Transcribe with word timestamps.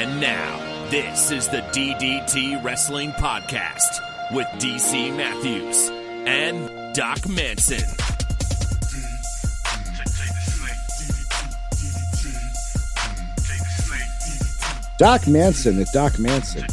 And 0.00 0.18
now, 0.18 0.88
this 0.88 1.30
is 1.30 1.46
the 1.48 1.60
DDT 1.60 2.64
Wrestling 2.64 3.10
Podcast 3.10 4.00
with 4.32 4.46
DC 4.58 5.14
Matthews 5.14 5.90
and 6.26 6.94
Doc 6.94 7.28
Manson. 7.28 7.86
Doc 14.96 15.28
Manson 15.28 15.78
at 15.82 15.88
Doc 15.92 16.18
Manson. 16.18 16.64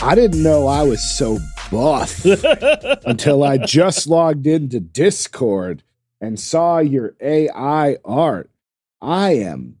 I 0.00 0.14
didn't 0.14 0.40
know 0.40 0.68
I 0.68 0.84
was 0.84 1.02
so 1.02 1.40
buff 1.72 2.24
until 3.06 3.42
I 3.42 3.58
just 3.58 4.06
logged 4.06 4.46
into 4.46 4.78
Discord 4.78 5.82
and 6.20 6.38
saw 6.38 6.78
your 6.78 7.16
AI 7.20 7.96
art. 8.04 8.50
I 9.02 9.32
am 9.32 9.78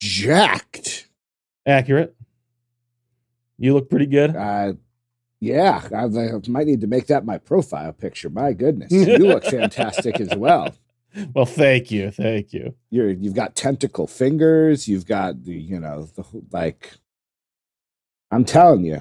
jacked. 0.00 1.09
Accurate. 1.66 2.14
You 3.58 3.74
look 3.74 3.90
pretty 3.90 4.06
good. 4.06 4.34
Uh, 4.34 4.74
yeah, 5.40 5.82
I, 5.94 6.04
I 6.04 6.40
might 6.48 6.66
need 6.66 6.82
to 6.82 6.86
make 6.86 7.06
that 7.06 7.24
my 7.24 7.38
profile 7.38 7.92
picture. 7.92 8.30
My 8.30 8.52
goodness, 8.52 8.92
you 8.92 9.18
look 9.18 9.44
fantastic 9.44 10.20
as 10.20 10.34
well. 10.36 10.74
Well, 11.34 11.46
thank 11.46 11.90
you, 11.90 12.10
thank 12.10 12.52
you. 12.52 12.74
You're 12.90 13.10
you've 13.10 13.34
got 13.34 13.56
tentacle 13.56 14.06
fingers. 14.06 14.86
You've 14.86 15.06
got 15.06 15.42
the 15.44 15.54
you 15.54 15.80
know 15.80 16.04
the 16.14 16.24
like. 16.52 16.92
I'm 18.30 18.44
telling 18.44 18.84
you, 18.84 19.00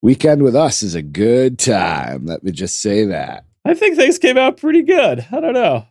weekend 0.00 0.42
with 0.42 0.56
us 0.56 0.82
is 0.82 0.94
a 0.94 1.02
good 1.02 1.58
time. 1.58 2.24
Let 2.26 2.42
me 2.42 2.52
just 2.52 2.80
say 2.80 3.04
that. 3.06 3.44
I 3.64 3.74
think 3.74 3.96
things 3.96 4.18
came 4.18 4.38
out 4.38 4.56
pretty 4.56 4.82
good. 4.82 5.26
I 5.30 5.40
don't 5.40 5.52
know. 5.52 5.86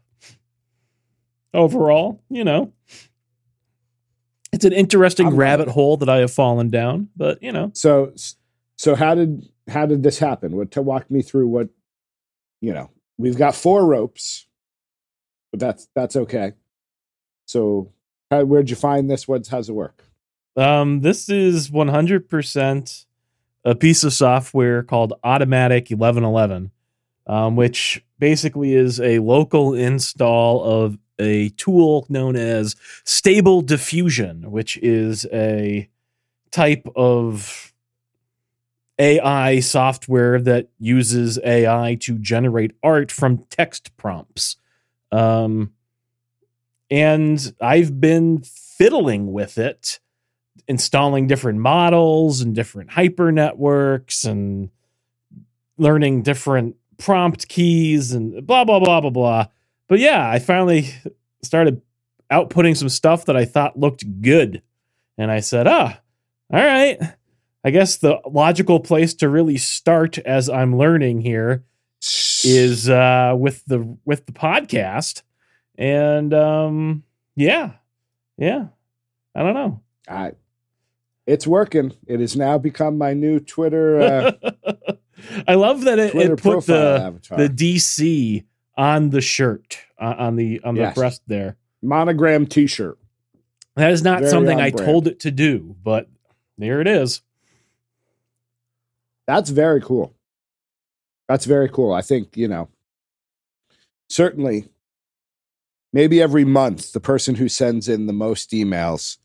Overall, 1.53 2.21
you 2.29 2.43
know, 2.43 2.73
it's 4.55 4.65
an 4.65 4.73
interesting 4.73 5.27
I'm- 5.27 5.35
rabbit 5.35 5.67
hole 5.67 5.97
that 5.97 6.09
I 6.09 6.17
have 6.17 6.31
fallen 6.31 6.69
down, 6.69 7.09
but 7.15 7.43
you 7.43 7.51
know, 7.51 7.71
So 7.73 8.13
so 8.77 8.95
how 8.95 9.13
did 9.15 9.47
how 9.67 9.85
did 9.85 10.01
this 10.03 10.17
happen? 10.17 10.55
What 10.55 10.71
to 10.71 10.81
walk 10.81 11.11
me 11.11 11.21
through 11.21 11.47
what 11.47 11.69
you 12.61 12.73
know? 12.73 12.89
We've 13.17 13.37
got 13.37 13.53
four 13.55 13.85
ropes, 13.85 14.47
but 15.51 15.59
that's 15.59 15.87
that's 15.93 16.15
okay. 16.15 16.53
So 17.45 17.91
how, 18.31 18.43
where'd 18.45 18.69
you 18.69 18.75
find 18.75 19.09
this? 19.09 19.27
What 19.27 19.45
how's 19.47 19.69
it 19.69 19.73
work? 19.73 20.03
um, 20.57 21.01
this 21.01 21.27
is 21.27 21.69
100% 21.69 23.05
a 23.65 23.75
piece 23.75 24.05
of 24.05 24.13
software 24.13 24.83
called 24.83 25.11
Automatic 25.21 25.89
1111, 25.89 26.71
um, 27.27 27.57
which 27.57 28.01
basically 28.19 28.73
is 28.73 29.01
a 29.01 29.19
local 29.19 29.73
install 29.73 30.63
of 30.63 30.97
a 31.19 31.49
tool 31.49 32.05
known 32.09 32.35
as 32.35 32.75
Stable 33.03 33.61
Diffusion, 33.61 34.51
which 34.51 34.77
is 34.77 35.25
a 35.31 35.89
type 36.51 36.87
of 36.95 37.73
AI 38.97 39.59
software 39.59 40.39
that 40.41 40.69
uses 40.79 41.37
AI 41.43 41.97
to 42.01 42.17
generate 42.17 42.71
art 42.81 43.11
from 43.11 43.39
text 43.49 43.95
prompts. 43.97 44.55
Um, 45.11 45.73
and 46.89 47.53
I've 47.59 47.99
been 47.99 48.41
fiddling 48.43 49.33
with 49.33 49.57
it, 49.57 49.99
installing 50.67 51.27
different 51.27 51.59
models 51.59 52.41
and 52.41 52.55
different 52.55 52.91
hyper 52.91 53.31
networks 53.31 54.23
and 54.23 54.69
learning 55.77 56.21
different 56.21 56.75
prompt 56.97 57.47
keys 57.49 58.13
and 58.13 58.45
blah, 58.45 58.63
blah, 58.63 58.79
blah, 58.79 59.01
blah, 59.01 59.09
blah. 59.09 59.45
But 59.87 59.99
yeah, 59.99 60.29
I 60.29 60.39
finally 60.39 60.89
started 61.43 61.81
outputting 62.31 62.75
some 62.75 62.89
stuff 62.89 63.25
that 63.25 63.37
I 63.37 63.45
thought 63.45 63.77
looked 63.79 64.21
good. 64.21 64.61
And 65.17 65.31
I 65.31 65.39
said, 65.39 65.67
ah, 65.67 65.99
all 66.51 66.59
right. 66.59 66.97
I 67.63 67.71
guess 67.71 67.97
the 67.97 68.19
logical 68.27 68.79
place 68.79 69.13
to 69.15 69.29
really 69.29 69.57
start 69.57 70.17
as 70.19 70.49
I'm 70.49 70.77
learning 70.77 71.21
here 71.21 71.63
is 72.43 72.89
uh 72.89 73.33
with 73.37 73.65
the 73.65 73.97
with 74.05 74.25
the 74.25 74.31
podcast. 74.31 75.23
And 75.77 76.33
um 76.33 77.03
yeah. 77.35 77.73
Yeah. 78.37 78.67
I 79.33 79.43
don't 79.43 79.53
know. 79.53 79.81
I, 80.07 80.33
it's 81.25 81.47
working. 81.47 81.93
It 82.07 82.19
has 82.19 82.35
now 82.35 82.57
become 82.57 82.97
my 82.97 83.13
new 83.13 83.39
Twitter 83.39 83.99
uh, 83.99 84.31
I 85.47 85.55
love 85.55 85.81
that 85.81 85.99
it, 85.99 86.11
Twitter 86.11 86.33
it 86.33 86.41
put 86.41 86.65
the 86.65 87.01
avatar. 87.03 87.37
the 87.37 87.49
DC 87.49 88.43
on 88.77 89.09
the 89.09 89.21
shirt 89.21 89.77
uh, 89.99 90.15
on 90.17 90.35
the 90.35 90.61
on 90.63 90.75
the 90.75 90.81
Yes. 90.81 90.95
breast 90.95 91.21
there. 91.27 91.57
monogram 91.81 92.45
T-shirt. 92.47 92.97
That 93.75 93.91
is 93.91 94.03
not 94.03 94.19
Very 94.19 94.31
something 94.31 94.59
I 94.59 94.71
brand. 94.71 94.85
told 94.85 95.07
it 95.07 95.19
to 95.21 95.31
do, 95.31 95.75
but 95.83 96.09
there 96.57 96.81
it 96.81 96.87
is. 96.87 97.21
That's 99.27 99.49
very 99.49 99.81
cool. 99.81 100.13
That's 101.27 101.45
very 101.45 101.69
cool. 101.69 101.91
I 101.93 102.01
think, 102.01 102.37
you 102.37 102.47
know, 102.47 102.69
certainly 104.09 104.69
maybe 105.91 106.21
every 106.21 106.45
month 106.45 106.93
the 106.93 106.99
person 106.99 107.35
who 107.35 107.49
sends 107.49 107.89
in 107.89 108.05
the 108.05 108.13
most 108.13 108.51
emails 108.51 109.17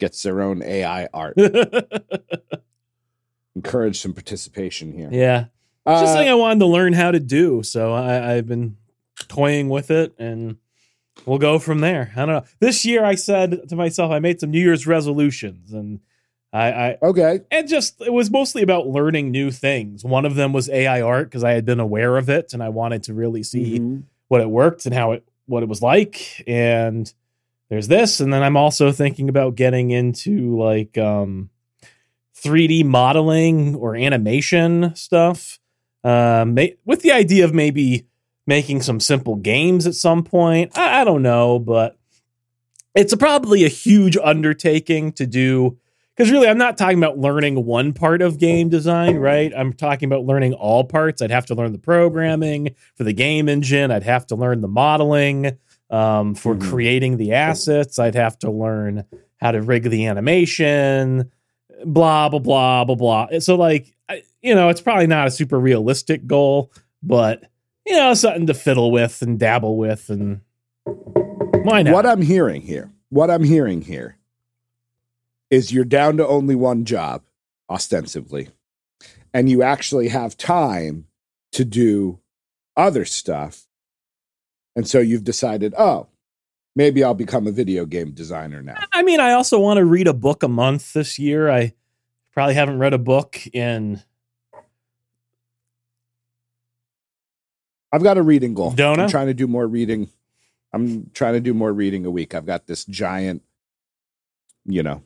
gets 0.00 0.22
their 0.22 0.40
own 0.42 0.62
AI 0.62 1.08
art. 1.14 1.36
Encourage 3.54 3.98
some 4.00 4.12
participation 4.12 4.92
here. 4.92 5.08
yeah. 5.10 5.46
Uh, 5.86 6.00
just 6.00 6.12
something 6.14 6.28
I 6.28 6.34
wanted 6.34 6.58
to 6.60 6.66
learn 6.66 6.92
how 6.92 7.12
to 7.12 7.20
do. 7.20 7.62
So 7.62 7.94
I, 7.94 8.34
I've 8.34 8.46
been 8.48 8.76
toying 9.36 9.68
with 9.68 9.90
it 9.90 10.14
and 10.18 10.56
we'll 11.24 11.38
go 11.38 11.58
from 11.58 11.80
there. 11.80 12.12
I 12.16 12.20
don't 12.26 12.28
know. 12.28 12.44
This 12.60 12.84
year 12.84 13.04
I 13.04 13.14
said 13.14 13.68
to 13.68 13.76
myself, 13.76 14.10
I 14.10 14.18
made 14.18 14.40
some 14.40 14.50
New 14.50 14.60
Year's 14.60 14.86
resolutions 14.86 15.72
and 15.72 16.00
I, 16.52 16.72
I 16.72 16.98
okay. 17.02 17.40
and 17.50 17.68
just 17.68 18.00
it 18.00 18.12
was 18.12 18.30
mostly 18.30 18.62
about 18.62 18.86
learning 18.86 19.30
new 19.30 19.50
things. 19.50 20.04
One 20.04 20.24
of 20.24 20.36
them 20.36 20.52
was 20.52 20.68
AI 20.70 21.02
art 21.02 21.28
because 21.28 21.44
I 21.44 21.52
had 21.52 21.64
been 21.66 21.80
aware 21.80 22.16
of 22.16 22.28
it 22.30 22.52
and 22.54 22.62
I 22.62 22.70
wanted 22.70 23.02
to 23.04 23.14
really 23.14 23.42
see 23.42 23.78
Mhm. 23.78 24.04
what 24.28 24.40
it 24.40 24.48
worked 24.48 24.86
and 24.86 24.94
how 24.94 25.12
it 25.12 25.28
what 25.46 25.62
it 25.62 25.68
was 25.68 25.82
like. 25.82 26.42
And 26.46 27.12
there's 27.68 27.88
this, 27.88 28.20
and 28.20 28.32
then 28.32 28.42
I'm 28.42 28.56
also 28.56 28.90
thinking 28.92 29.28
about 29.28 29.54
getting 29.56 29.90
into 29.90 30.56
like 30.56 30.96
um 30.96 31.50
3D 32.36 32.84
modeling 32.84 33.74
or 33.74 33.96
animation 33.96 34.94
stuff. 34.94 35.58
Um, 36.04 36.56
with 36.84 37.02
the 37.02 37.10
idea 37.12 37.44
of 37.44 37.52
maybe 37.52 38.06
making 38.46 38.82
some 38.82 39.00
simple 39.00 39.36
games 39.36 39.86
at 39.86 39.94
some 39.94 40.22
point. 40.22 40.76
I, 40.78 41.00
I 41.00 41.04
don't 41.04 41.22
know, 41.22 41.58
but 41.58 41.98
it's 42.94 43.12
a, 43.12 43.16
probably 43.16 43.64
a 43.64 43.68
huge 43.68 44.16
undertaking 44.16 45.12
to 45.12 45.26
do 45.26 45.78
because 46.16 46.30
really 46.32 46.48
i'm 46.48 46.56
not 46.56 46.78
talking 46.78 46.96
about 46.96 47.18
learning 47.18 47.66
one 47.66 47.92
part 47.92 48.22
of 48.22 48.38
game 48.38 48.70
design 48.70 49.16
right? 49.18 49.52
I'm 49.54 49.74
talking 49.74 50.06
about 50.06 50.24
learning 50.24 50.54
all 50.54 50.82
parts. 50.84 51.20
I'd 51.20 51.30
have 51.30 51.44
to 51.46 51.54
learn 51.54 51.72
the 51.72 51.78
programming 51.78 52.74
for 52.94 53.04
the 53.04 53.12
game 53.12 53.48
engine. 53.50 53.90
I'd 53.90 54.02
have 54.04 54.26
to 54.28 54.36
learn 54.36 54.62
the 54.62 54.68
modeling 54.68 55.58
um, 55.90 56.34
for 56.34 56.54
Mhm. 56.54 56.70
creating 56.70 57.16
the 57.18 57.34
assets. 57.34 57.98
I'd 57.98 58.14
have 58.14 58.38
to 58.40 58.50
learn 58.50 59.04
how 59.36 59.50
to 59.52 59.60
rig 59.60 59.82
the 59.90 60.06
animation 60.06 61.30
blah 61.84 62.30
blah 62.30 62.38
blah 62.38 62.84
blah 62.84 62.94
blah. 62.94 63.38
So 63.40 63.56
like 63.56 63.94
I, 64.08 64.22
you 64.40 64.54
know 64.54 64.70
it's 64.70 64.80
probably 64.80 65.06
not 65.06 65.26
a 65.26 65.30
super 65.30 65.60
realistic 65.60 66.26
goal 66.26 66.72
but 67.02 67.44
you 67.86 67.96
know 67.96 68.14
something 68.14 68.46
to 68.46 68.54
fiddle 68.54 68.90
with 68.90 69.22
and 69.22 69.38
dabble 69.38 69.76
with 69.76 70.10
and 70.10 70.40
why 70.84 71.82
not 71.82 71.92
What 71.94 72.06
I'm 72.06 72.22
hearing 72.22 72.62
here, 72.62 72.92
what 73.08 73.30
I'm 73.30 73.44
hearing 73.44 73.82
here 73.82 74.18
is 75.50 75.72
you're 75.72 75.84
down 75.84 76.16
to 76.16 76.26
only 76.26 76.54
one 76.54 76.84
job, 76.84 77.22
ostensibly, 77.68 78.48
and 79.34 79.48
you 79.48 79.62
actually 79.62 80.08
have 80.08 80.36
time 80.36 81.06
to 81.52 81.64
do 81.64 82.20
other 82.76 83.04
stuff. 83.04 83.66
And 84.74 84.86
so 84.86 85.00
you've 85.00 85.24
decided, 85.24 85.74
oh, 85.78 86.08
maybe 86.74 87.02
I'll 87.02 87.14
become 87.14 87.46
a 87.46 87.52
video 87.52 87.86
game 87.86 88.12
designer 88.12 88.62
now. 88.62 88.76
I 88.92 89.02
mean, 89.02 89.20
I 89.20 89.32
also 89.32 89.58
want 89.58 89.78
to 89.78 89.84
read 89.84 90.06
a 90.06 90.14
book 90.14 90.42
a 90.42 90.48
month 90.48 90.92
this 90.92 91.18
year. 91.18 91.50
I 91.50 91.72
probably 92.32 92.54
haven't 92.54 92.78
read 92.78 92.92
a 92.92 92.98
book 92.98 93.46
in 93.52 94.02
I've 97.96 98.02
got 98.02 98.18
a 98.18 98.22
reading 98.22 98.52
goal. 98.52 98.72
Dona? 98.72 99.04
I'm 99.04 99.08
trying 99.08 99.28
to 99.28 99.34
do 99.34 99.46
more 99.46 99.66
reading. 99.66 100.10
I'm 100.74 101.10
trying 101.14 101.32
to 101.32 101.40
do 101.40 101.54
more 101.54 101.72
reading 101.72 102.04
a 102.04 102.10
week. 102.10 102.34
I've 102.34 102.44
got 102.44 102.66
this 102.66 102.84
giant, 102.84 103.42
you 104.66 104.82
know, 104.82 105.02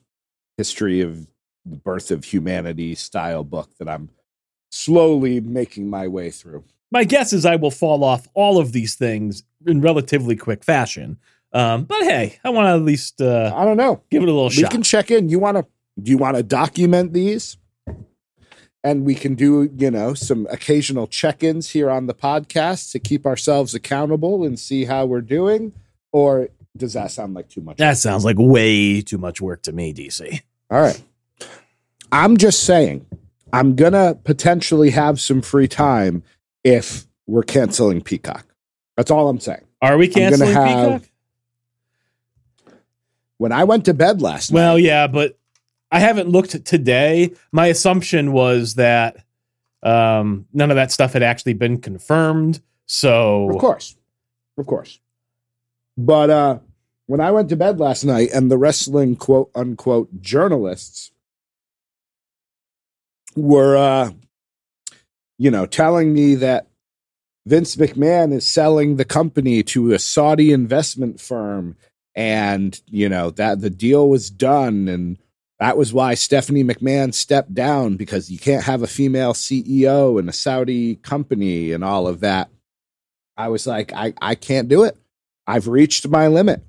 history 0.57 1.01
of 1.01 1.29
the 1.65 1.77
birth 1.77 2.11
of 2.11 2.25
humanity 2.25 2.97
style 2.97 3.45
book 3.45 3.71
that 3.79 3.89
I'm 3.89 4.09
slowly 4.71 5.41
making 5.41 5.89
my 5.89 6.09
way 6.09 6.31
through. 6.33 6.65
my 6.91 7.05
guess 7.05 7.33
is 7.33 7.47
I 7.47 7.55
will 7.55 7.71
fall 7.71 8.03
off 8.03 8.27
all 8.35 8.59
of 8.59 8.73
these 8.73 8.97
things 8.97 9.45
in 9.65 9.81
relatively 9.81 10.35
quick 10.35 10.65
fashion. 10.65 11.17
Um, 11.53 11.85
but 11.85 12.03
hey, 12.03 12.39
I 12.43 12.51
want 12.51 12.67
to 12.67 12.71
at 12.71 12.83
least 12.83 13.21
uh, 13.21 13.53
I 13.55 13.65
don't 13.65 13.77
know. 13.77 14.03
give 14.11 14.23
it 14.25 14.29
a 14.29 14.33
little 14.33 14.49
we 14.49 14.55
shot. 14.55 14.71
can 14.73 14.83
check 14.83 15.11
in. 15.13 15.29
You 15.29 15.39
want 15.39 15.57
to? 15.59 15.67
Do 16.03 16.11
you 16.11 16.19
want 16.19 16.37
to 16.37 16.43
document 16.43 17.13
these? 17.13 17.57
And 18.83 19.05
we 19.05 19.15
can 19.15 19.35
do, 19.35 19.71
you 19.77 19.91
know, 19.91 20.15
some 20.15 20.47
occasional 20.51 21.07
check-ins 21.07 21.71
here 21.71 21.91
on 21.91 22.07
the 22.07 22.15
podcast 22.15 22.93
to 22.93 22.99
keep 22.99 23.27
ourselves 23.27 23.75
accountable 23.75 24.43
and 24.45 24.59
see 24.59 24.87
how 24.87 25.05
we're 25.05 25.21
doing. 25.21 25.73
Or 26.13 26.49
does 26.77 26.95
that 26.95 27.11
sound 27.11 27.35
like 27.35 27.51
too 27.51 27.61
much? 27.61 27.77
That 27.77 27.99
sounds 27.99 28.25
like 28.25 28.37
way 28.39 29.03
too 29.03 29.19
much 29.19 29.41
work 29.41 29.63
to 29.65 29.73
me, 29.73 29.93
DC. 29.93 30.41
All 30.71 30.81
right. 30.81 31.03
I'm 32.11 32.39
just 32.39 32.65
saying, 32.65 33.07
I'm 33.53 33.77
going 33.77 33.93
to 33.93 34.19
potentially 34.25 34.91
have 34.91 35.21
some 35.21 35.43
free 35.43 35.69
time 35.69 36.23
if 36.65 37.07
we're 37.27 37.43
canceling 37.43 38.01
Peacock. 38.01 38.47
That's 38.97 39.11
all 39.11 39.29
I'm 39.29 39.41
saying. 39.41 39.65
Are 39.83 39.97
we 39.97 40.09
gonna 40.09 40.31
canceling 40.31 40.53
have- 40.53 40.67
Peacock? 41.03 41.11
When 43.39 43.53
I 43.53 43.65
went 43.65 43.87
to 43.87 43.95
bed 43.95 44.21
last 44.21 44.53
night? 44.53 44.61
Well, 44.61 44.75
night, 44.75 44.85
yeah, 44.85 45.07
but 45.07 45.39
I 45.91 45.99
haven't 45.99 46.29
looked 46.29 46.65
today. 46.65 47.33
My 47.53 47.67
assumption 47.67 48.33
was 48.33 48.75
that 48.75 49.25
um, 49.83 50.47
none 50.53 50.71
of 50.71 50.77
that 50.77 50.93
stuff 50.93 51.13
had 51.13 51.23
actually 51.23 51.55
been 51.55 51.81
confirmed. 51.81 52.61
So 52.87 53.51
of 53.51 53.59
course. 53.59 53.97
Of 54.59 54.67
course. 54.67 55.01
But 55.97 56.31
uh 56.31 56.59
when 57.07 57.21
I 57.21 57.31
went 57.31 57.49
to 57.49 57.57
bed 57.57 57.81
last 57.81 58.05
night 58.05 58.31
and 58.33 58.51
the 58.51 58.59
wrestling 58.59 59.17
quote 59.17 59.51
unquote 59.55 60.21
journalists 60.21 61.13
were 63.37 63.77
uh 63.77 64.11
you 65.39 65.51
know 65.51 65.67
telling 65.67 66.13
me 66.13 66.35
that 66.37 66.67
Vince 67.47 67.77
McMahon 67.77 68.33
is 68.33 68.47
selling 68.47 68.97
the 68.97 69.05
company 69.05 69.63
to 69.65 69.93
a 69.93 69.99
Saudi 69.99 70.53
investment 70.53 71.21
firm 71.21 71.77
and 72.15 72.81
you 72.87 73.09
know 73.09 73.31
that 73.31 73.61
the 73.61 73.71
deal 73.71 74.09
was 74.09 74.31
done 74.31 74.89
and 74.89 75.17
that 75.61 75.77
was 75.77 75.93
why 75.93 76.15
Stephanie 76.15 76.65
McMahon 76.65 77.13
stepped 77.13 77.55
down 77.55 77.97
because 77.97 78.31
you 78.31 78.39
can't 78.39 78.65
have 78.65 78.83
a 78.83 78.87
female 78.87 79.35
CEO 79.35 80.19
in 80.19 80.27
a 80.27 80.33
Saudi 80.33 80.97
company 80.97 81.73
and 81.73 81.85
all 81.85 82.09
of 82.09 82.21
that. 82.21 82.49
I 83.37 83.49
was 83.49 83.67
like, 83.67 83.93
I, 83.93 84.15
I 84.23 84.35
can't 84.35 84.69
do 84.69 84.85
it. 84.85 84.97
I've 85.47 85.69
reached 85.69 86.09
my 86.09 86.29
limit. 86.29 86.63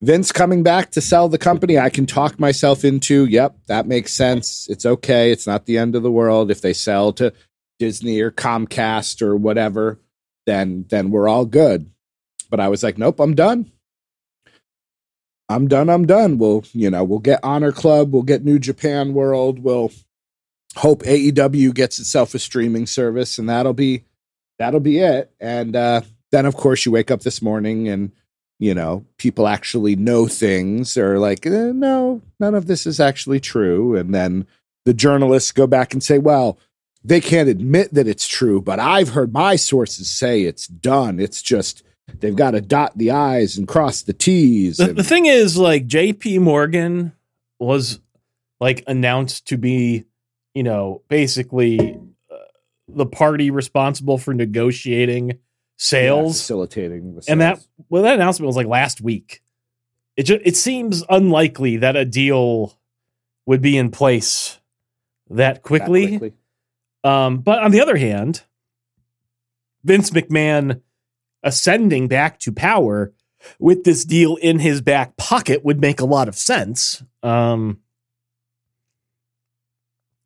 Vince 0.00 0.32
coming 0.32 0.62
back 0.62 0.90
to 0.92 1.02
sell 1.02 1.28
the 1.28 1.38
company, 1.38 1.78
I 1.78 1.90
can 1.90 2.06
talk 2.06 2.40
myself 2.40 2.82
into, 2.82 3.26
yep, 3.26 3.56
that 3.66 3.86
makes 3.86 4.12
sense. 4.12 4.66
It's 4.70 4.86
okay. 4.86 5.30
It's 5.30 5.46
not 5.46 5.66
the 5.66 5.76
end 5.76 5.94
of 5.94 6.02
the 6.02 6.10
world. 6.10 6.50
If 6.50 6.62
they 6.62 6.72
sell 6.72 7.12
to 7.14 7.32
Disney 7.78 8.20
or 8.20 8.30
Comcast 8.30 9.20
or 9.20 9.36
whatever, 9.36 10.00
then 10.46 10.86
then 10.88 11.10
we're 11.10 11.28
all 11.28 11.44
good. 11.44 11.90
But 12.50 12.60
I 12.60 12.68
was 12.68 12.82
like, 12.82 12.98
nope, 12.98 13.20
I'm 13.20 13.34
done. 13.34 13.70
I'm 15.48 15.68
done. 15.68 15.90
I'm 15.90 16.06
done. 16.06 16.38
We'll, 16.38 16.64
you 16.72 16.90
know, 16.90 17.04
we'll 17.04 17.18
get 17.18 17.40
Honor 17.42 17.72
Club, 17.72 18.12
we'll 18.12 18.22
get 18.22 18.44
New 18.44 18.58
Japan 18.58 19.12
World, 19.12 19.58
we'll 19.58 19.92
hope 20.76 21.02
AEW 21.02 21.74
gets 21.74 21.98
itself 21.98 22.34
a 22.34 22.38
streaming 22.38 22.86
service, 22.86 23.38
and 23.38 23.48
that'll 23.48 23.74
be 23.74 24.04
that'll 24.58 24.80
be 24.80 24.98
it. 24.98 25.30
And 25.40 25.76
uh, 25.76 26.02
then, 26.32 26.46
of 26.46 26.56
course, 26.56 26.86
you 26.86 26.92
wake 26.92 27.10
up 27.10 27.22
this 27.22 27.42
morning 27.42 27.88
and 27.88 28.12
you 28.58 28.74
know 28.74 29.04
people 29.18 29.46
actually 29.46 29.96
know 29.96 30.26
things, 30.26 30.96
or 30.96 31.18
like, 31.18 31.44
eh, 31.46 31.72
no, 31.72 32.22
none 32.40 32.54
of 32.54 32.66
this 32.66 32.86
is 32.86 32.98
actually 32.98 33.40
true. 33.40 33.96
And 33.96 34.14
then 34.14 34.46
the 34.84 34.94
journalists 34.94 35.52
go 35.52 35.66
back 35.66 35.92
and 35.92 36.02
say, 36.02 36.18
well, 36.18 36.58
they 37.02 37.20
can't 37.20 37.48
admit 37.48 37.92
that 37.92 38.08
it's 38.08 38.26
true, 38.26 38.62
but 38.62 38.80
I've 38.80 39.10
heard 39.10 39.32
my 39.32 39.56
sources 39.56 40.10
say 40.10 40.42
it's 40.42 40.66
done. 40.66 41.20
It's 41.20 41.42
just 41.42 41.82
they've 42.20 42.36
got 42.36 42.52
to 42.52 42.60
dot 42.60 42.96
the 42.96 43.10
i's 43.10 43.56
and 43.56 43.66
cross 43.68 44.02
the 44.02 44.12
t's. 44.12 44.76
the, 44.78 44.88
and- 44.88 44.96
the 44.96 45.04
thing 45.04 45.26
is, 45.26 45.56
like 45.56 45.86
J.P. 45.86 46.38
Morgan 46.38 47.12
was 47.58 48.00
like 48.60 48.84
announced 48.86 49.46
to 49.48 49.56
be, 49.56 50.04
you 50.54 50.62
know, 50.62 51.02
basically 51.08 51.98
uh, 52.30 52.36
the 52.88 53.06
party 53.06 53.50
responsible 53.50 54.18
for 54.18 54.34
negotiating 54.34 55.28
yeah, 55.30 55.34
sales. 55.76 56.40
facilitating, 56.40 57.14
the 57.14 57.24
and 57.28 57.40
that 57.40 57.64
well 57.88 58.02
that 58.02 58.14
announcement 58.14 58.46
was 58.46 58.56
like 58.56 58.66
last 58.66 59.00
week 59.00 59.42
it 60.16 60.24
just 60.24 60.40
it 60.44 60.56
seems 60.56 61.02
unlikely 61.08 61.78
that 61.78 61.96
a 61.96 62.04
deal 62.04 62.78
would 63.46 63.60
be 63.60 63.76
in 63.76 63.90
place 63.90 64.58
that 65.30 65.56
That 65.56 65.62
quickly, 65.62 66.32
um 67.02 67.38
but 67.38 67.62
on 67.62 67.70
the 67.72 67.80
other 67.80 67.96
hand 67.96 68.42
vince 69.82 70.10
mcmahon 70.10 70.80
ascending 71.44 72.08
back 72.08 72.40
to 72.40 72.50
power 72.50 73.12
with 73.58 73.84
this 73.84 74.04
deal 74.04 74.36
in 74.36 74.58
his 74.58 74.80
back 74.80 75.16
pocket 75.16 75.64
would 75.64 75.80
make 75.80 76.00
a 76.00 76.06
lot 76.06 76.28
of 76.28 76.36
sense 76.36 77.02
um 77.22 77.78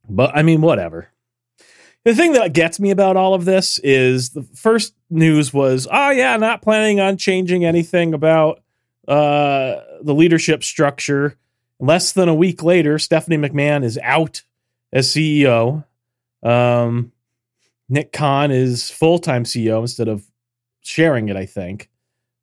but 0.09 0.35
i 0.35 0.43
mean 0.43 0.63
whatever 0.63 1.11
the 2.09 2.15
thing 2.15 2.33
that 2.33 2.55
gets 2.55 2.81
me 2.81 2.91
about 2.91 3.19
all 3.19 3.35
of 3.35 3.45
this 3.45 3.79
is 3.81 4.31
the 4.31 4.43
first 4.43 4.95
news 5.11 5.53
was, 5.53 5.87
oh 5.91 6.09
yeah, 6.11 6.39
not 6.39 6.63
planning 6.63 7.01
on 7.01 7.19
changing 7.19 7.67
anything 7.67 8.15
about 8.15 8.63
uh, 9.07 9.81
the 10.01 10.15
leadership 10.15 10.65
structure. 10.65 11.37
Less 11.79 12.13
than 12.13 12.29
a 12.29 12.35
week 12.35 12.63
later, 12.63 12.99
Stephanie 12.99 13.37
McMahon 13.37 13.85
is 13.85 13.99
out 14.03 14.43
as 14.91 15.09
CEO. 15.09 15.85
Um, 16.43 17.13
Nick 17.91 18.13
Khan 18.13 18.51
is 18.53 18.91
full 18.91 19.19
time 19.19 19.45
CEO 19.45 19.81
instead 19.83 20.09
of 20.09 20.25
sharing 20.83 21.29
it. 21.29 21.37
I 21.37 21.47
think. 21.47 21.89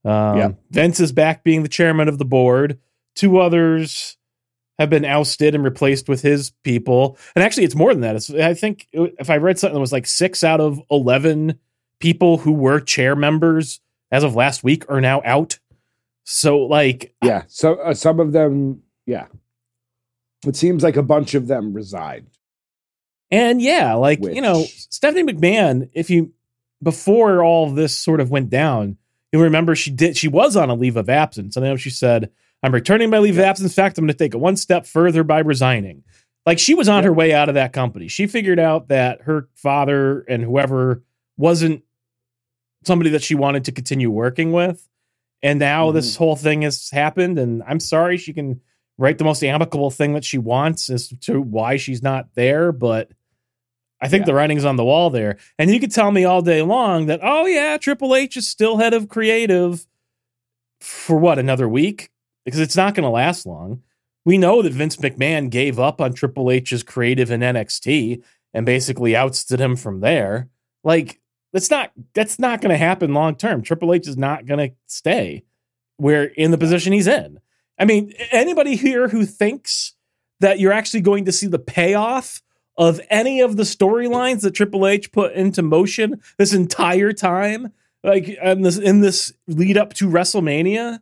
Um, 0.04 0.38
Yeah. 0.38 0.52
Vince 0.70 1.00
is 1.00 1.12
back 1.12 1.44
being 1.44 1.64
the 1.64 1.70
chairman 1.70 2.08
of 2.08 2.18
the 2.18 2.26
board. 2.26 2.80
Two 3.16 3.40
others 3.40 4.18
have 4.78 4.90
been 4.90 5.06
ousted 5.06 5.56
and 5.56 5.64
replaced 5.64 6.10
with 6.10 6.22
his 6.22 6.52
people. 6.64 7.18
And 7.36 7.44
actually, 7.44 7.64
it's 7.64 7.76
more 7.76 7.94
than 7.94 8.02
that. 8.02 8.16
It's, 8.18 8.30
I 8.30 8.54
think 8.54 8.88
if 8.94 9.30
I 9.30 9.38
read 9.38 9.58
something 9.58 9.74
that 9.74 9.80
was 9.80 9.94
like 9.94 10.06
six 10.06 10.44
out 10.44 10.60
of 10.60 10.82
11 10.92 11.58
people 12.00 12.38
who 12.38 12.52
were 12.52 12.82
chair 12.82 13.16
members 13.16 13.80
as 14.12 14.24
of 14.24 14.36
last 14.36 14.64
week 14.66 14.84
are 14.90 15.00
now 15.00 15.22
out. 15.24 15.60
So, 16.26 16.58
like, 16.60 17.16
Yeah. 17.24 17.44
So 17.48 17.76
uh, 17.76 17.94
some 17.94 18.20
of 18.20 18.34
them, 18.34 18.84
yeah. 19.06 19.28
It 20.46 20.56
seems 20.58 20.84
like 20.84 20.98
a 20.98 21.04
bunch 21.04 21.34
of 21.36 21.48
them 21.48 21.74
resigned. 21.74 22.30
and 23.32 23.62
yeah, 23.62 23.94
like, 23.96 24.22
you 24.22 24.42
know, 24.42 24.64
Stephanie 24.66 25.24
McMahon, 25.34 25.90
if 25.94 26.10
you, 26.10 26.34
before 26.86 27.44
all 27.44 27.70
this 27.72 27.98
sort 27.98 28.22
of 28.22 28.30
went 28.30 28.50
down, 28.50 28.96
you'll 29.32 29.42
remember 29.42 29.76
she 29.76 29.92
did, 29.92 30.16
she 30.16 30.30
was 30.30 30.56
on 30.56 30.70
a 30.70 30.76
leave 30.76 30.96
of 30.96 31.10
absence. 31.10 31.58
And 31.58 31.66
I 31.66 31.70
know 31.70 31.76
she 31.76 31.90
said, 31.90 32.30
I'm 32.64 32.74
returning 32.74 33.10
my 33.10 33.18
leave 33.18 33.38
of 33.38 33.44
absence. 33.44 33.72
In 33.72 33.76
fact, 33.76 33.98
I'm 33.98 34.06
going 34.06 34.14
to 34.14 34.18
take 34.18 34.36
it 34.36 34.38
one 34.38 34.56
step 34.56 34.86
further 34.86 35.24
by 35.24 35.40
resigning. 35.40 36.04
Like 36.46 36.60
she 36.60 36.76
was 36.76 36.88
on 36.88 37.04
her 37.04 37.12
way 37.12 37.34
out 37.34 37.50
of 37.50 37.56
that 37.56 37.74
company. 37.74 38.08
She 38.08 38.28
figured 38.28 38.60
out 38.60 38.90
that 38.90 39.24
her 39.24 39.50
father 39.56 40.22
and 40.30 40.44
whoever 40.44 41.04
wasn't 41.38 41.84
somebody 42.86 43.10
that 43.10 43.24
she 43.24 43.34
wanted 43.34 43.66
to 43.66 43.72
continue 43.72 44.12
working 44.12 44.52
with. 44.52 44.88
And 45.42 45.60
now 45.60 45.88
Mm-hmm. 45.88 45.96
this 45.96 46.16
whole 46.16 46.36
thing 46.36 46.62
has 46.62 46.90
happened. 46.92 47.40
And 47.40 47.64
I'm 47.68 47.80
sorry 47.80 48.18
she 48.18 48.32
can 48.32 48.62
write 49.00 49.18
the 49.18 49.24
most 49.24 49.44
amicable 49.44 49.90
thing 49.90 50.14
that 50.14 50.24
she 50.24 50.38
wants 50.38 50.90
as 50.92 51.10
to 51.22 51.42
why 51.42 51.78
she's 51.78 52.04
not 52.04 52.30
there. 52.36 52.72
But 52.72 53.12
I 54.06 54.08
think 54.08 54.22
Yeah. 54.22 54.26
the 54.28 54.34
writing's 54.36 54.66
on 54.66 54.76
the 54.76 54.86
wall 54.86 55.10
there. 55.10 55.38
And 55.60 55.72
you 55.72 55.80
could 55.80 55.92
tell 55.92 56.12
me 56.12 56.24
all 56.26 56.42
day 56.42 56.62
long 56.62 57.08
that, 57.08 57.20
oh, 57.24 57.46
yeah, 57.46 57.78
Triple 57.78 58.16
H 58.16 58.38
is 58.38 58.48
still 58.48 58.78
head 58.78 58.94
of 58.94 59.10
creative 59.10 59.86
for 60.80 61.18
what, 61.18 61.40
another 61.40 61.68
week? 61.68 62.10
Because 62.44 62.60
it's 62.60 62.76
not 62.76 62.96
going 62.96 63.04
to 63.04 63.10
last 63.10 63.46
long. 63.46 63.82
We 64.24 64.38
know 64.38 64.62
that 64.62 64.74
Vince 64.74 64.98
McMahon 64.98 65.50
gave 65.50 65.80
up 65.80 66.02
on 66.02 66.14
Triple 66.14 66.52
H's 66.52 66.84
creative 66.84 67.32
in 67.32 67.42
NXT 67.42 68.24
and 68.54 68.66
basically 68.66 69.16
ousted 69.16 69.60
him 69.60 69.76
from 69.76 70.00
there. 70.02 70.50
Like, 70.84 71.20
that's 71.54 71.70
not 71.72 71.92
that's 72.14 72.38
not 72.38 72.60
going 72.62 72.72
to 72.72 72.78
happen 72.78 73.14
long 73.14 73.36
term. 73.36 73.62
Triple 73.62 73.94
H 73.94 74.08
is 74.08 74.18
not 74.18 74.46
going 74.46 74.70
to 74.70 74.76
stay 74.88 75.44
where 75.98 76.26
in 76.26 76.52
the 76.52 76.58
position 76.58 76.92
he's 76.92 77.08
in. 77.08 77.40
I 77.80 77.86
mean, 77.86 78.14
anybody 78.32 78.76
here 78.76 79.08
who 79.08 79.26
thinks 79.26 79.94
that 80.42 80.60
you're 80.60 80.74
actually 80.74 81.02
going 81.02 81.26
to 81.26 81.32
see 81.32 81.48
the 81.48 81.60
payoff 81.60 82.42
of 82.78 83.00
any 83.10 83.42
of 83.42 83.58
the 83.58 83.64
storylines 83.64 84.42
that 84.42 84.52
Triple 84.52 84.86
H 84.86 85.12
put 85.12 85.34
into 85.34 85.62
motion 85.62 86.22
this 86.38 86.54
entire 86.54 87.14
time, 87.14 87.72
like 88.04 88.28
in 88.28 88.62
this 88.62 88.78
in 88.78 89.02
this 89.02 89.34
lead 89.48 89.78
up 89.78 89.94
to 89.96 90.10
WrestleMania, 90.10 91.00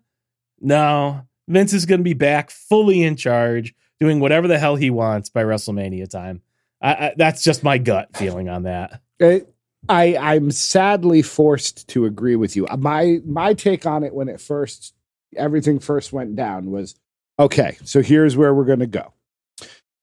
no, 0.61 1.27
Vince 1.47 1.73
is 1.73 1.85
going 1.85 1.99
to 1.99 2.03
be 2.03 2.13
back 2.13 2.51
fully 2.51 3.03
in 3.03 3.15
charge, 3.15 3.73
doing 3.99 4.19
whatever 4.19 4.47
the 4.47 4.59
hell 4.59 4.75
he 4.75 4.89
wants 4.89 5.29
by 5.29 5.43
WrestleMania 5.43 6.09
time. 6.09 6.41
I, 6.81 6.93
I, 6.93 7.13
that's 7.17 7.43
just 7.43 7.63
my 7.63 7.77
gut 7.77 8.15
feeling 8.15 8.49
on 8.49 8.63
that. 8.63 9.01
It, 9.19 9.53
I 9.89 10.15
I'm 10.17 10.51
sadly 10.51 11.21
forced 11.21 11.87
to 11.89 12.05
agree 12.05 12.35
with 12.35 12.55
you. 12.55 12.67
My 12.77 13.19
my 13.25 13.53
take 13.53 13.85
on 13.85 14.03
it 14.03 14.13
when 14.13 14.29
it 14.29 14.39
first 14.39 14.93
everything 15.35 15.79
first 15.79 16.13
went 16.13 16.35
down 16.35 16.71
was 16.71 16.95
okay. 17.39 17.77
So 17.83 18.01
here's 18.01 18.37
where 18.37 18.53
we're 18.53 18.65
going 18.65 18.79
to 18.79 18.87
go. 18.87 19.13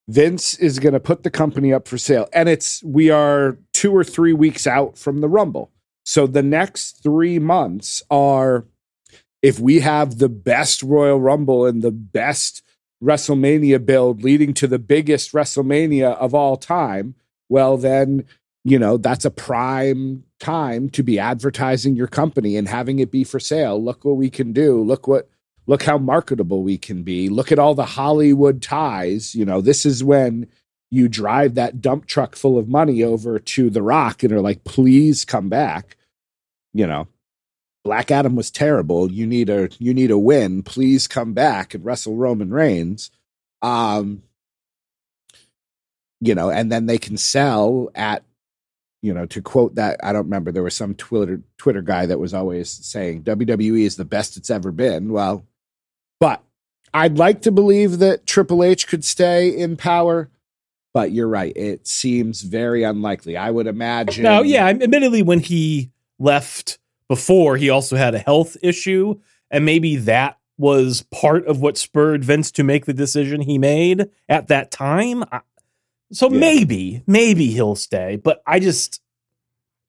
Vince 0.08 0.54
is 0.54 0.78
going 0.78 0.92
to 0.92 1.00
put 1.00 1.22
the 1.22 1.30
company 1.30 1.72
up 1.72 1.86
for 1.86 1.98
sale, 1.98 2.28
and 2.32 2.48
it's 2.48 2.82
we 2.82 3.10
are 3.10 3.58
two 3.72 3.94
or 3.94 4.04
three 4.04 4.32
weeks 4.32 4.66
out 4.66 4.98
from 4.98 5.20
the 5.20 5.28
Rumble. 5.28 5.70
So 6.04 6.26
the 6.26 6.42
next 6.42 7.02
three 7.02 7.38
months 7.38 8.02
are 8.10 8.66
if 9.42 9.60
we 9.60 9.80
have 9.80 10.18
the 10.18 10.28
best 10.28 10.82
Royal 10.82 11.20
Rumble 11.20 11.64
and 11.66 11.82
the 11.82 11.92
best 11.92 12.62
WrestleMania 13.02 13.84
build 13.84 14.22
leading 14.22 14.52
to 14.54 14.66
the 14.66 14.78
biggest 14.78 15.32
WrestleMania 15.32 16.16
of 16.16 16.34
all 16.34 16.56
time, 16.56 17.14
well 17.48 17.76
then 17.76 18.24
you 18.64 18.78
know 18.78 18.96
that's 18.96 19.24
a 19.24 19.30
prime 19.30 20.24
time 20.40 20.88
to 20.90 21.02
be 21.02 21.18
advertising 21.18 21.94
your 21.94 22.08
company 22.08 22.56
and 22.56 22.68
having 22.68 22.98
it 22.98 23.10
be 23.10 23.24
for 23.24 23.38
sale. 23.38 23.82
Look 23.82 24.04
what 24.04 24.16
we 24.16 24.30
can 24.30 24.52
do. 24.52 24.82
Look 24.82 25.06
what 25.06 25.28
look 25.66 25.82
how 25.82 25.98
marketable 25.98 26.62
we 26.62 26.78
can 26.78 27.02
be. 27.02 27.28
Look 27.28 27.52
at 27.52 27.58
all 27.58 27.74
the 27.74 27.84
Hollywood 27.84 28.62
ties. 28.62 29.34
You 29.34 29.44
know, 29.44 29.60
this 29.60 29.86
is 29.86 30.02
when 30.02 30.46
you 30.90 31.08
drive 31.08 31.54
that 31.54 31.80
dump 31.80 32.06
truck 32.06 32.34
full 32.34 32.58
of 32.58 32.68
money 32.68 33.02
over 33.02 33.38
to 33.38 33.70
The 33.70 33.82
Rock 33.82 34.22
and 34.22 34.32
are 34.32 34.40
like, 34.40 34.64
please 34.64 35.24
come 35.24 35.48
back. 35.48 35.96
You 36.72 36.86
know, 36.86 37.08
Black 37.84 38.10
Adam 38.10 38.36
was 38.36 38.50
terrible. 38.50 39.10
You 39.10 39.26
need 39.26 39.48
a 39.48 39.68
you 39.78 39.94
need 39.94 40.10
a 40.10 40.18
win. 40.18 40.62
Please 40.62 41.06
come 41.06 41.32
back 41.32 41.74
and 41.74 41.84
wrestle 41.84 42.16
Roman 42.16 42.50
Reigns. 42.50 43.10
Um, 43.62 44.22
you 46.20 46.34
know, 46.34 46.50
and 46.50 46.70
then 46.70 46.86
they 46.86 46.98
can 46.98 47.16
sell 47.16 47.88
at, 47.94 48.22
you 49.02 49.14
know, 49.14 49.26
to 49.26 49.40
quote 49.40 49.76
that 49.76 49.98
I 50.02 50.12
don't 50.12 50.24
remember. 50.24 50.52
There 50.52 50.62
was 50.62 50.76
some 50.76 50.94
Twitter 50.94 51.40
Twitter 51.56 51.82
guy 51.82 52.06
that 52.06 52.20
was 52.20 52.34
always 52.34 52.70
saying 52.70 53.22
WWE 53.22 53.82
is 53.82 53.96
the 53.96 54.04
best 54.04 54.36
it's 54.36 54.50
ever 54.50 54.70
been. 54.70 55.12
Well, 55.12 55.46
but 56.20 56.44
I'd 56.94 57.18
like 57.18 57.42
to 57.42 57.50
believe 57.50 57.98
that 57.98 58.26
Triple 58.26 58.62
H 58.62 58.86
could 58.86 59.04
stay 59.04 59.48
in 59.48 59.76
power 59.76 60.30
but 60.92 61.12
you're 61.12 61.28
right. 61.28 61.52
It 61.56 61.86
seems 61.86 62.42
very 62.42 62.82
unlikely. 62.82 63.36
I 63.36 63.50
would 63.50 63.66
imagine. 63.66 64.24
Now, 64.24 64.42
yeah, 64.42 64.66
admittedly, 64.66 65.22
when 65.22 65.40
he 65.40 65.90
left 66.18 66.78
before, 67.08 67.56
he 67.56 67.70
also 67.70 67.96
had 67.96 68.14
a 68.14 68.18
health 68.18 68.56
issue, 68.62 69.20
and 69.50 69.64
maybe 69.64 69.96
that 69.96 70.38
was 70.58 71.02
part 71.10 71.46
of 71.46 71.60
what 71.60 71.78
spurred 71.78 72.24
Vince 72.24 72.50
to 72.52 72.62
make 72.62 72.86
the 72.86 72.92
decision 72.92 73.40
he 73.40 73.56
made 73.56 74.10
at 74.28 74.48
that 74.48 74.70
time. 74.70 75.24
So 76.12 76.30
yeah. 76.30 76.38
maybe, 76.38 77.02
maybe 77.06 77.46
he'll 77.46 77.76
stay, 77.76 78.16
but 78.16 78.42
I 78.46 78.60
just. 78.60 79.00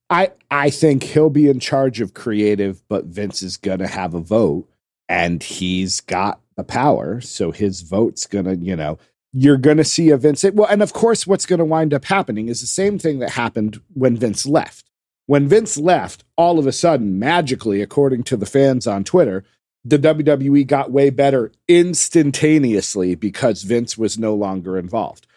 I, 0.09 0.33
I 0.51 0.71
think 0.71 1.03
he'll 1.03 1.29
be 1.29 1.47
in 1.47 1.61
charge 1.61 2.01
of 2.01 2.13
creative, 2.13 2.83
but 2.89 3.05
Vince 3.05 3.41
is 3.41 3.55
going 3.55 3.79
to 3.79 3.88
have 3.88 4.13
a 4.13 4.19
vote 4.19 4.67
and 5.11 5.43
he's 5.43 5.99
got 5.99 6.39
the 6.55 6.63
power. 6.63 7.19
So 7.19 7.51
his 7.51 7.81
vote's 7.81 8.25
going 8.25 8.45
to, 8.45 8.55
you 8.55 8.77
know, 8.77 8.97
you're 9.33 9.57
going 9.57 9.75
to 9.75 9.83
see 9.83 10.09
a 10.09 10.15
Vince. 10.15 10.45
Well, 10.53 10.69
and 10.69 10.81
of 10.81 10.93
course, 10.93 11.27
what's 11.27 11.45
going 11.45 11.59
to 11.59 11.65
wind 11.65 11.93
up 11.93 12.05
happening 12.05 12.47
is 12.47 12.61
the 12.61 12.67
same 12.67 12.97
thing 12.97 13.19
that 13.19 13.31
happened 13.31 13.81
when 13.93 14.15
Vince 14.15 14.45
left. 14.45 14.89
When 15.25 15.49
Vince 15.49 15.77
left, 15.77 16.23
all 16.37 16.59
of 16.59 16.65
a 16.65 16.71
sudden, 16.71 17.19
magically, 17.19 17.81
according 17.81 18.23
to 18.23 18.37
the 18.37 18.45
fans 18.45 18.87
on 18.87 19.03
Twitter, 19.03 19.43
the 19.83 19.99
WWE 19.99 20.65
got 20.65 20.91
way 20.91 21.09
better 21.09 21.51
instantaneously 21.67 23.15
because 23.15 23.63
Vince 23.63 23.97
was 23.97 24.17
no 24.17 24.33
longer 24.33 24.77
involved. 24.77 25.27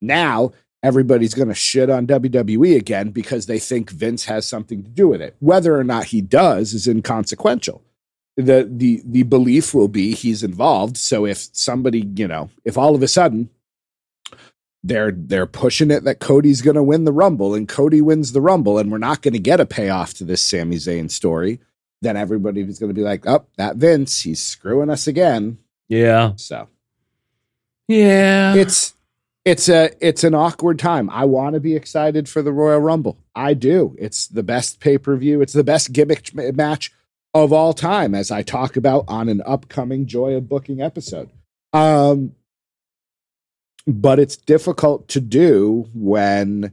Now, 0.00 0.52
everybody's 0.82 1.34
going 1.34 1.48
to 1.48 1.54
shit 1.54 1.90
on 1.90 2.06
WWE 2.06 2.76
again 2.78 3.10
because 3.10 3.44
they 3.44 3.58
think 3.58 3.90
Vince 3.90 4.24
has 4.24 4.46
something 4.46 4.82
to 4.84 4.88
do 4.88 5.08
with 5.08 5.20
it. 5.20 5.36
Whether 5.40 5.76
or 5.76 5.84
not 5.84 6.06
he 6.06 6.22
does 6.22 6.72
is 6.72 6.88
inconsequential 6.88 7.82
the 8.38 8.68
the 8.70 9.02
the 9.04 9.24
belief 9.24 9.74
will 9.74 9.88
be 9.88 10.14
he's 10.14 10.44
involved. 10.44 10.96
So 10.96 11.26
if 11.26 11.48
somebody, 11.52 12.08
you 12.14 12.28
know, 12.28 12.50
if 12.64 12.78
all 12.78 12.94
of 12.94 13.02
a 13.02 13.08
sudden 13.08 13.50
they're 14.84 15.10
they're 15.10 15.46
pushing 15.46 15.90
it 15.90 16.04
that 16.04 16.20
Cody's 16.20 16.62
going 16.62 16.76
to 16.76 16.82
win 16.82 17.04
the 17.04 17.12
Rumble 17.12 17.52
and 17.52 17.68
Cody 17.68 18.00
wins 18.00 18.30
the 18.30 18.40
Rumble 18.40 18.78
and 18.78 18.92
we're 18.92 18.98
not 18.98 19.22
going 19.22 19.34
to 19.34 19.40
get 19.40 19.58
a 19.58 19.66
payoff 19.66 20.14
to 20.14 20.24
this 20.24 20.42
Sami 20.42 20.76
Zayn 20.76 21.10
story, 21.10 21.58
then 22.00 22.16
everybody 22.16 22.60
is 22.60 22.78
going 22.78 22.90
to 22.90 22.94
be 22.94 23.02
like, 23.02 23.26
"Oh, 23.26 23.44
that 23.56 23.74
Vince, 23.76 24.22
he's 24.22 24.40
screwing 24.40 24.88
us 24.88 25.08
again." 25.08 25.58
Yeah. 25.88 26.34
So 26.36 26.68
yeah, 27.88 28.54
it's 28.54 28.94
it's 29.44 29.68
a 29.68 29.90
it's 30.00 30.22
an 30.22 30.36
awkward 30.36 30.78
time. 30.78 31.10
I 31.10 31.24
want 31.24 31.54
to 31.54 31.60
be 31.60 31.74
excited 31.74 32.28
for 32.28 32.40
the 32.40 32.52
Royal 32.52 32.78
Rumble. 32.78 33.18
I 33.34 33.54
do. 33.54 33.96
It's 33.98 34.28
the 34.28 34.44
best 34.44 34.78
pay 34.78 34.96
per 34.96 35.16
view. 35.16 35.42
It's 35.42 35.54
the 35.54 35.64
best 35.64 35.92
gimmick 35.92 36.32
match 36.54 36.92
of 37.44 37.52
all 37.52 37.72
time, 37.72 38.14
as 38.14 38.30
I 38.30 38.42
talk 38.42 38.76
about 38.76 39.04
on 39.08 39.28
an 39.28 39.42
upcoming 39.44 40.06
Joy 40.06 40.34
of 40.34 40.48
Booking 40.48 40.80
episode. 40.80 41.30
Um, 41.72 42.32
but 43.86 44.18
it's 44.18 44.36
difficult 44.36 45.08
to 45.08 45.20
do 45.20 45.88
when 45.94 46.72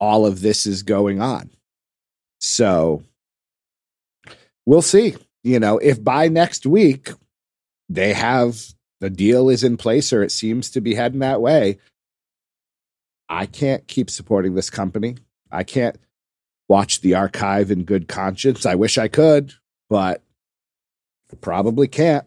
all 0.00 0.26
of 0.26 0.40
this 0.40 0.66
is 0.66 0.82
going 0.82 1.20
on. 1.20 1.50
So 2.40 3.02
we'll 4.64 4.82
see. 4.82 5.16
You 5.44 5.60
know, 5.60 5.78
if 5.78 6.02
by 6.02 6.28
next 6.28 6.66
week 6.66 7.10
they 7.88 8.12
have 8.12 8.58
the 9.00 9.10
deal 9.10 9.48
is 9.48 9.64
in 9.64 9.76
place 9.76 10.12
or 10.12 10.22
it 10.22 10.32
seems 10.32 10.70
to 10.70 10.80
be 10.80 10.94
heading 10.94 11.20
that 11.20 11.40
way, 11.40 11.78
I 13.28 13.46
can't 13.46 13.86
keep 13.86 14.10
supporting 14.10 14.54
this 14.54 14.70
company. 14.70 15.16
I 15.50 15.64
can't 15.64 15.96
watch 16.68 17.00
the 17.00 17.14
archive 17.14 17.70
in 17.70 17.84
good 17.84 18.08
conscience. 18.08 18.66
I 18.66 18.74
wish 18.74 18.98
I 18.98 19.08
could 19.08 19.54
but 19.88 20.22
probably 21.40 21.88
can't. 21.88 22.26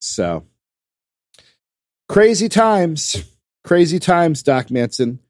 So 0.00 0.44
crazy 2.08 2.48
times, 2.48 3.24
crazy 3.64 3.98
times, 3.98 4.42
Doc 4.42 4.70
Manson. 4.70 5.20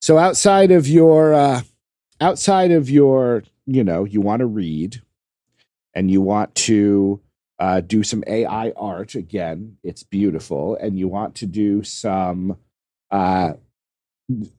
So 0.00 0.18
outside 0.18 0.70
of 0.70 0.86
your, 0.86 1.34
uh, 1.34 1.62
outside 2.20 2.70
of 2.70 2.90
your, 2.90 3.42
you 3.66 3.84
know, 3.84 4.04
you 4.04 4.20
want 4.20 4.40
to 4.40 4.46
read 4.46 5.00
and 5.94 6.10
you 6.10 6.20
want 6.20 6.54
to 6.54 7.20
uh, 7.58 7.80
do 7.80 8.02
some 8.02 8.24
AI 8.26 8.72
art 8.76 9.14
again. 9.14 9.76
It's 9.82 10.02
beautiful, 10.02 10.76
and 10.76 10.98
you 10.98 11.08
want 11.08 11.36
to 11.36 11.46
do 11.46 11.82
some 11.82 12.58
uh, 13.10 13.54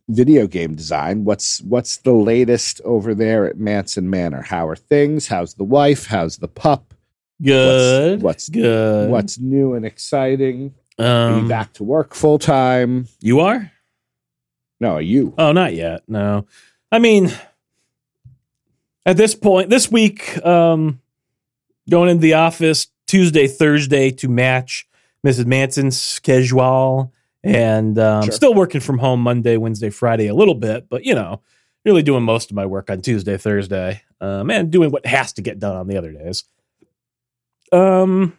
video 0.09 0.47
game 0.47 0.75
design. 0.75 1.23
What's 1.23 1.61
what's 1.61 1.97
the 1.97 2.13
latest 2.13 2.81
over 2.85 3.13
there 3.13 3.45
at 3.45 3.57
Manson 3.57 4.09
Manor? 4.09 4.41
How 4.41 4.67
are 4.67 4.75
things? 4.75 5.27
How's 5.27 5.55
the 5.55 5.63
wife? 5.63 6.07
How's 6.07 6.37
the 6.37 6.47
pup? 6.47 6.93
Good. 7.41 8.21
What's, 8.21 8.23
what's 8.23 8.49
good? 8.49 9.09
What's 9.09 9.39
new 9.39 9.73
and 9.73 9.85
exciting? 9.85 10.73
Um, 10.97 11.47
back 11.47 11.73
to 11.73 11.83
work 11.83 12.13
full 12.13 12.39
time. 12.39 13.07
You 13.19 13.41
are? 13.41 13.71
No, 14.79 14.93
are 14.93 15.01
you? 15.01 15.33
Oh, 15.37 15.51
not 15.51 15.73
yet. 15.73 16.03
No. 16.07 16.45
I 16.91 16.99
mean, 16.99 17.31
at 19.05 19.17
this 19.17 19.35
point, 19.35 19.69
this 19.69 19.91
week, 19.91 20.43
um, 20.45 21.01
going 21.89 22.09
into 22.09 22.21
the 22.21 22.35
office 22.35 22.87
Tuesday, 23.07 23.47
Thursday 23.47 24.11
to 24.11 24.29
match 24.29 24.87
Mrs. 25.25 25.45
Manson's 25.45 26.01
schedule 26.01 27.11
and 27.45 27.99
um, 27.99 28.23
sure. 28.23 28.31
still 28.31 28.53
working 28.53 28.81
from 28.81 28.97
home 28.97 29.21
Monday, 29.21 29.57
Wednesday, 29.57 29.91
Friday 29.91 30.27
a 30.27 30.33
little 30.33 30.55
bit, 30.55 30.89
but 30.89 31.05
you 31.05 31.13
know, 31.13 31.41
really 31.85 32.01
doing 32.01 32.23
most 32.23 32.49
of 32.49 32.55
my 32.55 32.65
work 32.65 32.89
on 32.89 33.01
Tuesday, 33.01 33.37
Thursday, 33.37 34.01
um, 34.19 34.49
and 34.49 34.71
doing 34.71 34.89
what 34.89 35.05
has 35.05 35.33
to 35.33 35.41
get 35.41 35.59
done 35.59 35.75
on 35.75 35.87
the 35.87 35.97
other 35.97 36.11
days. 36.11 36.43
Um, 37.71 38.37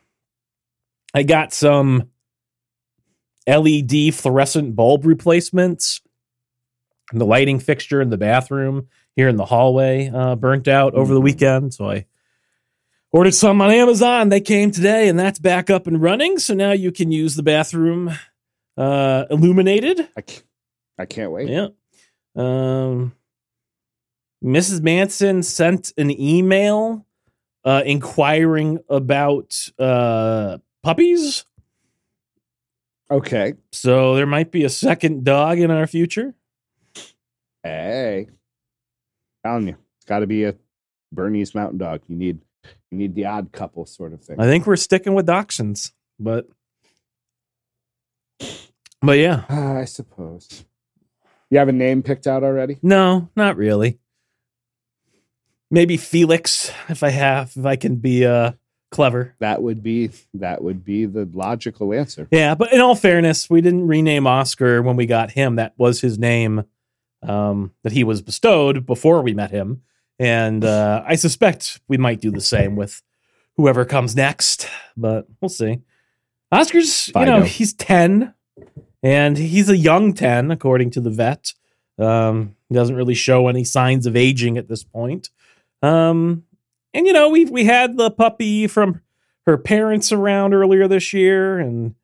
I 1.15 1.23
got 1.23 1.53
some 1.53 2.11
LED 3.47 4.13
fluorescent 4.13 4.75
bulb 4.75 5.07
replacements. 5.07 6.01
The 7.13 7.25
lighting 7.25 7.61
fixture 7.61 8.01
in 8.01 8.11
the 8.11 8.19
bathroom 8.19 8.89
here 9.15 9.29
in 9.29 9.37
the 9.37 9.45
hallway 9.45 10.11
uh, 10.13 10.35
burnt 10.35 10.67
out 10.67 10.95
over 10.95 11.15
the 11.15 11.21
mm-hmm. 11.21 11.25
weekend, 11.25 11.75
so 11.75 11.89
I 11.89 12.07
ordered 13.13 13.35
some 13.35 13.63
on 13.63 13.71
Amazon. 13.71 14.29
They 14.29 14.41
came 14.41 14.73
today, 14.73 15.09
and 15.09 15.17
that's 15.17 15.39
back 15.39 15.71
up 15.71 15.87
and 15.87 16.03
running. 16.03 16.41
So 16.41 16.55
now 16.55 16.73
you 16.73 16.91
can 16.91 17.13
use 17.13 17.37
the 17.37 17.45
bathroom 17.45 18.11
uh, 18.77 19.25
illuminated. 19.31 20.09
I 20.17 20.21
can't, 20.21 20.45
I 20.99 21.07
can't 21.07 21.33
wait. 21.33 21.49
Yeah. 21.49 21.69
Um, 22.35 23.15
Mrs. 24.45 24.83
Manson 24.83 25.43
sent 25.43 25.93
an 25.97 26.11
email 26.21 27.07
uh, 27.65 27.83
inquiring 27.85 28.79
about 28.89 29.57
uh, 29.79 30.59
puppies. 30.83 31.45
Okay. 33.11 33.55
So 33.73 34.15
there 34.15 34.27
might 34.27 34.51
be 34.51 34.65
a 34.65 34.69
second 34.69 35.25
dog 35.25 35.59
in 35.59 35.71
our 35.71 35.87
future. 35.87 36.35
Hey, 37.63 38.29
telling 39.45 39.67
you, 39.67 39.77
it's 39.97 40.07
got 40.07 40.21
to 40.21 40.27
be 40.27 40.45
a 40.45 40.55
Bernese 41.11 41.53
Mountain 41.55 41.79
Dog. 41.79 42.03
You 42.09 42.15
need 42.15 42.41
you 42.91 42.99
need 42.99 43.15
the 43.17 43.27
odd 43.27 43.51
couple 43.51 43.85
sort 43.87 44.13
of 44.13 44.23
thing. 44.23 44.39
I 44.39 44.45
think 44.45 44.67
we're 44.67 44.77
sticking 44.77 45.15
with 45.15 45.27
dachshunds, 45.27 45.93
but 46.21 46.49
but 49.01 49.19
yeah, 49.19 49.45
uh, 49.51 49.81
I 49.81 49.85
suppose. 49.85 50.65
You 51.51 51.59
have 51.59 51.69
a 51.69 51.73
name 51.73 52.03
picked 52.03 52.27
out 52.27 52.43
already? 52.43 52.79
No, 52.83 53.29
not 53.37 53.57
really. 53.57 53.99
Maybe 55.71 55.97
Felix, 55.97 56.73
if 56.89 57.03
I 57.03 57.11
have, 57.11 57.53
if 57.57 57.65
I 57.65 57.77
can 57.77 57.97
be 57.97 58.25
uh 58.25 58.53
clever. 58.91 59.35
That 59.41 59.63
would 59.63 59.83
be 59.83 60.11
that 60.35 60.63
would 60.63 60.85
be 60.85 61.07
the 61.07 61.29
logical 61.33 61.93
answer. 61.93 62.29
Yeah, 62.31 62.55
but 62.55 62.73
in 62.73 62.81
all 62.81 62.95
fairness, 62.95 63.51
we 63.51 63.61
didn't 63.61 63.87
rename 63.87 64.27
Oscar 64.27 64.83
when 64.83 64.97
we 64.97 65.07
got 65.07 65.33
him. 65.33 65.57
That 65.57 65.75
was 65.77 66.01
his 66.01 66.19
name 66.19 66.65
um, 67.23 67.73
that 67.83 67.93
he 67.93 68.05
was 68.05 68.23
bestowed 68.23 68.87
before 68.87 69.23
we 69.23 69.35
met 69.35 69.51
him, 69.51 69.83
and 70.19 70.65
uh, 70.65 71.03
I 71.07 71.17
suspect 71.17 71.81
we 71.89 71.99
might 71.99 72.21
do 72.21 72.31
the 72.31 72.41
same 72.41 72.77
with 72.77 73.03
whoever 73.57 73.85
comes 73.85 74.17
next. 74.17 74.69
But 74.97 75.27
we'll 75.41 75.49
see. 75.49 75.81
Oscar's, 76.53 77.09
you 77.09 77.13
know, 77.27 77.43
he's 77.45 77.73
ten 77.73 78.35
and 79.03 79.37
he's 79.37 79.69
a 79.69 79.77
young 79.77 80.15
10 80.15 80.51
according 80.51 80.91
to 80.91 81.01
the 81.01 81.11
vet 81.11 81.53
um, 81.99 82.57
he 82.69 82.75
doesn't 82.75 82.97
really 82.97 83.15
show 83.15 83.49
any 83.49 83.65
signs 83.65 84.07
of 84.07 84.17
aging 84.17 84.57
at 84.59 84.69
this 84.69 84.85
point 84.85 85.31
Um, 85.83 86.45
and 86.95 87.07
you 87.07 87.13
know, 87.13 87.29
we 87.29 87.45
we 87.45 87.65
had 87.65 87.97
the 87.97 88.11
puppy 88.11 88.67
from 88.67 89.03
her 89.45 89.59
parents 89.59 90.13
around 90.13 90.55
earlier 90.55 90.89
this 90.89 91.13
year, 91.13 91.59
and 91.59 91.95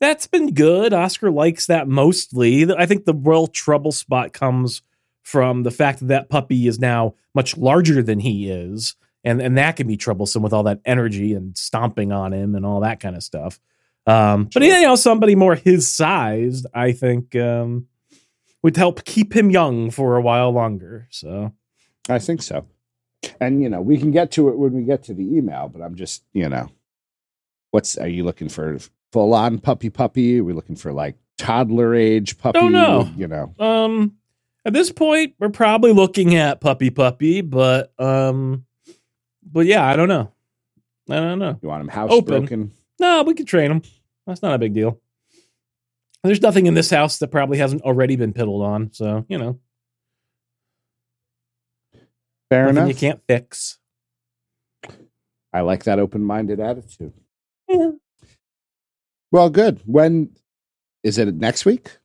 that's 0.00 0.26
been 0.28 0.54
good. 0.54 0.92
Oscar 0.92 1.30
likes 1.30 1.66
that 1.66 1.88
mostly. 1.88 2.72
I 2.72 2.86
think 2.86 3.04
the 3.04 3.14
real 3.14 3.48
trouble 3.48 3.90
spot 3.92 4.32
comes 4.32 4.82
from 5.22 5.64
the 5.64 5.72
fact 5.72 5.98
that 5.98 6.06
that 6.06 6.28
puppy 6.28 6.68
is 6.68 6.78
now 6.78 7.14
much 7.34 7.56
larger 7.56 8.02
than 8.02 8.20
he 8.20 8.48
is, 8.48 8.94
and 9.24 9.42
and 9.42 9.58
that 9.58 9.74
can 9.76 9.88
be 9.88 9.96
troublesome 9.96 10.42
with 10.42 10.52
all 10.52 10.62
that 10.62 10.80
energy 10.84 11.34
and 11.34 11.58
stomping 11.58 12.12
on 12.12 12.32
him 12.32 12.54
and 12.54 12.64
all 12.64 12.80
that 12.80 13.00
kind 13.00 13.16
of 13.16 13.24
stuff. 13.24 13.58
Um, 14.06 14.48
but 14.52 14.62
you 14.62 14.80
know, 14.82 14.94
somebody 14.94 15.34
more 15.34 15.56
his 15.56 15.92
size, 15.92 16.64
I 16.72 16.92
think, 16.92 17.34
um, 17.34 17.88
would 18.62 18.76
help 18.76 19.04
keep 19.04 19.34
him 19.34 19.50
young 19.50 19.90
for 19.90 20.16
a 20.16 20.22
while 20.22 20.50
longer. 20.50 21.08
So, 21.10 21.52
I 22.08 22.18
think 22.18 22.42
so. 22.42 22.66
And 23.40 23.62
you 23.62 23.68
know, 23.68 23.80
we 23.80 23.98
can 23.98 24.12
get 24.12 24.30
to 24.32 24.48
it 24.48 24.58
when 24.58 24.72
we 24.72 24.84
get 24.84 25.02
to 25.04 25.14
the 25.14 25.36
email. 25.36 25.68
But 25.68 25.82
I'm 25.82 25.96
just, 25.96 26.24
you 26.32 26.48
know, 26.48 26.68
what's 27.70 27.98
are 27.98 28.08
you 28.08 28.24
looking 28.24 28.48
for? 28.48 28.78
Full 29.12 29.34
on 29.34 29.58
puppy 29.58 29.90
puppy? 29.90 30.40
Are 30.40 30.44
we 30.44 30.52
looking 30.52 30.76
for 30.76 30.92
like 30.92 31.16
toddler 31.38 31.94
age 31.94 32.38
puppy? 32.38 32.58
Don't 32.58 32.72
know. 32.72 33.10
You 33.16 33.28
know, 33.28 33.54
um, 33.58 34.16
at 34.64 34.72
this 34.72 34.90
point, 34.90 35.34
we're 35.38 35.48
probably 35.48 35.92
looking 35.92 36.34
at 36.34 36.60
puppy 36.60 36.90
puppy, 36.90 37.40
but 37.40 37.92
um, 38.00 38.66
but 39.44 39.66
yeah, 39.66 39.86
I 39.86 39.96
don't 39.96 40.08
know. 40.08 40.32
I 41.08 41.16
don't 41.16 41.38
know. 41.38 41.58
you 41.62 41.68
want 41.68 41.82
him 41.82 41.88
housebroken? 41.88 42.44
Open. 42.44 42.72
No, 42.98 43.22
we 43.22 43.34
could 43.34 43.46
train 43.46 43.70
him. 43.70 43.82
That's 44.26 44.42
not 44.42 44.54
a 44.54 44.58
big 44.58 44.74
deal. 44.74 45.00
There's 46.24 46.42
nothing 46.42 46.66
in 46.66 46.74
this 46.74 46.90
house 46.90 47.18
that 47.18 47.28
probably 47.28 47.58
hasn't 47.58 47.82
already 47.82 48.16
been 48.16 48.32
piddled 48.32 48.62
on, 48.62 48.92
so 48.92 49.24
you 49.28 49.38
know, 49.38 49.60
Fair 52.50 52.64
nothing 52.64 52.76
enough. 52.76 52.88
you 52.88 52.94
can't 52.94 53.20
fix. 53.28 53.78
I 55.52 55.60
like 55.60 55.84
that 55.84 55.98
open 55.98 56.24
minded 56.24 56.60
attitude. 56.60 57.12
Yeah. 57.68 57.92
Well, 59.30 59.50
good. 59.50 59.80
When 59.86 60.30
is 61.02 61.18
it 61.18 61.34
next 61.34 61.64
week? 61.64 61.96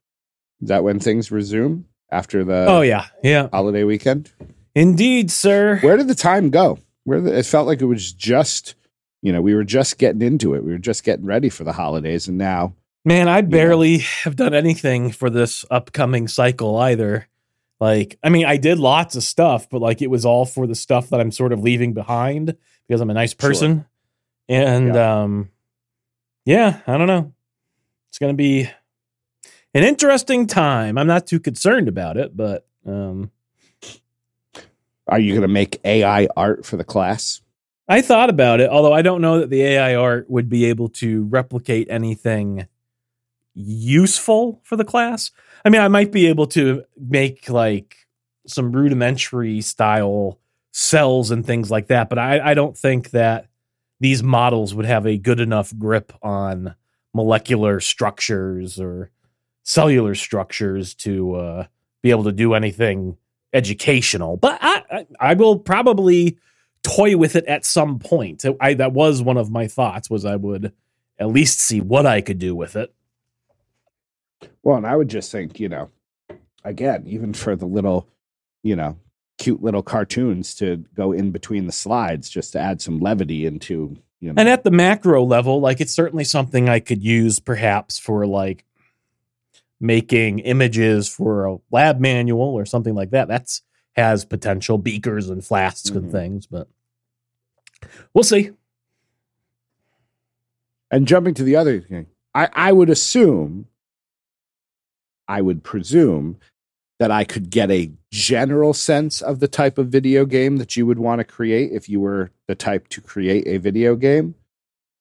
Is 0.61 0.69
that 0.69 0.83
when 0.83 0.99
things 0.99 1.31
resume 1.31 1.85
after 2.11 2.43
the 2.43 2.65
oh 2.67 2.81
yeah, 2.81 3.07
yeah, 3.23 3.49
holiday 3.51 3.83
weekend? 3.83 4.31
indeed, 4.75 5.31
sir. 5.31 5.79
Where 5.79 5.97
did 5.97 6.07
the 6.07 6.15
time 6.15 6.49
go? 6.49 6.77
Where 7.03 7.19
the, 7.19 7.37
it 7.39 7.45
felt 7.45 7.67
like 7.67 7.81
it 7.81 7.85
was 7.85 8.13
just, 8.13 8.75
you 9.21 9.31
know, 9.31 9.41
we 9.41 9.53
were 9.55 9.63
just 9.63 9.97
getting 9.97 10.21
into 10.21 10.53
it. 10.55 10.63
We 10.63 10.71
were 10.71 10.77
just 10.77 11.03
getting 11.03 11.25
ready 11.25 11.49
for 11.49 11.63
the 11.63 11.73
holidays, 11.73 12.27
and 12.27 12.37
now 12.37 12.73
Man, 13.03 13.27
I 13.27 13.41
barely 13.41 13.97
have 14.23 14.35
done 14.35 14.53
anything 14.53 15.09
for 15.11 15.29
this 15.31 15.65
upcoming 15.71 16.27
cycle 16.27 16.77
either. 16.77 17.27
Like, 17.79 18.19
I 18.23 18.29
mean, 18.29 18.45
I 18.45 18.57
did 18.57 18.77
lots 18.77 19.15
of 19.15 19.23
stuff, 19.23 19.67
but 19.71 19.81
like 19.81 20.03
it 20.03 20.09
was 20.11 20.23
all 20.23 20.45
for 20.45 20.67
the 20.67 20.75
stuff 20.75 21.09
that 21.09 21.19
I'm 21.19 21.31
sort 21.31 21.51
of 21.51 21.61
leaving 21.61 21.93
behind 21.93 22.55
because 22.87 23.01
I'm 23.01 23.09
a 23.09 23.13
nice 23.15 23.31
Sure. 23.31 23.49
person. 23.49 23.85
And 24.47 24.95
um 24.95 25.49
yeah, 26.45 26.81
I 26.85 26.97
don't 26.97 27.07
know. 27.07 27.33
It's 28.09 28.19
going 28.19 28.33
to 28.33 28.37
be 28.37 28.69
an 29.73 29.83
interesting 29.83 30.45
time. 30.45 30.97
I'm 30.99 31.07
not 31.07 31.25
too 31.25 31.39
concerned 31.39 31.87
about 31.87 32.17
it, 32.17 32.37
but 32.37 32.67
um 32.85 33.31
are 35.07 35.19
you 35.19 35.31
going 35.31 35.41
to 35.41 35.47
make 35.47 35.79
AI 35.83 36.27
art 36.37 36.65
for 36.67 36.77
the 36.77 36.83
class? 36.83 37.41
I 37.87 38.01
thought 38.01 38.29
about 38.29 38.61
it, 38.61 38.69
although 38.69 38.93
I 38.93 39.01
don't 39.01 39.21
know 39.21 39.39
that 39.39 39.49
the 39.49 39.63
AI 39.63 39.95
art 39.95 40.29
would 40.29 40.49
be 40.49 40.65
able 40.65 40.89
to 40.89 41.23
replicate 41.25 41.87
anything 41.89 42.67
useful 43.53 44.61
for 44.63 44.75
the 44.75 44.85
class. 44.85 45.31
I 45.65 45.69
mean, 45.69 45.81
I 45.81 45.87
might 45.87 46.11
be 46.11 46.27
able 46.27 46.47
to 46.47 46.83
make 46.97 47.49
like 47.49 48.07
some 48.47 48.71
rudimentary 48.71 49.61
style 49.61 50.39
cells 50.71 51.31
and 51.31 51.45
things 51.45 51.69
like 51.69 51.87
that, 51.87 52.09
but 52.09 52.17
I, 52.17 52.51
I 52.51 52.53
don't 52.53 52.77
think 52.77 53.11
that 53.11 53.47
these 53.99 54.23
models 54.23 54.73
would 54.73 54.85
have 54.85 55.05
a 55.05 55.17
good 55.17 55.39
enough 55.39 55.77
grip 55.77 56.13
on 56.21 56.75
molecular 57.13 57.79
structures 57.79 58.79
or 58.79 59.11
cellular 59.63 60.15
structures 60.15 60.95
to 60.95 61.35
uh, 61.35 61.65
be 62.01 62.09
able 62.09 62.23
to 62.23 62.31
do 62.31 62.53
anything 62.53 63.17
educational. 63.53 64.37
But 64.37 64.57
I, 64.61 64.83
I, 64.91 65.07
I 65.19 65.33
will 65.33 65.59
probably 65.59 66.37
toy 66.83 67.17
with 67.17 67.35
it 67.35 67.45
at 67.45 67.65
some 67.65 67.99
point. 67.99 68.43
I 68.59 68.73
that 68.75 68.93
was 68.93 69.21
one 69.21 69.37
of 69.37 69.51
my 69.51 69.67
thoughts 69.67 70.09
was 70.09 70.25
I 70.25 70.35
would 70.35 70.73
at 71.19 71.29
least 71.29 71.59
see 71.59 71.81
what 71.81 72.05
I 72.05 72.21
could 72.21 72.39
do 72.39 72.55
with 72.55 72.75
it. 72.75 72.93
Well, 74.63 74.77
and 74.77 74.87
I 74.87 74.95
would 74.95 75.09
just 75.09 75.31
think, 75.31 75.59
you 75.59 75.69
know, 75.69 75.89
again, 76.63 77.03
even 77.05 77.33
for 77.33 77.55
the 77.55 77.65
little, 77.65 78.07
you 78.63 78.75
know, 78.75 78.97
cute 79.37 79.61
little 79.61 79.83
cartoons 79.83 80.55
to 80.55 80.77
go 80.95 81.11
in 81.11 81.31
between 81.31 81.65
the 81.65 81.71
slides 81.71 82.29
just 82.29 82.53
to 82.53 82.59
add 82.59 82.81
some 82.81 82.99
levity 82.99 83.45
into, 83.45 83.97
you 84.19 84.33
know. 84.33 84.39
And 84.39 84.49
at 84.49 84.63
the 84.63 84.71
macro 84.71 85.23
level, 85.23 85.59
like 85.59 85.81
it's 85.81 85.93
certainly 85.93 86.23
something 86.23 86.69
I 86.69 86.79
could 86.79 87.03
use 87.03 87.39
perhaps 87.39 87.97
for 87.97 88.25
like 88.25 88.65
making 89.79 90.39
images 90.39 91.07
for 91.07 91.45
a 91.45 91.57
lab 91.71 91.99
manual 91.99 92.53
or 92.53 92.65
something 92.65 92.93
like 92.93 93.11
that. 93.11 93.27
That's 93.27 93.63
has 93.95 94.23
potential 94.25 94.77
beakers 94.77 95.29
and 95.29 95.43
flasks 95.43 95.89
and 95.89 96.05
Mhm. 96.07 96.11
things, 96.11 96.47
but 96.47 96.67
we'll 98.13 98.23
see. 98.23 98.51
And 100.89 101.07
jumping 101.07 101.33
to 101.35 101.43
the 101.43 101.55
other 101.55 101.79
thing, 101.81 102.07
I, 102.33 102.49
I 102.53 102.71
would 102.71 102.89
assume, 102.89 103.67
I 105.27 105.41
would 105.41 105.63
presume 105.63 106.37
that 106.99 107.11
I 107.11 107.23
could 107.23 107.49
get 107.49 107.71
a 107.71 107.91
general 108.11 108.73
sense 108.73 109.21
of 109.21 109.39
the 109.39 109.47
type 109.47 109.77
of 109.77 109.87
video 109.87 110.25
game 110.25 110.57
that 110.57 110.75
you 110.77 110.85
would 110.85 110.99
want 110.99 111.19
to 111.19 111.23
create 111.23 111.71
if 111.71 111.89
you 111.89 111.99
were 111.99 112.31
the 112.47 112.55
type 112.55 112.87
to 112.89 113.01
create 113.01 113.47
a 113.47 113.57
video 113.57 113.95
game. 113.95 114.35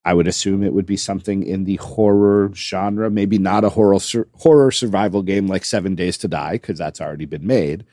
I 0.02 0.14
would 0.14 0.26
assume 0.26 0.62
it 0.62 0.72
would 0.72 0.86
be 0.86 0.96
something 0.96 1.42
in 1.42 1.64
the 1.64 1.76
horror 1.76 2.50
genre, 2.54 3.10
maybe 3.10 3.36
not 3.38 3.64
a 3.64 3.68
horror 3.68 3.98
horror 4.36 4.70
survival 4.70 5.22
game 5.22 5.46
like 5.46 5.64
Seven 5.64 5.94
Days 5.94 6.16
to 6.18 6.28
Die 6.28 6.52
because 6.52 6.78
that's 6.78 7.02
already 7.02 7.26
been 7.26 7.46
made, 7.46 7.84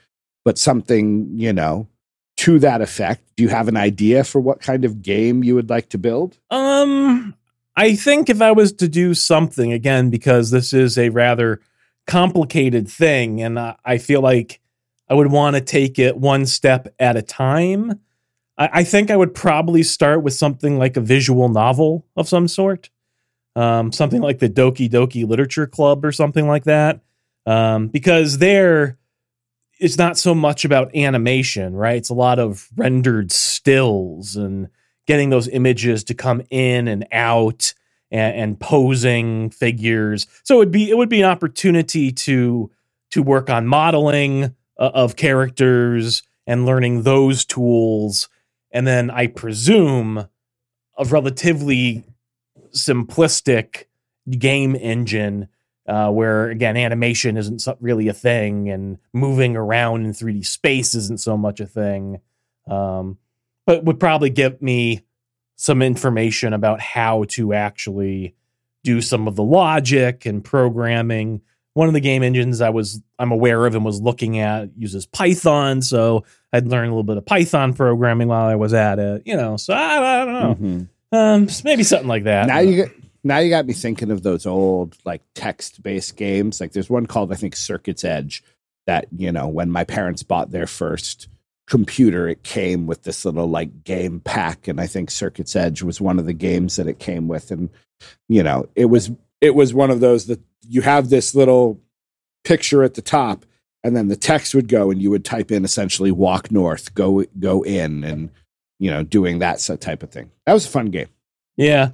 but 0.48 0.58
something 0.58 1.30
you 1.38 1.52
know 1.52 1.90
to 2.38 2.58
that 2.58 2.80
effect. 2.80 3.22
Do 3.36 3.44
you 3.44 3.50
have 3.50 3.68
an 3.68 3.76
idea 3.76 4.24
for 4.24 4.40
what 4.40 4.62
kind 4.62 4.86
of 4.86 5.02
game 5.02 5.44
you 5.44 5.56
would 5.56 5.70
like 5.70 5.90
to 5.90 5.98
build? 5.98 6.38
Um, 6.50 7.36
I 7.76 7.96
think 7.96 8.30
if 8.30 8.42
I 8.42 8.54
was 8.54 8.72
to 8.72 8.88
do 8.88 9.14
something 9.14 9.74
again, 9.74 10.10
because 10.10 10.50
this 10.50 10.72
is 10.72 10.98
a 10.98 11.10
rather 11.10 11.60
complicated 12.06 12.88
thing, 12.88 13.42
and 13.42 13.60
I, 13.60 13.76
I 13.84 13.98
feel 13.98 14.22
like 14.22 14.62
I 15.10 15.16
would 15.16 15.34
want 15.34 15.58
to 15.58 15.62
take 15.62 16.00
it 16.00 16.16
one 16.16 16.46
step 16.46 16.96
at 16.98 17.18
a 17.18 17.22
time. 17.22 18.00
I, 18.58 18.70
I 18.72 18.84
think 18.86 19.12
I 19.12 19.18
would 19.18 19.36
probably 19.36 19.84
start 19.84 20.24
with 20.24 20.34
something 20.34 20.80
like 20.80 20.96
a 20.96 21.02
visual 21.02 21.50
novel 21.50 22.06
of 22.16 22.30
some 22.30 22.48
sort, 22.48 22.90
um, 23.58 23.92
something 23.92 24.22
like 24.22 24.40
the 24.40 24.50
Doki 24.50 24.90
Doki 24.90 25.28
Literature 25.28 25.68
Club 25.68 26.06
or 26.06 26.14
something 26.14 26.48
like 26.48 26.64
that, 26.64 27.02
um, 27.46 27.90
because 27.90 28.38
there 28.38 28.98
it's 29.80 29.98
not 29.98 30.18
so 30.18 30.34
much 30.34 30.66
about 30.66 30.96
animation, 30.96 31.76
right? 31.76 31.98
It's 31.98 32.10
a 32.10 32.16
lot 32.16 32.40
of 32.40 32.68
rendered 32.76 33.32
stills 33.32 34.36
and 34.36 34.70
getting 35.06 35.30
those 35.30 35.48
images 35.48 36.04
to 36.06 36.14
come 36.14 36.42
in 36.50 36.88
and 36.88 37.08
out 37.12 37.74
and, 38.12 38.36
and 38.36 38.60
posing 38.60 39.50
figures. 39.50 40.28
So 40.44 40.56
it 40.56 40.60
would 40.60 40.72
be 40.72 40.90
it 40.90 40.98
would 40.98 41.10
be 41.10 41.22
an 41.22 41.30
opportunity 41.30 42.12
to 42.12 42.72
to 43.12 43.24
work 43.24 43.50
on 43.50 43.68
modeling 43.68 44.56
uh, 44.78 44.92
of 44.94 45.16
characters 45.16 46.24
and 46.46 46.66
learning 46.66 47.04
those 47.04 47.46
tools, 47.46 48.30
and 48.72 48.88
then 48.88 49.10
I 49.10 49.28
presume 49.28 50.28
a 50.98 51.06
relatively 51.06 52.04
simplistic 52.72 53.86
game 54.30 54.76
engine 54.76 55.48
uh, 55.88 56.10
where 56.12 56.50
again 56.50 56.76
animation 56.78 57.38
isn't 57.38 57.66
really 57.80 58.08
a 58.08 58.14
thing 58.14 58.70
and 58.70 58.98
moving 59.14 59.56
around 59.56 60.06
in 60.06 60.12
3D 60.12 60.46
space 60.46 60.94
isn't 60.96 61.20
so 61.20 61.38
much 61.38 61.60
a 61.60 61.66
thing. 61.66 62.20
Um, 62.70 63.18
but 63.66 63.84
would 63.86 64.00
probably 64.00 64.30
give 64.30 64.62
me 64.62 65.02
some 65.56 65.82
information 65.82 66.54
about 66.54 66.80
how 66.82 67.24
to 67.30 67.54
actually 67.54 68.36
do 68.84 69.02
some 69.02 69.28
of 69.28 69.36
the 69.36 69.44
logic 69.44 70.26
and 70.26 70.44
programming. 70.44 71.42
One 71.74 71.88
of 71.88 71.94
the 71.94 72.00
game 72.00 72.24
engines 72.24 72.62
I 72.62 72.70
was 72.70 73.02
I'm 73.20 73.32
aware 73.32 73.66
of 73.66 73.76
and 73.76 73.84
was 73.86 74.02
looking 74.02 74.40
at 74.40 74.70
uses 74.78 75.06
Python, 75.06 75.82
so 75.82 76.24
I'd 76.54 76.68
learn 76.68 76.86
a 76.86 76.90
little 76.90 77.04
bit 77.04 77.18
of 77.18 77.26
Python 77.26 77.74
programming 77.74 78.28
while 78.30 78.46
I 78.48 78.56
was 78.56 78.74
at 78.74 79.00
it. 79.00 79.24
You 79.26 79.36
know, 79.38 79.58
so 79.58 79.74
I, 79.74 80.22
I 80.22 80.26
don't 80.26 80.34
know, 80.34 80.56
Mhm. 80.68 80.88
um, 81.12 81.48
maybe 81.64 81.84
something 81.84 82.08
like 82.08 82.24
that. 82.26 82.48
now 82.48 82.60
you 82.60 82.76
get 82.76 82.92
now 83.28 83.40
you 83.40 83.50
got 83.50 83.66
me 83.66 83.74
thinking 83.74 84.12
of 84.12 84.24
those 84.24 84.46
old 84.46 84.98
like 85.06 85.22
text 85.36 85.84
based 85.84 86.16
games. 86.16 86.60
Like 86.60 86.72
there's 86.72 86.90
one 86.90 87.06
called 87.06 87.32
i 87.32 87.36
think 87.36 87.56
circuit's 87.56 88.04
edge 88.04 88.44
that 88.86 89.08
you 89.16 89.32
know 89.32 89.48
when 89.48 89.70
my 89.70 89.84
parents 89.84 90.24
bought 90.24 90.52
their 90.52 90.68
first 90.68 91.28
computer 91.68 92.30
it 92.30 92.44
came 92.44 92.88
with 92.88 93.04
this 93.04 93.26
little 93.26 93.50
like 93.50 93.84
game 93.84 94.22
pack 94.22 94.70
and 94.70 94.80
i 94.80 94.88
think 94.88 95.12
circuit's 95.12 95.54
edge 95.54 95.84
was 95.84 96.00
one 96.00 96.18
of 96.18 96.26
the 96.26 96.32
games 96.32 96.78
that 96.78 96.88
it 96.88 97.00
came 97.00 97.28
with. 97.28 97.52
And 97.52 97.70
you 98.30 98.44
know 98.44 98.68
it 98.76 98.86
was 98.86 99.12
it 99.42 99.54
was 99.56 99.74
one 99.74 99.92
of 99.92 100.00
those 100.00 100.28
that 100.28 100.42
you 100.68 100.82
have 100.82 101.10
this 101.10 101.36
little 101.36 101.80
picture 102.44 102.84
at 102.84 102.94
the 102.94 103.02
top 103.02 103.46
and 103.84 103.96
then 103.96 104.08
the 104.08 104.16
text 104.16 104.56
would 104.56 104.68
go 104.68 104.90
and 104.90 105.02
you 105.02 105.10
would 105.10 105.26
type 105.26 105.52
in 105.52 105.66
essentially 105.66 106.12
walk 106.12 106.52
north 106.52 106.94
go 106.94 107.24
go 107.40 107.64
in 107.64 108.04
and 108.04 108.30
you 108.80 108.92
know 108.92 109.04
doing 109.04 109.40
that 109.40 109.60
type 109.80 110.04
of 110.04 110.10
thing. 110.10 110.32
That 110.46 110.54
was 110.54 110.66
a 110.66 110.70
fun 110.70 110.88
game. 110.88 111.08
Yeah. 111.56 111.92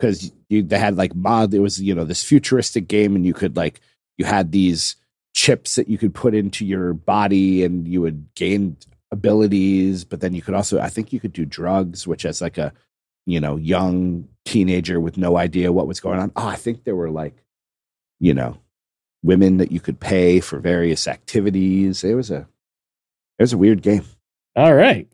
Because 0.00 0.32
you 0.48 0.62
they 0.62 0.78
had 0.78 0.96
like 0.96 1.14
mod 1.14 1.52
it 1.52 1.58
was 1.58 1.80
you 1.80 1.94
know 1.94 2.04
this 2.04 2.24
futuristic 2.24 2.88
game 2.88 3.14
and 3.14 3.26
you 3.26 3.34
could 3.34 3.56
like 3.56 3.80
you 4.16 4.24
had 4.24 4.52
these 4.52 4.96
chips 5.34 5.74
that 5.76 5.88
you 5.88 5.98
could 5.98 6.14
put 6.14 6.34
into 6.34 6.64
your 6.64 6.92
body 6.92 7.64
and 7.64 7.86
you 7.86 8.00
would 8.00 8.26
gain 8.34 8.76
abilities 9.12 10.04
but 10.04 10.20
then 10.20 10.34
you 10.34 10.42
could 10.42 10.54
also 10.54 10.80
i 10.80 10.88
think 10.88 11.12
you 11.12 11.20
could 11.20 11.32
do 11.32 11.44
drugs 11.44 12.06
which 12.06 12.24
as 12.24 12.40
like 12.40 12.58
a 12.58 12.72
you 13.26 13.40
know 13.40 13.56
young 13.56 14.28
teenager 14.44 14.98
with 15.00 15.16
no 15.18 15.36
idea 15.36 15.72
what 15.72 15.86
was 15.86 16.00
going 16.00 16.18
on 16.18 16.32
oh 16.36 16.46
i 16.46 16.56
think 16.56 16.84
there 16.84 16.96
were 16.96 17.10
like 17.10 17.44
you 18.18 18.32
know 18.32 18.56
women 19.22 19.58
that 19.58 19.70
you 19.70 19.80
could 19.80 20.00
pay 20.00 20.40
for 20.40 20.58
various 20.58 21.06
activities 21.06 22.02
it 22.04 22.14
was 22.14 22.30
a 22.30 22.46
it 23.38 23.42
was 23.42 23.52
a 23.52 23.58
weird 23.58 23.82
game 23.82 24.04
All 24.56 24.74
right. 24.74 25.08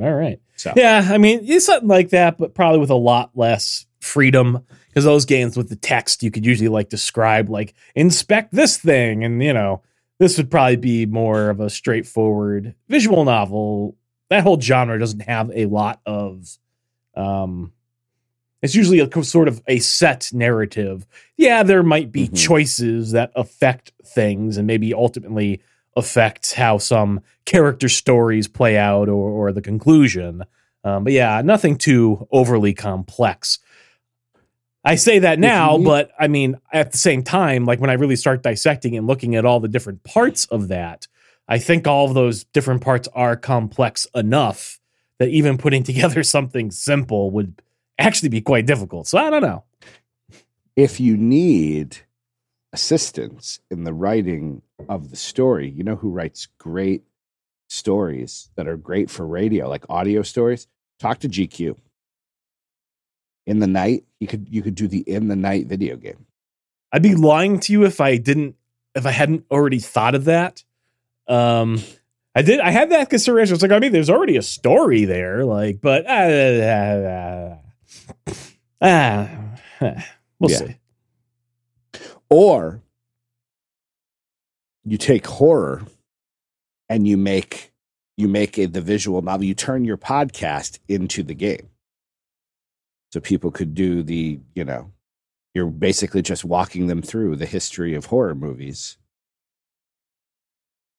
All 0.00 0.12
right. 0.12 0.40
so 0.56 0.72
Yeah, 0.76 1.08
I 1.10 1.18
mean, 1.18 1.40
it's 1.42 1.66
something 1.66 1.88
like 1.88 2.10
that, 2.10 2.38
but 2.38 2.54
probably 2.54 2.78
with 2.78 2.90
a 2.90 2.94
lot 2.94 3.30
less 3.34 3.86
freedom. 4.08 4.64
Because 4.88 5.04
those 5.04 5.26
games 5.26 5.56
with 5.56 5.68
the 5.68 5.76
text, 5.76 6.22
you 6.22 6.30
could 6.30 6.46
usually 6.46 6.68
like 6.68 6.88
describe, 6.88 7.48
like, 7.48 7.74
inspect 7.94 8.52
this 8.52 8.76
thing. 8.78 9.22
And, 9.22 9.42
you 9.42 9.52
know, 9.52 9.82
this 10.18 10.36
would 10.36 10.50
probably 10.50 10.76
be 10.76 11.06
more 11.06 11.50
of 11.50 11.60
a 11.60 11.70
straightforward 11.70 12.74
visual 12.88 13.24
novel. 13.24 13.96
That 14.30 14.42
whole 14.42 14.60
genre 14.60 14.98
doesn't 14.98 15.20
have 15.20 15.50
a 15.54 15.66
lot 15.66 16.00
of, 16.04 16.48
um, 17.14 17.72
it's 18.60 18.74
usually 18.74 18.98
a 18.98 19.22
sort 19.22 19.46
of 19.46 19.62
a 19.68 19.78
set 19.78 20.30
narrative. 20.32 21.06
Yeah, 21.36 21.62
there 21.62 21.84
might 21.84 22.10
be 22.10 22.28
Mhm. 22.28 22.36
choices 22.36 23.12
that 23.12 23.30
affect 23.36 23.92
things 24.04 24.56
and 24.56 24.66
maybe 24.66 24.92
ultimately 24.92 25.60
affect 25.94 26.54
how 26.54 26.78
some 26.78 27.20
character 27.44 27.88
stories 27.88 28.48
play 28.48 28.76
out 28.76 29.08
or, 29.08 29.30
or 29.30 29.52
the 29.52 29.62
conclusion. 29.62 30.42
Um, 30.82 31.04
but 31.04 31.12
yeah, 31.12 31.40
nothing 31.44 31.76
too 31.76 32.26
overly 32.32 32.72
complex. 32.72 33.58
I 34.88 34.94
say 34.96 35.18
that 35.20 35.38
now, 35.38 35.76
need- 35.76 35.84
but 35.84 36.10
I 36.18 36.28
mean, 36.28 36.56
at 36.72 36.92
the 36.92 36.98
same 36.98 37.22
time, 37.22 37.64
like 37.66 37.80
when 37.80 37.90
I 37.90 37.94
really 37.94 38.16
start 38.16 38.42
dissecting 38.42 38.96
and 38.96 39.06
looking 39.06 39.34
at 39.36 39.44
all 39.44 39.60
the 39.60 39.68
different 39.68 40.02
parts 40.02 40.46
of 40.46 40.68
that, 40.68 41.06
I 41.46 41.58
think 41.58 41.86
all 41.86 42.06
of 42.06 42.14
those 42.14 42.44
different 42.44 42.82
parts 42.82 43.08
are 43.14 43.36
complex 43.36 44.06
enough 44.14 44.80
that 45.18 45.28
even 45.28 45.58
putting 45.58 45.82
together 45.90 46.22
something 46.22 46.70
simple 46.70 47.30
would 47.30 47.60
actually 47.98 48.28
be 48.30 48.40
quite 48.40 48.66
difficult. 48.66 49.06
So 49.06 49.18
I 49.18 49.30
don't 49.30 49.42
know. 49.42 49.64
if 50.76 51.00
you 51.00 51.16
need 51.16 51.98
assistance 52.72 53.60
in 53.70 53.84
the 53.84 53.92
writing 53.92 54.62
of 54.88 55.10
the 55.10 55.16
story, 55.16 55.68
you 55.68 55.82
know 55.82 55.96
who 55.96 56.10
writes 56.10 56.48
great 56.58 57.02
stories 57.68 58.50
that 58.56 58.68
are 58.68 58.76
great 58.76 59.10
for 59.10 59.26
radio, 59.26 59.68
like 59.68 59.84
audio 59.88 60.22
stories? 60.22 60.66
Talk 60.98 61.18
to 61.20 61.28
GQ. 61.28 61.76
In 63.48 63.60
the 63.60 63.66
night, 63.66 64.04
you 64.20 64.26
could 64.26 64.46
you 64.50 64.60
could 64.62 64.74
do 64.74 64.86
the 64.86 64.98
in 65.00 65.28
the 65.28 65.34
night 65.36 65.66
video 65.66 65.96
game. 65.96 66.26
I'd 66.92 67.02
be 67.02 67.14
lying 67.14 67.58
to 67.60 67.72
you 67.72 67.84
if 67.84 68.00
I 68.00 68.18
didn't 68.18 68.56
if 68.94 69.06
I 69.06 69.10
hadn't 69.10 69.44
already 69.50 69.78
thought 69.78 70.14
of 70.14 70.26
that. 70.26 70.62
Um 71.26 71.78
I 72.34 72.42
did 72.42 72.60
I 72.60 72.70
had 72.70 72.90
that 72.90 73.08
consideration. 73.10 73.54
It's 73.54 73.62
like, 73.62 73.72
I 73.72 73.78
mean, 73.78 73.90
there's 73.92 74.10
already 74.10 74.36
a 74.36 74.42
story 74.42 75.06
there, 75.06 75.44
like, 75.46 75.80
but 75.80 76.06
uh, 76.06 77.56
uh, 78.82 78.84
uh, 78.84 78.86
uh, 79.80 80.00
we'll 80.38 80.50
Yeah. 80.50 80.56
see. 80.58 80.76
Or 82.30 82.82
you 84.84 84.98
take 84.98 85.26
horror 85.26 85.82
and 86.88 87.08
you 87.08 87.16
make 87.16 87.72
you 88.16 88.28
make 88.28 88.58
a, 88.58 88.66
the 88.66 88.80
visual 88.80 89.22
novel. 89.22 89.46
You 89.46 89.54
turn 89.54 89.84
your 89.84 89.96
podcast 89.96 90.78
into 90.88 91.22
the 91.22 91.34
game, 91.34 91.68
so 93.10 93.20
people 93.20 93.50
could 93.50 93.74
do 93.74 94.02
the 94.02 94.40
you 94.54 94.64
know, 94.64 94.92
you're 95.54 95.66
basically 95.66 96.22
just 96.22 96.44
walking 96.44 96.86
them 96.86 97.02
through 97.02 97.36
the 97.36 97.46
history 97.46 97.94
of 97.94 98.06
horror 98.06 98.34
movies. 98.34 98.96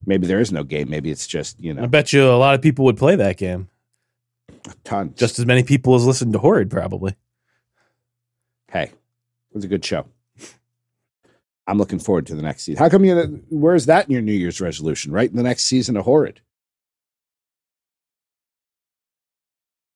Maybe 0.05 0.27
there 0.27 0.39
is 0.39 0.51
no 0.51 0.63
game. 0.63 0.89
Maybe 0.89 1.11
it's 1.11 1.27
just 1.27 1.59
you 1.59 1.73
know. 1.73 1.83
I 1.83 1.87
bet 1.87 2.13
you 2.13 2.29
a 2.29 2.37
lot 2.37 2.55
of 2.55 2.61
people 2.61 2.85
would 2.85 2.97
play 2.97 3.15
that 3.15 3.37
game. 3.37 3.69
tons. 4.83 5.17
Just 5.17 5.39
as 5.39 5.45
many 5.45 5.63
people 5.63 5.95
as 5.95 6.05
listen 6.05 6.31
to 6.33 6.39
Horrid, 6.39 6.69
probably. 6.69 7.15
hey, 8.71 8.83
it 8.83 8.93
was 9.53 9.63
a 9.63 9.67
good 9.67 9.83
show. 9.83 10.05
I'm 11.67 11.77
looking 11.77 11.99
forward 11.99 12.25
to 12.27 12.35
the 12.35 12.41
next 12.41 12.63
season. 12.63 12.79
How 12.79 12.89
come 12.89 13.05
you? 13.05 13.43
Where's 13.49 13.85
that 13.85 14.07
in 14.07 14.11
your 14.11 14.23
New 14.23 14.33
Year's 14.33 14.59
resolution? 14.59 15.11
Right 15.11 15.29
in 15.29 15.37
the 15.37 15.43
next 15.43 15.65
season 15.65 15.97
of 15.97 16.05
Horrid. 16.05 16.41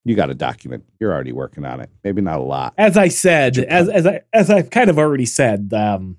You 0.06 0.16
got 0.16 0.30
a 0.30 0.34
document. 0.36 0.84
You're 1.00 1.14
already 1.14 1.32
working 1.32 1.64
on 1.66 1.80
it. 1.80 1.90
Maybe 2.04 2.22
not 2.22 2.40
a 2.40 2.44
lot. 2.44 2.74
As 2.78 2.98
I 2.98 3.08
said, 3.08 3.58
as 3.58 3.88
as 3.90 4.06
I 4.06 4.22
as 4.34 4.50
I've 4.50 4.70
kind 4.70 4.90
of 4.90 5.00
already 5.00 5.26
said, 5.26 5.74
um, 5.74 6.18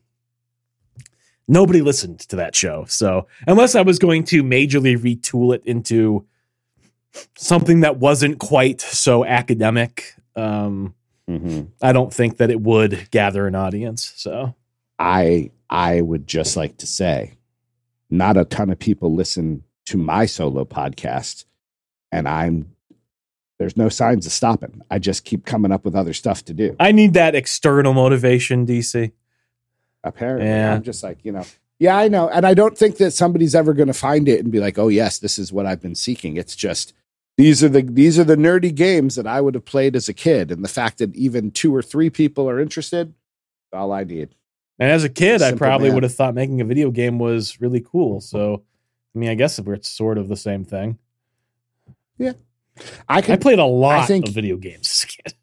nobody 1.47 1.83
listened 1.83 2.21
to 2.21 2.37
that 2.37 2.55
show. 2.57 2.85
So 2.89 3.27
unless 3.47 3.75
I 3.75 3.83
was 3.83 3.99
going 3.99 4.25
to 4.25 4.43
majorly 4.43 4.97
retool 4.97 5.55
it 5.55 5.63
into 5.67 6.27
something 7.37 7.81
that 7.81 7.99
wasn't 7.99 8.39
quite 8.39 8.81
so 8.81 9.25
academic, 9.25 10.15
um, 10.37 10.95
Mhm. 11.29 11.69
I 11.81 11.93
don't 11.93 12.13
think 12.13 12.37
that 12.37 12.51
it 12.51 12.61
would 12.61 13.11
gather 13.11 13.47
an 13.47 13.55
audience. 13.55 14.13
So 14.17 14.55
I 14.99 15.51
I 15.71 16.01
would 16.03 16.27
just 16.27 16.57
like 16.57 16.77
to 16.79 16.87
say, 16.87 17.33
not 18.11 18.37
a 18.37 18.45
ton 18.45 18.71
of 18.71 18.79
people 18.79 19.15
listen 19.15 19.63
to 19.87 19.97
my 19.97 20.27
solo 20.27 20.65
podcast, 20.65 21.45
and 22.13 22.29
I'm 22.29 22.74
there's 23.59 23.77
no 23.77 23.89
signs 23.89 24.27
of 24.27 24.33
stopping. 24.33 24.83
I 24.91 24.99
just 24.99 25.25
keep 25.25 25.45
coming 25.47 25.71
up 25.73 25.85
with 25.85 25.95
other 25.95 26.13
stuff 26.13 26.45
to 26.47 26.55
do. 26.55 26.75
I 26.81 26.93
need 26.93 27.15
that 27.15 27.35
external 27.35 27.95
motivation, 27.95 28.67
DC. 28.67 29.13
apparently 30.03 30.47
Yeah. 30.49 30.75
i'm 30.75 30.83
just 30.83 31.03
like 31.03 31.19
you 31.25 31.33
know 31.33 31.45
yeah 31.79 31.97
i 31.97 32.09
know 32.09 32.29
and 32.29 32.45
i 32.47 32.53
don't 32.55 32.77
think 32.77 32.99
that 32.99 33.13
somebody's 33.13 33.55
ever 33.55 33.73
going 33.73 33.87
to 33.89 33.95
find 33.95 34.29
it 34.29 34.41
and 34.41 34.53
be 34.53 34.61
like 34.61 34.79
oh 34.79 34.89
yes 34.89 35.19
this 35.19 35.39
is 35.39 35.53
what 35.53 35.65
i've 35.67 35.81
been 35.81 35.95
seeking 35.95 36.37
it's 36.37 36.55
just 36.55 36.93
these 37.39 37.65
are 37.65 37.69
the 37.71 37.81
these 37.83 38.19
are 38.19 38.25
the 38.25 38.37
nerdy 38.37 38.75
games 38.75 39.15
that 39.17 39.27
i 39.27 39.41
would 39.41 39.55
have 39.55 39.65
played 39.65 39.97
as 39.97 40.09
a 40.09 40.13
kid 40.13 40.51
and 40.51 40.63
the 40.63 40.69
fact 40.69 40.99
that 40.99 41.15
even 41.17 41.51
two 41.51 41.75
or 41.75 41.81
three 41.83 42.11
people 42.11 42.49
are 42.51 42.61
interested 42.61 43.15
all 43.73 43.93
i 43.93 44.05
need 44.05 44.35
And 44.79 44.91
as 44.91 45.05
a 45.05 45.09
kid, 45.09 45.41
I 45.41 45.53
probably 45.53 45.89
math. 45.89 45.95
would 45.95 46.03
have 46.03 46.15
thought 46.15 46.35
making 46.35 46.61
a 46.61 46.65
video 46.65 46.91
game 46.91 47.19
was 47.21 47.61
really 47.61 47.81
cool. 47.81 48.21
So, 48.21 48.63
I 49.15 49.19
mean, 49.21 49.31
I 49.31 49.37
guess 49.37 49.57
it's 49.61 49.89
sort 49.89 50.19
of 50.19 50.27
the 50.29 50.37
same 50.37 50.65
thing. 50.65 50.99
i 52.21 52.35
I 53.09 53.23
could 53.23 53.41
played 53.41 53.59
a 53.59 53.65
lot 53.65 54.07
think- 54.09 54.29
of 54.29 54.35
video 54.35 54.57
games 54.57 54.91
as 54.91 55.05
a 55.05 55.07
kid. 55.07 55.35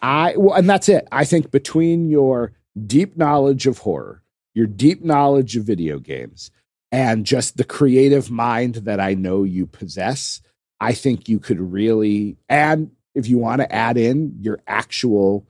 I 0.00 0.34
well, 0.36 0.54
and 0.56 0.70
that's 0.70 0.88
it. 0.88 1.08
I 1.10 1.24
think 1.24 1.50
between 1.50 2.08
your 2.08 2.52
deep 2.86 3.16
knowledge 3.16 3.66
of 3.66 3.78
horror, 3.78 4.22
your 4.54 4.66
deep 4.66 5.04
knowledge 5.04 5.56
of 5.56 5.64
video 5.64 5.98
games, 5.98 6.50
and 6.92 7.26
just 7.26 7.56
the 7.56 7.64
creative 7.64 8.30
mind 8.30 8.76
that 8.76 9.00
I 9.00 9.14
know 9.14 9.42
you 9.42 9.66
possess, 9.66 10.40
I 10.80 10.92
think 10.92 11.28
you 11.28 11.40
could 11.40 11.60
really 11.60 12.36
and 12.48 12.92
if 13.14 13.26
you 13.26 13.38
want 13.38 13.60
to 13.60 13.72
add 13.72 13.96
in 13.96 14.36
your 14.40 14.60
actual, 14.68 15.44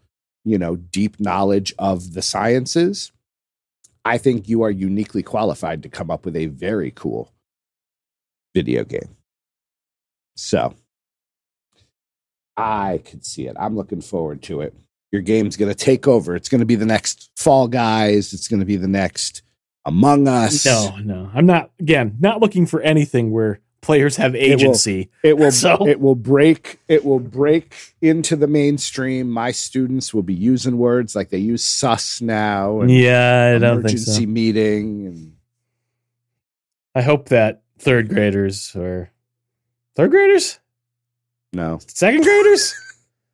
you 0.45 0.57
know, 0.57 0.77
deep 0.77 1.21
knowledge 1.21 1.75
of 1.79 2.15
the 2.15 2.23
sciences, 2.23 3.13
I 4.07 4.17
think 4.17 4.49
you 4.49 4.63
are 4.63 4.71
uniquely 4.71 5.23
qualified 5.23 5.83
to 5.83 5.91
come 5.91 6.11
up 6.11 6.25
with 6.25 6.35
a 6.35 6.47
very 6.47 6.91
cool 6.91 7.35
video 8.55 8.85
game. 8.85 9.17
So, 10.35 10.75
I 12.59 12.99
could 13.05 13.25
see 13.25 13.47
it. 13.47 13.57
I'm 13.59 13.77
looking 13.77 14.01
forward 14.01 14.43
to 14.45 14.61
it. 14.63 14.75
Your 15.13 15.23
game's 15.23 15.57
going 15.57 15.71
to 15.71 15.75
take 15.75 16.07
over. 16.07 16.35
It's 16.37 16.49
going 16.49 16.59
to 16.59 16.67
be 16.67 16.75
the 16.75 16.85
next 16.87 17.31
Fall 17.37 17.69
Guys. 17.69 18.33
It's 18.35 18.49
going 18.49 18.61
to 18.61 18.67
be 18.67 18.77
the 18.77 18.89
next 18.89 19.43
Among 19.85 20.29
Us. 20.29 20.67
No, 20.67 20.97
no, 21.03 21.31
I'm 21.33 21.47
not. 21.47 21.71
Again, 21.81 22.17
not 22.21 22.41
looking 22.41 22.67
for 22.67 22.81
anything 22.83 23.31
where 23.31 23.61
players 23.81 24.17
have 24.17 24.35
agency. 24.35 25.09
It 25.23 25.39
will 25.39 25.51
So- 25.53 25.87
it 25.87 26.01
will 26.01 26.17
break 26.17 26.81
it 26.89 27.05
will 27.05 27.21
break 27.21 27.75
into 28.03 28.37
the 28.37 28.49
mainstream. 28.49 29.31
My 29.31 29.53
students 29.53 30.13
will 30.13 30.25
be 30.25 30.35
using 30.35 30.77
words 30.77 31.15
like 31.17 31.31
they 31.31 31.39
use 31.39 31.65
sus 31.65 32.21
now 32.21 32.81
and 32.81 32.91
yeah, 32.91 33.55
I 33.55 33.59
don't 33.59 33.77
think 33.83 33.93
emergency 33.93 34.25
so. 34.25 34.29
meeting 34.29 35.07
and 35.07 35.33
I 36.95 37.03
hope 37.03 37.29
that 37.29 37.63
third 37.79 38.09
graders 38.09 38.75
or 38.75 39.11
third 39.95 40.11
graders, 40.11 40.59
no. 41.53 41.79
second 41.87 42.23
graders. 42.23 42.75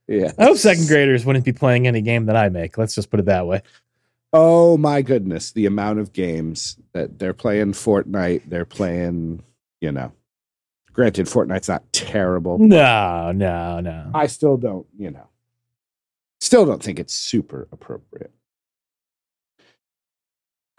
Yeah. 0.06 0.32
I 0.38 0.44
hope 0.44 0.58
second 0.58 0.86
graders 0.86 1.24
wouldn't 1.24 1.46
be 1.46 1.52
playing 1.54 1.86
any 1.86 2.02
game 2.02 2.26
that 2.26 2.36
I 2.36 2.50
make. 2.50 2.76
Let's 2.76 2.94
just 2.94 3.10
put 3.10 3.20
it 3.20 3.24
that 3.24 3.46
way. 3.46 3.62
Oh 4.34 4.76
my 4.76 5.00
goodness, 5.00 5.52
the 5.52 5.64
amount 5.64 6.00
of 6.00 6.12
games 6.12 6.76
that 6.92 7.18
they're 7.18 7.32
playing 7.32 7.72
Fortnite, 7.72 8.42
they're 8.46 8.66
playing, 8.66 9.42
you 9.80 9.92
know. 9.92 10.12
Granted, 10.92 11.26
Fortnite's 11.26 11.68
not 11.68 11.90
terrible. 11.92 12.58
No, 12.58 13.32
no, 13.32 13.80
no. 13.80 14.10
I 14.12 14.26
still 14.26 14.56
don't, 14.56 14.86
you 14.98 15.10
know. 15.10 15.28
Still 16.40 16.66
don't 16.66 16.82
think 16.82 16.98
it's 16.98 17.14
super 17.14 17.66
appropriate. 17.72 18.32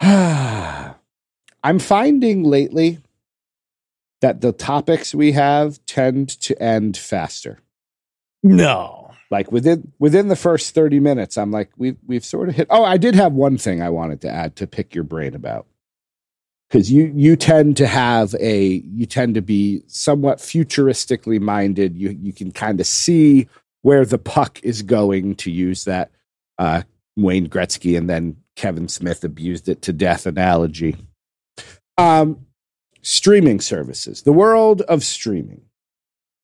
I'm 0.00 1.78
finding 1.80 2.44
lately 2.44 2.98
that 4.26 4.40
the 4.40 4.50
topics 4.50 5.14
we 5.14 5.30
have 5.30 5.78
tend 5.86 6.28
to 6.40 6.60
end 6.60 6.96
faster. 6.96 7.60
No. 8.42 9.12
Like 9.30 9.52
within 9.52 9.92
within 10.00 10.26
the 10.26 10.34
first 10.34 10.74
30 10.74 10.98
minutes, 10.98 11.38
I'm 11.38 11.52
like, 11.52 11.70
we've 11.76 11.96
we've 12.04 12.24
sort 12.24 12.48
of 12.48 12.56
hit. 12.56 12.66
Oh, 12.68 12.82
I 12.82 12.96
did 12.96 13.14
have 13.14 13.34
one 13.34 13.56
thing 13.56 13.80
I 13.80 13.90
wanted 13.90 14.20
to 14.22 14.28
add 14.28 14.56
to 14.56 14.66
pick 14.66 14.96
your 14.96 15.04
brain 15.04 15.36
about. 15.36 15.66
Because 16.68 16.90
you 16.90 17.12
you 17.14 17.36
tend 17.36 17.76
to 17.76 17.86
have 17.86 18.34
a 18.40 18.82
you 18.84 19.06
tend 19.06 19.36
to 19.36 19.42
be 19.42 19.82
somewhat 19.86 20.38
futuristically 20.38 21.40
minded. 21.40 21.96
You 21.96 22.10
you 22.10 22.32
can 22.32 22.50
kind 22.50 22.80
of 22.80 22.86
see 22.88 23.48
where 23.82 24.04
the 24.04 24.18
puck 24.18 24.58
is 24.64 24.82
going 24.82 25.36
to 25.36 25.52
use 25.52 25.84
that 25.84 26.10
uh, 26.58 26.82
Wayne 27.16 27.48
Gretzky 27.48 27.96
and 27.96 28.10
then 28.10 28.38
Kevin 28.56 28.88
Smith 28.88 29.22
abused 29.22 29.68
it 29.68 29.82
to 29.82 29.92
death 29.92 30.26
analogy. 30.26 30.96
Um, 31.96 32.45
streaming 33.06 33.60
services, 33.60 34.22
the 34.22 34.32
world 34.32 34.82
of 34.82 35.04
streaming. 35.04 35.62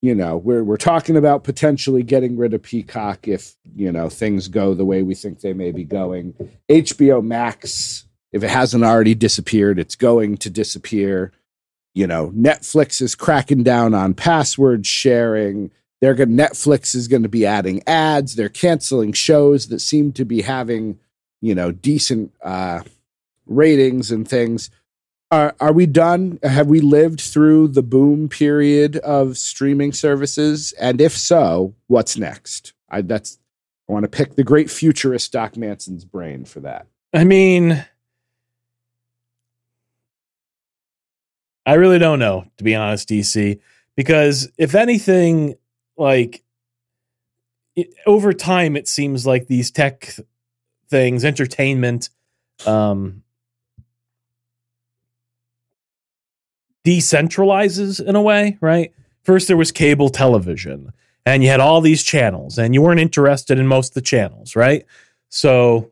You 0.00 0.14
know, 0.14 0.36
we're 0.36 0.62
we're 0.62 0.76
talking 0.76 1.16
about 1.16 1.42
potentially 1.44 2.02
getting 2.04 2.36
rid 2.36 2.54
of 2.54 2.62
Peacock 2.62 3.26
if 3.26 3.54
you 3.74 3.90
know 3.90 4.08
things 4.08 4.48
go 4.48 4.72
the 4.74 4.84
way 4.84 5.02
we 5.02 5.14
think 5.14 5.40
they 5.40 5.52
may 5.52 5.72
be 5.72 5.84
going. 5.84 6.34
HBO 6.68 7.22
Max, 7.22 8.04
if 8.32 8.42
it 8.42 8.50
hasn't 8.50 8.84
already 8.84 9.14
disappeared, 9.14 9.78
it's 9.78 9.96
going 9.96 10.36
to 10.38 10.50
disappear. 10.50 11.32
You 11.94 12.06
know, 12.06 12.30
Netflix 12.30 13.02
is 13.02 13.14
cracking 13.14 13.64
down 13.64 13.92
on 13.94 14.14
password 14.14 14.86
sharing. 14.86 15.70
They're 16.00 16.14
gonna 16.14 16.30
Netflix 16.30 16.94
is 16.94 17.08
going 17.08 17.22
to 17.24 17.28
be 17.28 17.46
adding 17.46 17.82
ads. 17.88 18.34
They're 18.36 18.48
canceling 18.48 19.12
shows 19.12 19.66
that 19.68 19.80
seem 19.80 20.12
to 20.12 20.24
be 20.24 20.42
having, 20.42 20.98
you 21.40 21.54
know, 21.54 21.70
decent 21.70 22.32
uh, 22.42 22.82
ratings 23.46 24.10
and 24.10 24.26
things. 24.26 24.70
Are 25.32 25.56
are 25.60 25.72
we 25.72 25.86
done? 25.86 26.38
Have 26.42 26.66
we 26.66 26.80
lived 26.80 27.22
through 27.22 27.68
the 27.68 27.82
boom 27.82 28.28
period 28.28 28.98
of 28.98 29.38
streaming 29.38 29.94
services? 29.94 30.72
And 30.78 31.00
if 31.00 31.16
so, 31.16 31.74
what's 31.86 32.18
next? 32.18 32.74
I 32.90 33.00
that's 33.00 33.38
I 33.88 33.94
want 33.94 34.02
to 34.04 34.10
pick 34.10 34.34
the 34.34 34.44
great 34.44 34.70
futurist 34.70 35.32
Doc 35.32 35.56
Manson's 35.56 36.04
brain 36.04 36.44
for 36.44 36.60
that. 36.60 36.86
I 37.14 37.24
mean, 37.24 37.82
I 41.64 41.74
really 41.74 41.98
don't 41.98 42.18
know, 42.18 42.44
to 42.58 42.64
be 42.64 42.74
honest, 42.74 43.08
DC, 43.08 43.58
because 43.96 44.52
if 44.58 44.74
anything, 44.74 45.54
like 45.96 46.42
it, 47.74 47.94
over 48.04 48.34
time, 48.34 48.76
it 48.76 48.86
seems 48.86 49.26
like 49.26 49.46
these 49.46 49.70
tech 49.70 50.14
things, 50.90 51.24
entertainment, 51.24 52.10
um, 52.66 53.22
decentralizes 56.84 58.04
in 58.04 58.16
a 58.16 58.22
way, 58.22 58.58
right? 58.60 58.92
First, 59.22 59.48
there 59.48 59.56
was 59.56 59.70
cable 59.70 60.08
television, 60.08 60.92
and 61.24 61.42
you 61.42 61.48
had 61.48 61.60
all 61.60 61.80
these 61.80 62.02
channels, 62.02 62.58
and 62.58 62.74
you 62.74 62.82
weren't 62.82 63.00
interested 63.00 63.58
in 63.58 63.66
most 63.66 63.90
of 63.90 63.94
the 63.94 64.00
channels, 64.00 64.56
right? 64.56 64.84
So 65.28 65.90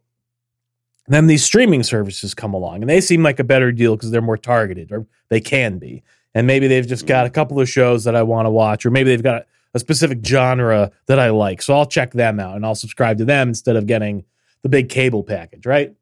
then 1.07 1.26
these 1.26 1.44
streaming 1.44 1.83
services 1.83 2.35
come 2.35 2.55
along, 2.55 2.83
and 2.83 2.90
they 2.90 3.00
seem 3.00 3.22
like 3.22 3.38
a 3.38 3.44
better 3.44 3.72
deal 3.72 3.96
because 3.96 4.11
they're 4.11 4.20
more 4.20 4.37
targeted, 4.37 4.92
or 4.92 5.07
they 5.29 5.40
can 5.40 5.79
be. 5.79 6.03
And 6.35 6.46
maybe 6.46 6.68
they've 6.68 6.87
just 6.87 7.07
got 7.07 7.26
a 7.26 7.31
couple 7.31 7.61
of 7.61 7.68
shows 7.68 8.05
that 8.05 8.14
I 8.14 8.22
want 8.22 8.46
to 8.46 8.50
watch, 8.50 8.85
or 8.87 8.90
maybe 8.90 9.11
they've 9.11 9.22
got 9.22 9.46
a 9.74 9.79
specific 9.79 10.24
genre 10.24 10.90
that 11.07 11.18
I 11.18 11.31
like. 11.31 11.62
So 11.62 11.74
I'll 11.74 11.87
check 11.87 12.12
them 12.12 12.40
out 12.40 12.57
and 12.57 12.66
I'll 12.66 12.74
subscribe 12.74 13.18
to 13.18 13.24
them 13.24 13.48
instead 13.48 13.76
of 13.76 13.87
getting 13.87 14.24
the 14.62 14.68
big 14.68 14.88
cable 14.88 15.22
package, 15.22 15.66
right? 15.66 15.94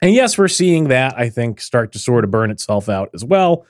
And 0.00 0.14
yes, 0.14 0.38
we're 0.38 0.48
seeing 0.48 0.88
that, 0.88 1.18
I 1.18 1.28
think, 1.28 1.60
start 1.60 1.92
to 1.92 1.98
sort 1.98 2.24
of 2.24 2.30
burn 2.30 2.50
itself 2.50 2.88
out 2.88 3.10
as 3.14 3.24
well. 3.24 3.66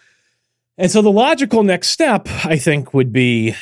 And 0.77 0.91
so 0.91 1.03
the 1.03 1.11
logical 1.11 1.63
next 1.63 1.89
step, 1.89 2.29
I 2.45 2.59
think, 2.59 2.95
would 2.95 3.13
be 3.13 3.55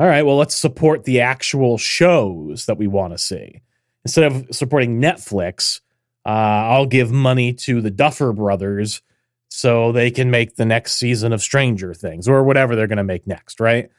all 0.00 0.06
right, 0.06 0.22
well, 0.22 0.38
let's 0.38 0.56
support 0.56 1.04
the 1.04 1.20
actual 1.20 1.76
shows 1.76 2.64
that 2.64 2.78
we 2.78 2.86
want 2.86 3.12
to 3.12 3.18
see. 3.18 3.60
Instead 4.06 4.32
of 4.32 4.46
supporting 4.50 4.98
Netflix, 4.98 5.82
uh, 6.24 6.28
I'll 6.30 6.86
give 6.86 7.12
money 7.12 7.52
to 7.52 7.82
the 7.82 7.90
Duffer 7.90 8.32
Brothers 8.32 9.02
so 9.50 9.92
they 9.92 10.10
can 10.10 10.30
make 10.30 10.56
the 10.56 10.64
next 10.64 10.94
season 10.94 11.34
of 11.34 11.42
Stranger 11.42 11.92
Things 11.92 12.28
or 12.28 12.44
whatever 12.44 12.76
they're 12.76 12.86
going 12.86 12.96
to 12.96 13.04
make 13.04 13.26
next, 13.26 13.60
right? 13.60 13.90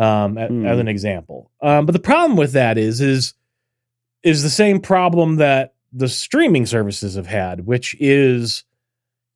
Um, 0.00 0.34
mm. 0.34 0.66
As 0.66 0.80
an 0.80 0.88
example. 0.88 1.52
Um, 1.60 1.86
but 1.86 1.92
the 1.92 2.00
problem 2.00 2.36
with 2.36 2.54
that 2.54 2.76
is, 2.76 3.00
is, 3.00 3.34
is 4.24 4.42
the 4.42 4.50
same 4.50 4.80
problem 4.80 5.36
that 5.36 5.73
the 5.94 6.08
streaming 6.08 6.66
services 6.66 7.14
have 7.14 7.26
had, 7.26 7.66
which 7.66 7.96
is 8.00 8.64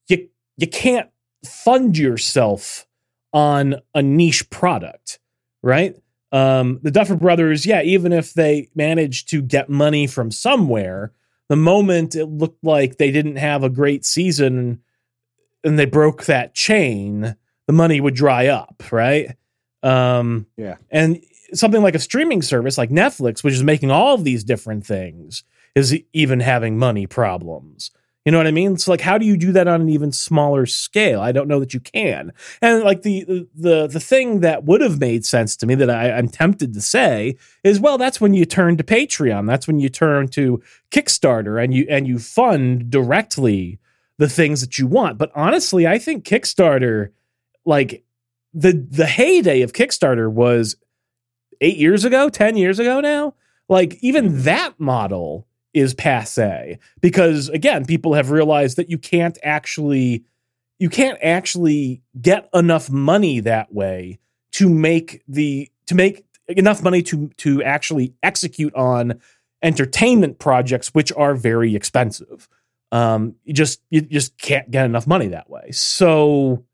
you 0.09 0.29
you 0.57 0.67
can't 0.67 1.09
fund 1.45 1.97
yourself 1.97 2.87
on 3.33 3.77
a 3.95 4.03
niche 4.03 4.51
product, 4.51 5.21
right? 5.63 5.97
Um, 6.33 6.81
the 6.83 6.91
Duffer 6.91 7.17
Brothers, 7.17 7.65
yeah, 7.65 7.83
even 7.83 8.13
if 8.13 8.35
they 8.35 8.69
managed 8.75 9.31
to 9.31 9.41
get 9.41 9.71
money 9.71 10.07
from 10.07 10.31
somewhere, 10.31 11.13
the 11.49 11.57
moment 11.57 12.15
it 12.15 12.27
looked 12.27 12.63
like 12.63 12.97
they 12.97 13.11
didn't 13.11 13.37
have 13.37 13.63
a 13.63 13.71
great 13.71 14.05
season 14.05 14.83
and 15.65 15.79
they 15.79 15.87
broke 15.87 16.25
that 16.25 16.55
chain, 16.55 17.37
the 17.67 17.73
money 17.73 18.01
would 18.01 18.15
dry 18.15 18.49
up, 18.49 18.83
right? 18.91 19.37
Um, 19.83 20.47
yeah. 20.57 20.77
And 20.91 21.23
something 21.55 21.83
like 21.83 21.95
a 21.95 22.01
streaming 22.01 22.43
service 22.43 22.77
like 22.77 22.91
Netflix, 22.91 23.43
which 23.43 23.55
is 23.55 23.63
making 23.63 23.91
all 23.91 24.15
of 24.15 24.25
these 24.25 24.45
different 24.45 24.85
things, 24.85 25.45
is 25.79 25.99
even 26.13 26.41
having 26.41 26.79
money 26.79 27.07
problems. 27.07 27.91
You 28.25 28.33
know 28.33 28.39
what 28.39 28.47
I 28.47 28.51
mean? 28.51 28.75
It's 28.75 28.87
like, 28.87 29.01
how 29.01 29.17
do 29.17 29.25
you 29.25 29.39
do 29.39 29.53
that 29.53 29.69
on 29.69 29.81
an 29.81 29.89
even 29.89 30.13
smaller 30.13 30.67
scale? 30.67 31.21
I 31.23 31.33
don't 31.33 31.49
know 31.49 31.61
that 31.61 31.73
you 31.73 31.81
can. 31.81 32.33
And 32.61 32.85
like 32.85 33.01
the 33.01 33.47
the 33.55 33.87
the 33.87 34.01
thing 34.01 34.41
that 34.41 34.65
would 34.65 34.83
have 34.83 35.01
made 35.01 35.25
sense 35.25 35.57
to 35.57 35.67
me 35.67 35.75
that 35.77 35.89
I, 35.89 36.11
I'm 36.11 36.29
tempted 36.29 36.75
to 36.75 36.83
say 36.83 37.39
is, 37.65 37.81
well, 37.81 37.97
that's 37.97 38.21
when 38.21 38.35
you 38.35 38.45
turn 38.45 38.77
to 38.77 38.85
Patreon. 38.85 39.47
That's 39.47 39.67
when 39.67 39.79
you 39.81 39.89
turn 39.89 40.29
to 40.29 40.63
Kickstarter 40.91 41.63
and 41.63 41.73
you 41.73 41.87
and 41.89 42.07
you 42.07 42.19
fund 42.19 42.91
directly 42.91 43.79
the 44.19 44.29
things 44.29 44.61
that 44.61 44.79
you 44.79 44.87
want. 44.87 45.17
But 45.17 45.33
honestly, 45.35 45.87
I 45.87 45.99
think 45.99 46.27
Kickstarter, 46.27 47.13
like 47.65 48.05
the 48.53 48.73
the 48.91 49.07
heyday 49.07 49.63
of 49.63 49.73
Kickstarter 49.73 50.31
was 50.31 50.77
eight 51.63 51.79
years 51.79 52.05
ago, 52.05 52.29
ten 52.29 52.59
years 52.59 52.79
ago 52.79 53.01
now. 53.01 53.35
Like 53.71 53.97
even 54.03 54.43
that 54.43 54.79
model 54.79 55.47
is 55.75 55.95
passe. 55.95 56.79
Because 57.01 57.49
again 57.49 57.85
people 57.85 58.15
have 58.15 58.31
realized 58.31 58.77
that 58.77 58.91
you 58.91 58.99
can't 58.99 59.39
actually 59.43 60.25
you 60.79 60.89
can't 60.89 61.19
actually 61.23 62.03
get 62.21 62.49
enough 62.55 62.91
money 62.91 63.41
that 63.41 63.73
way 63.73 64.19
to 64.53 64.69
make 64.69 65.23
the 65.29 65.71
to 65.87 65.95
make 65.95 66.25
enough 66.49 66.83
money 66.83 67.03
to 67.03 67.29
to 67.39 67.63
actually 67.63 68.15
execute 68.23 68.75
on 68.75 69.21
entertainment 69.63 70.39
projects 70.39 70.95
which 70.95 71.13
are 71.13 71.35
very 71.35 71.75
expensive. 71.75 72.49
Um 72.93 73.35
you 73.45 73.53
just 73.53 73.81
you 73.91 74.01
just 74.01 74.39
can't 74.39 74.71
get 74.71 74.87
enough 74.87 75.07
money 75.07 75.29
that 75.29 75.51
way. 75.51 75.71
So 75.73 76.65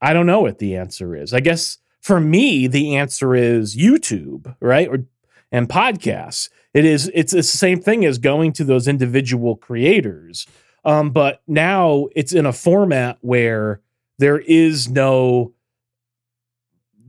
i 0.00 0.12
don't 0.12 0.26
know 0.26 0.40
what 0.40 0.58
the 0.58 0.76
answer 0.76 1.16
is. 1.16 1.32
I 1.32 1.40
guess 1.40 1.78
for 2.00 2.20
me 2.20 2.66
the 2.66 2.96
answer 2.96 3.34
is 3.34 3.76
youtube 3.76 4.54
right? 4.60 4.88
Or 4.88 5.04
and 5.50 5.68
podcasts 5.68 6.50
it 6.74 6.84
is 6.84 7.10
it's, 7.14 7.32
it's 7.32 7.52
the 7.52 7.58
same 7.58 7.80
thing 7.80 8.04
as 8.04 8.18
going 8.18 8.52
to 8.54 8.64
those 8.64 8.88
individual 8.88 9.56
creators. 9.56 10.46
Um, 10.84 11.10
but 11.10 11.42
now 11.46 12.08
it's 12.14 12.32
in 12.32 12.46
a 12.46 12.52
format 12.52 13.18
where 13.20 13.80
there 14.18 14.38
is 14.38 14.88
no 14.88 15.52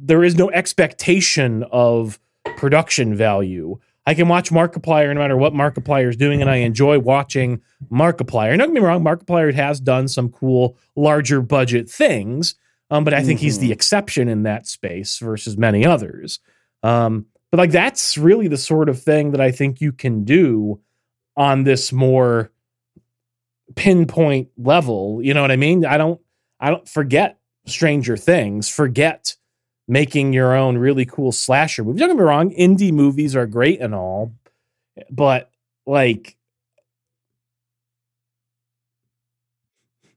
there 0.01 0.23
is 0.23 0.35
no 0.35 0.49
expectation 0.51 1.63
of 1.71 2.19
production 2.57 3.15
value. 3.15 3.77
I 4.05 4.13
can 4.13 4.27
watch 4.27 4.49
Markiplier 4.49 5.13
no 5.13 5.19
matter 5.19 5.37
what 5.37 5.53
Markiplier 5.53 6.09
is 6.09 6.15
doing, 6.15 6.41
and 6.41 6.49
I 6.49 6.57
enjoy 6.57 6.99
watching 6.99 7.61
Markiplier. 7.91 8.57
Don't 8.57 8.73
get 8.73 8.73
me 8.73 8.79
wrong, 8.79 9.03
Markiplier 9.03 9.53
has 9.53 9.79
done 9.79 10.07
some 10.07 10.29
cool, 10.29 10.77
larger 10.95 11.41
budget 11.41 11.89
things, 11.89 12.55
um, 12.89 13.03
but 13.03 13.13
I 13.13 13.21
think 13.21 13.39
mm-hmm. 13.39 13.45
he's 13.45 13.59
the 13.59 13.67
mm-hmm. 13.67 13.73
exception 13.73 14.29
in 14.29 14.43
that 14.43 14.67
space 14.67 15.19
versus 15.19 15.57
many 15.57 15.85
others. 15.85 16.39
Um, 16.81 17.27
but 17.51 17.57
like 17.57 17.71
that's 17.71 18.17
really 18.17 18.47
the 18.47 18.57
sort 18.57 18.89
of 18.89 19.01
thing 19.01 19.31
that 19.31 19.41
I 19.41 19.51
think 19.51 19.81
you 19.81 19.91
can 19.91 20.23
do 20.23 20.79
on 21.35 21.63
this 21.63 21.91
more 21.91 22.51
pinpoint 23.75 24.49
level. 24.57 25.19
You 25.21 25.33
know 25.33 25.41
what 25.41 25.51
I 25.51 25.55
mean? 25.55 25.85
I 25.85 25.97
don't 25.97 26.19
I 26.59 26.69
don't 26.69 26.87
forget 26.87 27.39
Stranger 27.65 28.17
Things, 28.17 28.69
forget 28.69 29.35
making 29.87 30.33
your 30.33 30.55
own 30.55 30.77
really 30.77 31.05
cool 31.05 31.31
slasher 31.31 31.83
movies. 31.83 31.99
Don't 31.99 32.09
get 32.09 32.17
me 32.17 32.23
wrong, 32.23 32.51
indie 32.51 32.91
movies 32.91 33.35
are 33.35 33.47
great 33.47 33.81
and 33.81 33.95
all, 33.95 34.33
but 35.09 35.49
like 35.87 36.37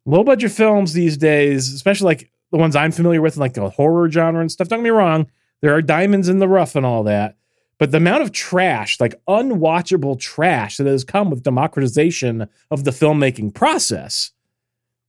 low 0.04 0.24
budget 0.24 0.52
films 0.52 0.92
these 0.92 1.16
days, 1.16 1.72
especially 1.72 2.06
like 2.06 2.30
the 2.50 2.58
ones 2.58 2.76
I'm 2.76 2.92
familiar 2.92 3.22
with, 3.22 3.36
like 3.38 3.54
the 3.54 3.70
horror 3.70 4.10
genre 4.10 4.40
and 4.40 4.52
stuff. 4.52 4.68
Don't 4.68 4.80
get 4.80 4.84
me 4.84 4.90
wrong, 4.90 5.26
there 5.62 5.74
are 5.74 5.82
diamonds 5.82 6.28
in 6.28 6.38
the 6.38 6.48
rough 6.48 6.76
and 6.76 6.84
all 6.84 7.04
that. 7.04 7.36
but 7.78 7.90
the 7.90 7.96
amount 7.96 8.22
of 8.22 8.30
trash, 8.30 9.00
like 9.00 9.20
unwatchable 9.26 10.16
trash 10.20 10.76
that 10.76 10.86
has 10.86 11.02
come 11.02 11.30
with 11.30 11.42
democratization 11.42 12.46
of 12.70 12.84
the 12.84 12.92
filmmaking 12.92 13.52
process. 13.54 14.30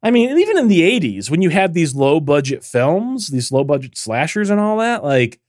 I 0.02 0.10
mean, 0.10 0.38
even 0.40 0.58
in 0.58 0.70
the 0.70 0.82
80s, 0.82 1.30
when 1.30 1.42
you 1.44 1.50
had 1.52 1.74
these 1.74 1.94
low 1.94 2.20
budget 2.20 2.64
films, 2.64 3.28
these 3.28 3.52
low 3.52 3.64
budget 3.64 3.96
slashers 3.98 4.50
and 4.50 4.60
all 4.60 4.78
that, 4.78 5.04
like 5.04 5.40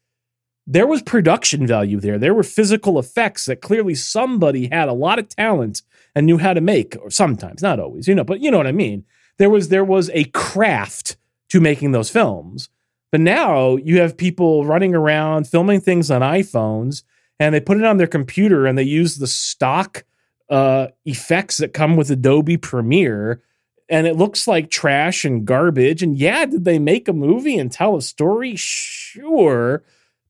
there 0.66 0.86
was 0.86 1.00
production 1.02 1.66
value 1.66 1.98
there. 1.98 2.18
There 2.18 2.34
were 2.34 2.42
physical 2.42 2.98
effects 2.98 3.46
that 3.46 3.62
clearly 3.62 3.94
somebody 3.94 4.68
had 4.68 4.88
a 4.88 4.92
lot 4.92 5.18
of 5.18 5.28
talent 5.28 5.82
and 6.14 6.26
knew 6.26 6.38
how 6.38 6.52
to 6.54 6.60
make, 6.60 6.96
or 7.02 7.10
sometimes, 7.10 7.62
not 7.62 7.80
always, 7.80 8.06
you 8.06 8.14
know, 8.14 8.24
but 8.24 8.40
you 8.40 8.50
know 8.50 8.58
what 8.58 8.66
I 8.66 8.72
mean. 8.72 9.04
There 9.38 9.50
was 9.50 9.68
there 9.68 9.84
was 9.84 10.10
a 10.10 10.24
craft 10.24 11.16
to 11.48 11.60
making 11.60 11.92
those 11.92 12.10
films. 12.10 12.68
But 13.14 13.20
now 13.20 13.76
you 13.76 14.00
have 14.00 14.16
people 14.16 14.64
running 14.64 14.92
around 14.92 15.46
filming 15.46 15.80
things 15.80 16.10
on 16.10 16.20
iPhones 16.20 17.04
and 17.38 17.54
they 17.54 17.60
put 17.60 17.76
it 17.76 17.84
on 17.84 17.96
their 17.96 18.08
computer 18.08 18.66
and 18.66 18.76
they 18.76 18.82
use 18.82 19.18
the 19.18 19.28
stock 19.28 20.04
uh, 20.50 20.88
effects 21.04 21.58
that 21.58 21.72
come 21.72 21.94
with 21.94 22.10
Adobe 22.10 22.56
Premiere 22.56 23.40
and 23.88 24.08
it 24.08 24.16
looks 24.16 24.48
like 24.48 24.68
trash 24.68 25.24
and 25.24 25.44
garbage. 25.46 26.02
And 26.02 26.18
yeah, 26.18 26.44
did 26.44 26.64
they 26.64 26.80
make 26.80 27.06
a 27.06 27.12
movie 27.12 27.56
and 27.56 27.70
tell 27.70 27.94
a 27.94 28.02
story? 28.02 28.56
Sure. 28.56 29.84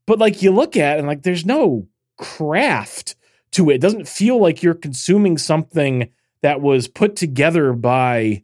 But 0.07 0.19
like 0.19 0.43
you 0.43 0.51
look 0.51 0.77
at 0.77 0.97
it 0.97 0.99
and 0.99 1.09
like 1.09 1.23
there's 1.23 1.47
no 1.47 1.89
craft 2.19 3.17
to 3.53 3.71
it. 3.71 3.77
It 3.77 3.81
doesn't 3.81 4.09
feel 4.09 4.39
like 4.39 4.63
you're 4.63 4.75
consuming 4.75 5.39
something 5.39 6.11
that 6.43 6.61
was 6.61 6.87
put 6.87 7.17
together 7.17 7.73
by 7.73 8.43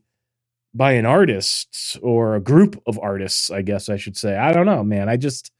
by 0.72 0.92
an 0.92 1.06
artist 1.06 1.98
or 2.02 2.36
a 2.36 2.40
group 2.40 2.80
of 2.86 2.98
artists, 2.98 3.50
I 3.50 3.62
guess 3.62 3.88
I 3.88 3.96
should 3.96 4.16
say. 4.16 4.36
I 4.36 4.52
don't 4.52 4.66
know, 4.66 4.84
man. 4.84 5.08
I 5.08 5.16
just 5.16 5.50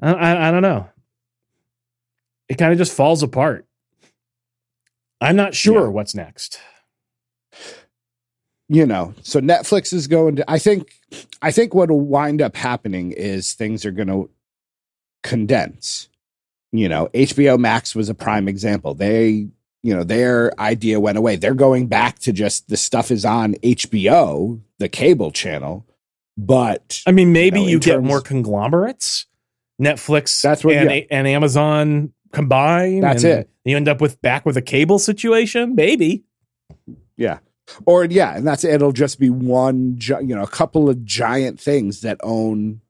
I, 0.00 0.12
I, 0.12 0.48
I 0.48 0.50
don't 0.50 0.62
know. 0.62 0.88
It 2.48 2.58
kind 2.58 2.72
of 2.72 2.78
just 2.78 2.94
falls 2.94 3.22
apart. 3.22 3.66
I'm 5.20 5.36
not 5.36 5.54
sure 5.54 5.82
yeah. 5.82 5.88
what's 5.88 6.14
next 6.14 6.60
you 8.72 8.86
know 8.86 9.14
so 9.22 9.38
netflix 9.38 9.92
is 9.92 10.06
going 10.06 10.36
to 10.36 10.50
i 10.50 10.58
think 10.58 10.94
i 11.42 11.50
think 11.50 11.74
what'll 11.74 12.00
wind 12.00 12.40
up 12.40 12.56
happening 12.56 13.12
is 13.12 13.52
things 13.52 13.84
are 13.84 13.90
going 13.90 14.08
to 14.08 14.30
condense 15.22 16.08
you 16.72 16.88
know 16.88 17.08
hbo 17.12 17.58
max 17.58 17.94
was 17.94 18.08
a 18.08 18.14
prime 18.14 18.48
example 18.48 18.94
they 18.94 19.46
you 19.82 19.94
know 19.94 20.04
their 20.04 20.58
idea 20.60 21.00
went 21.00 21.18
away. 21.18 21.36
They're 21.36 21.54
going 21.54 21.86
back 21.86 22.18
to 22.20 22.32
just 22.32 22.68
the 22.68 22.76
stuff 22.76 23.10
is 23.10 23.24
on 23.24 23.54
hbo 23.54 24.60
the 24.78 24.88
cable 24.88 25.30
channel 25.30 25.86
but 26.36 27.02
i 27.06 27.12
mean 27.12 27.32
maybe 27.32 27.60
you, 27.60 27.66
know, 27.66 27.70
you 27.72 27.78
get 27.78 27.92
terms, 27.94 28.06
more 28.06 28.20
conglomerates 28.20 29.26
netflix 29.80 30.40
that's 30.40 30.64
what 30.64 30.74
and, 30.74 30.90
yeah. 30.90 31.02
and 31.10 31.26
amazon 31.26 32.12
combine 32.32 33.00
that's 33.00 33.24
it. 33.24 33.50
you 33.64 33.76
end 33.76 33.88
up 33.88 34.00
with 34.00 34.20
back 34.22 34.44
with 34.44 34.56
a 34.56 34.62
cable 34.62 34.98
situation? 34.98 35.74
Maybe. 35.74 36.24
Yeah. 37.16 37.38
Or 37.86 38.04
yeah, 38.04 38.36
and 38.36 38.46
that's 38.46 38.64
it'll 38.64 38.92
just 38.92 39.20
be 39.20 39.30
one, 39.30 39.98
you 40.00 40.34
know, 40.34 40.42
a 40.42 40.48
couple 40.48 40.88
of 40.88 41.04
giant 41.04 41.60
things 41.60 42.00
that 42.00 42.18
own 42.22 42.80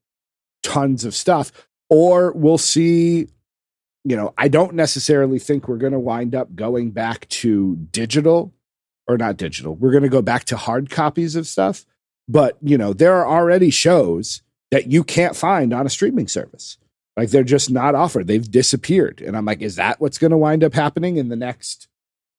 tons 0.62 1.04
of 1.04 1.14
stuff. 1.14 1.52
Or 1.90 2.32
we'll 2.32 2.58
see, 2.58 3.28
you 4.04 4.16
know, 4.16 4.34
I 4.36 4.48
don't 4.48 4.74
necessarily 4.74 5.38
think 5.38 5.68
we're 5.68 5.76
going 5.76 5.92
to 5.92 6.00
wind 6.00 6.34
up 6.34 6.54
going 6.54 6.90
back 6.90 7.28
to 7.28 7.76
digital 7.76 8.52
or 9.06 9.16
not 9.16 9.36
digital. 9.36 9.74
We're 9.74 9.92
going 9.92 10.02
to 10.02 10.08
go 10.08 10.22
back 10.22 10.44
to 10.44 10.56
hard 10.56 10.90
copies 10.90 11.36
of 11.36 11.46
stuff. 11.46 11.84
But, 12.28 12.56
you 12.62 12.78
know, 12.78 12.92
there 12.92 13.14
are 13.14 13.26
already 13.26 13.70
shows 13.70 14.42
that 14.70 14.90
you 14.90 15.04
can't 15.04 15.36
find 15.36 15.72
on 15.72 15.86
a 15.86 15.90
streaming 15.90 16.28
service. 16.28 16.78
Like 17.16 17.30
they're 17.30 17.44
just 17.44 17.70
not 17.70 17.94
offered. 17.94 18.26
They've 18.26 18.50
disappeared. 18.50 19.20
And 19.20 19.36
I'm 19.36 19.44
like, 19.44 19.60
is 19.60 19.76
that 19.76 20.00
what's 20.00 20.18
going 20.18 20.30
to 20.30 20.38
wind 20.38 20.64
up 20.64 20.72
happening 20.72 21.16
in 21.16 21.28
the 21.28 21.36
next 21.36 21.88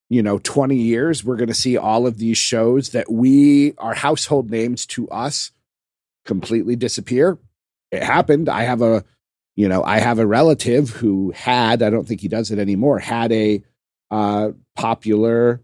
you 0.10 0.22
know 0.22 0.38
20 0.38 0.76
years 0.76 1.24
we're 1.24 1.36
going 1.36 1.48
to 1.48 1.54
see 1.54 1.76
all 1.76 2.06
of 2.06 2.18
these 2.18 2.38
shows 2.38 2.90
that 2.90 3.12
we 3.12 3.74
are 3.78 3.96
household 3.96 4.52
names 4.52 4.86
to 4.86 5.10
us 5.10 5.52
completely 6.26 6.76
disappear 6.76 7.40
it 7.92 8.04
happened 8.04 8.48
i 8.48 8.62
have 8.64 8.82
a 8.82 9.04
you 9.56 9.68
know 9.68 9.84
i 9.84 10.00
have 10.00 10.20
a 10.20 10.26
relative 10.26 10.90
who 10.90 11.32
had 11.32 11.82
i 11.82 11.90
don't 11.90 12.08
think 12.08 12.22
he 12.22 12.28
does 12.28 12.52
it 12.52 12.60
anymore 12.60 13.00
had 13.00 13.32
a 13.32 13.64
uh, 14.12 14.52
popular 14.76 15.62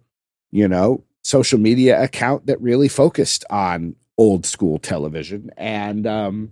you 0.52 0.68
know 0.68 1.04
social 1.24 1.60
media 1.60 2.02
account 2.02 2.48
that 2.48 2.60
really 2.62 2.88
focused 2.88 3.46
on 3.50 3.96
old 4.18 4.46
school 4.46 4.78
television. 4.80 5.50
And 5.58 6.06
um 6.06 6.52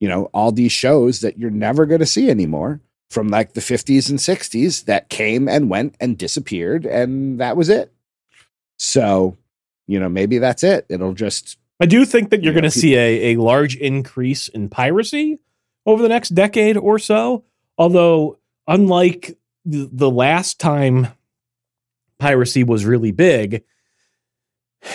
you 0.00 0.08
know 0.08 0.24
all 0.34 0.52
these 0.52 0.72
shows 0.72 1.20
that 1.20 1.38
you're 1.38 1.50
never 1.50 1.86
going 1.86 2.00
to 2.00 2.06
see 2.06 2.30
anymore 2.30 2.80
from 3.10 3.28
like 3.28 3.52
the 3.52 3.60
50s 3.60 4.08
and 4.08 4.18
60s 4.18 4.86
that 4.86 5.10
came 5.10 5.48
and 5.48 5.68
went 5.68 5.96
and 6.00 6.16
disappeared 6.16 6.86
and 6.86 7.40
that 7.40 7.56
was 7.56 7.68
it. 7.68 7.92
So 8.78 9.36
you 9.86 9.98
know 9.98 10.08
maybe 10.08 10.38
that's 10.38 10.62
it. 10.62 10.86
It'll 10.88 11.14
just 11.14 11.58
i 11.80 11.86
do 11.86 12.04
think 12.04 12.30
that 12.30 12.42
you're 12.42 12.52
you 12.52 12.60
going 12.60 12.70
to 12.70 12.78
see 12.78 12.94
a, 12.94 13.32
a 13.32 13.36
large 13.36 13.76
increase 13.76 14.48
in 14.48 14.68
piracy 14.68 15.38
over 15.86 16.02
the 16.02 16.08
next 16.08 16.30
decade 16.30 16.76
or 16.76 16.98
so 16.98 17.44
although 17.78 18.38
unlike 18.66 19.36
the, 19.64 20.10
last 20.10 20.58
time 20.58 21.08
piracy 22.18 22.64
was 22.64 22.84
really 22.84 23.12
big 23.12 23.62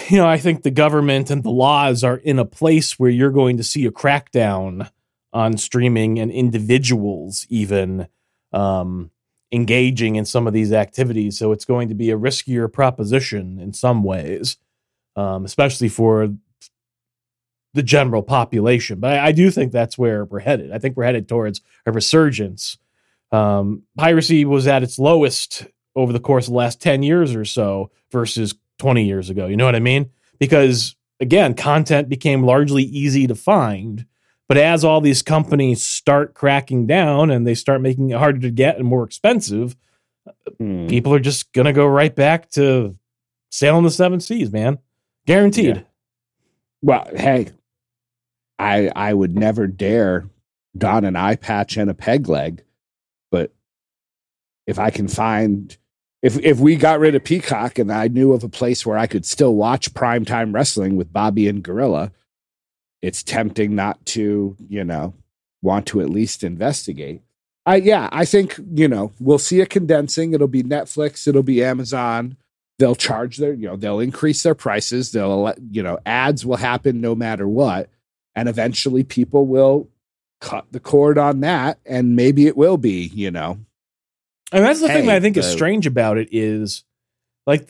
you 0.09 0.17
know 0.17 0.27
i 0.27 0.37
think 0.37 0.63
the 0.63 0.71
government 0.71 1.29
and 1.29 1.43
the 1.43 1.49
laws 1.49 2.03
are 2.03 2.17
in 2.17 2.39
a 2.39 2.45
place 2.45 2.99
where 2.99 3.09
you're 3.09 3.31
going 3.31 3.57
to 3.57 3.63
see 3.63 3.85
a 3.85 3.91
crackdown 3.91 4.89
on 5.33 5.57
streaming 5.57 6.19
and 6.19 6.31
individuals 6.31 7.45
even 7.49 8.07
um, 8.53 9.11
engaging 9.51 10.15
in 10.15 10.25
some 10.25 10.47
of 10.47 10.53
these 10.53 10.73
activities. 10.73 11.37
So 11.37 11.51
it's 11.51 11.65
going 11.65 11.89
to 11.89 11.95
be 11.95 12.11
a 12.11 12.17
riskier 12.17 12.71
proposition 12.71 13.59
in 13.59 13.73
some 13.73 14.03
ways, 14.03 14.57
um, 15.15 15.45
especially 15.45 15.89
for 15.89 16.33
the 17.77 17.83
general 17.83 18.21
population. 18.21 18.99
But 18.99 19.13
I, 19.13 19.27
I, 19.27 19.31
do 19.31 19.49
think 19.49 19.71
that's 19.71 19.97
where 19.97 20.25
we're 20.25 20.39
headed. 20.39 20.71
I 20.71 20.79
think 20.79 20.97
we're 20.97 21.05
headed 21.05 21.29
towards 21.29 21.61
a 21.85 21.91
resurgence. 21.91 22.77
Um, 23.31 23.83
piracy 23.97 24.43
was 24.43 24.67
at 24.67 24.83
its 24.83 24.99
lowest 24.99 25.65
over 25.95 26.11
the 26.11 26.19
course 26.19 26.47
of 26.47 26.51
the 26.51 26.57
last 26.57 26.81
10 26.81 27.03
years 27.03 27.35
or 27.35 27.45
so 27.45 27.91
versus 28.11 28.53
20 28.79 29.05
years 29.05 29.29
ago. 29.29 29.47
You 29.47 29.57
know 29.57 29.65
what 29.65 29.75
I 29.75 29.79
mean? 29.79 30.09
Because 30.39 30.95
again, 31.19 31.53
content 31.53 32.09
became 32.09 32.43
largely 32.43 32.83
easy 32.83 33.27
to 33.27 33.35
find 33.35 34.05
but 34.47 34.57
as 34.57 34.83
all 34.83 35.01
these 35.01 35.21
companies 35.21 35.83
start 35.83 36.33
cracking 36.33 36.87
down 36.87 37.31
and 37.31 37.45
they 37.45 37.53
start 37.53 37.81
making 37.81 38.11
it 38.11 38.17
harder 38.17 38.39
to 38.39 38.51
get 38.51 38.77
and 38.77 38.85
more 38.85 39.03
expensive, 39.03 39.75
hmm. 40.57 40.87
people 40.87 41.13
are 41.13 41.19
just 41.19 41.51
going 41.53 41.65
to 41.65 41.73
go 41.73 41.85
right 41.85 42.15
back 42.15 42.49
to 42.51 42.97
sailing 43.51 43.83
the 43.83 43.91
seven 43.91 44.19
seas, 44.19 44.51
man. 44.51 44.79
Guaranteed. 45.25 45.77
Yeah. 45.77 45.81
Well, 46.81 47.09
hey, 47.13 47.49
I 48.59 48.91
I 48.95 49.13
would 49.13 49.35
never 49.35 49.67
dare 49.67 50.29
don 50.77 51.05
an 51.05 51.15
eye 51.15 51.35
patch 51.35 51.77
and 51.77 51.89
a 51.89 51.93
peg 51.93 52.27
leg, 52.27 52.63
but 53.31 53.51
if 54.65 54.79
I 54.79 54.89
can 54.89 55.07
find 55.07 55.75
if 56.21 56.37
if 56.39 56.59
we 56.59 56.75
got 56.75 56.99
rid 56.99 57.15
of 57.15 57.23
Peacock 57.23 57.79
and 57.79 57.91
I 57.91 58.07
knew 58.07 58.33
of 58.33 58.43
a 58.43 58.49
place 58.49 58.85
where 58.85 58.97
I 58.97 59.07
could 59.07 59.25
still 59.25 59.55
watch 59.55 59.93
primetime 59.93 60.53
wrestling 60.53 60.97
with 60.97 61.13
Bobby 61.13 61.47
and 61.47 61.63
Gorilla, 61.63 62.11
it's 63.01 63.23
tempting 63.23 63.75
not 63.75 64.03
to, 64.07 64.55
you 64.67 64.83
know, 64.83 65.13
want 65.61 65.85
to 65.87 66.01
at 66.01 66.09
least 66.09 66.43
investigate. 66.43 67.21
I 67.65 67.77
yeah, 67.77 68.09
I 68.11 68.25
think, 68.25 68.59
you 68.73 68.87
know, 68.87 69.11
we'll 69.19 69.39
see 69.39 69.61
a 69.61 69.65
condensing. 69.65 70.33
It'll 70.33 70.47
be 70.47 70.63
Netflix, 70.63 71.27
it'll 71.27 71.43
be 71.43 71.63
Amazon. 71.63 72.37
They'll 72.79 72.95
charge 72.95 73.37
their, 73.37 73.53
you 73.53 73.67
know, 73.67 73.75
they'll 73.75 73.99
increase 73.99 74.43
their 74.43 74.55
prices. 74.55 75.11
They'll 75.11 75.53
you 75.71 75.83
know, 75.83 75.99
ads 76.05 76.45
will 76.45 76.57
happen 76.57 77.01
no 77.01 77.15
matter 77.15 77.47
what. 77.47 77.89
And 78.37 78.47
eventually 78.47 79.03
people 79.03 79.47
will 79.47 79.89
cut 80.39 80.65
the 80.71 80.79
cord 80.79 81.17
on 81.17 81.39
that 81.39 81.79
and 81.85 82.15
maybe 82.15 82.45
it 82.45 82.55
will 82.55 82.77
be, 82.77 83.07
you 83.13 83.31
know. 83.31 83.57
And 84.51 84.63
that's 84.63 84.79
the 84.79 84.87
hey, 84.87 84.93
thing 84.93 85.07
that 85.07 85.15
I 85.15 85.19
think 85.19 85.33
the, 85.33 85.41
is 85.41 85.51
strange 85.51 85.87
about 85.87 86.17
it 86.17 86.29
is 86.31 86.83
like 87.47 87.67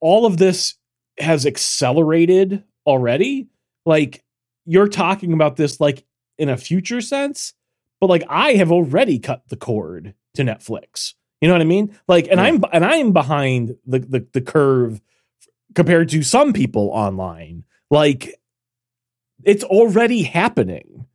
all 0.00 0.26
of 0.26 0.36
this 0.36 0.74
has 1.18 1.46
accelerated 1.46 2.62
already. 2.86 3.48
Like 3.86 4.22
you're 4.66 4.88
talking 4.88 5.32
about 5.32 5.56
this 5.56 5.80
like 5.80 6.04
in 6.38 6.50
a 6.50 6.56
future 6.56 7.00
sense, 7.00 7.54
but 7.98 8.08
like 8.08 8.24
I 8.28 8.52
have 8.52 8.70
already 8.70 9.18
cut 9.18 9.48
the 9.48 9.56
cord 9.56 10.14
to 10.34 10.42
Netflix. 10.42 11.14
You 11.40 11.48
know 11.48 11.54
what 11.54 11.62
I 11.62 11.64
mean? 11.64 11.96
Like, 12.06 12.28
and 12.28 12.38
yeah. 12.38 12.44
I'm 12.44 12.64
and 12.72 12.84
I'm 12.84 13.12
behind 13.12 13.76
the, 13.86 14.00
the 14.00 14.26
the 14.32 14.40
curve 14.42 15.00
compared 15.74 16.10
to 16.10 16.22
some 16.22 16.52
people 16.52 16.90
online. 16.90 17.64
Like, 17.90 18.39
it's 19.44 19.64
already 19.64 20.22
happening. 20.22 21.06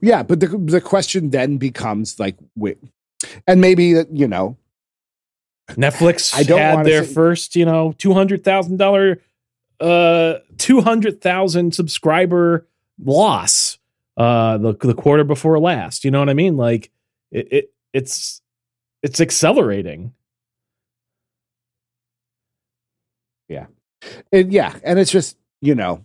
Yeah, 0.00 0.22
but 0.22 0.40
the 0.40 0.48
the 0.48 0.80
question 0.80 1.30
then 1.30 1.56
becomes 1.56 2.20
like, 2.20 2.36
wait, 2.54 2.78
and 3.46 3.60
maybe 3.60 4.04
you 4.12 4.28
know, 4.28 4.58
Netflix 5.70 6.34
I 6.34 6.42
don't 6.42 6.58
had 6.58 6.86
their 6.86 7.04
say- 7.04 7.14
first, 7.14 7.56
you 7.56 7.64
know, 7.64 7.94
two 7.96 8.12
hundred 8.12 8.44
thousand 8.44 8.76
dollar 8.76 9.20
uh 9.80 10.34
200,000 10.58 11.74
subscriber 11.74 12.66
loss 13.02 13.78
uh, 14.16 14.56
the 14.58 14.74
the 14.74 14.94
quarter 14.94 15.24
before 15.24 15.58
last. 15.58 16.04
You 16.04 16.10
know 16.10 16.20
what 16.20 16.30
I 16.30 16.34
mean? 16.34 16.56
Like 16.56 16.90
it, 17.32 17.48
it 17.52 17.72
it's 17.92 18.40
it's 19.02 19.20
accelerating. 19.20 20.12
And 24.32 24.52
yeah, 24.52 24.74
and 24.82 24.98
it's 24.98 25.10
just, 25.10 25.36
you 25.60 25.74
know, 25.74 26.04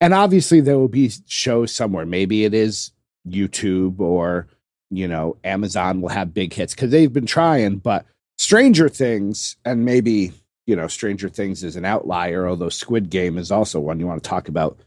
and 0.00 0.14
obviously 0.14 0.60
there 0.60 0.78
will 0.78 0.88
be 0.88 1.10
shows 1.26 1.72
somewhere. 1.72 2.06
Maybe 2.06 2.44
it 2.44 2.54
is 2.54 2.92
YouTube 3.28 4.00
or, 4.00 4.48
you 4.90 5.08
know, 5.08 5.36
Amazon 5.44 6.00
will 6.00 6.10
have 6.10 6.34
big 6.34 6.52
hits 6.52 6.74
because 6.74 6.90
they've 6.90 7.12
been 7.12 7.26
trying, 7.26 7.76
but 7.76 8.06
Stranger 8.38 8.88
Things 8.88 9.56
and 9.64 9.84
maybe, 9.84 10.32
you 10.66 10.76
know, 10.76 10.88
Stranger 10.88 11.28
Things 11.28 11.64
is 11.64 11.76
an 11.76 11.84
outlier, 11.84 12.48
although 12.48 12.68
Squid 12.68 13.10
Game 13.10 13.38
is 13.38 13.50
also 13.50 13.80
one 13.80 14.00
you 14.00 14.06
want 14.06 14.22
to 14.22 14.28
talk 14.28 14.48
about 14.48 14.78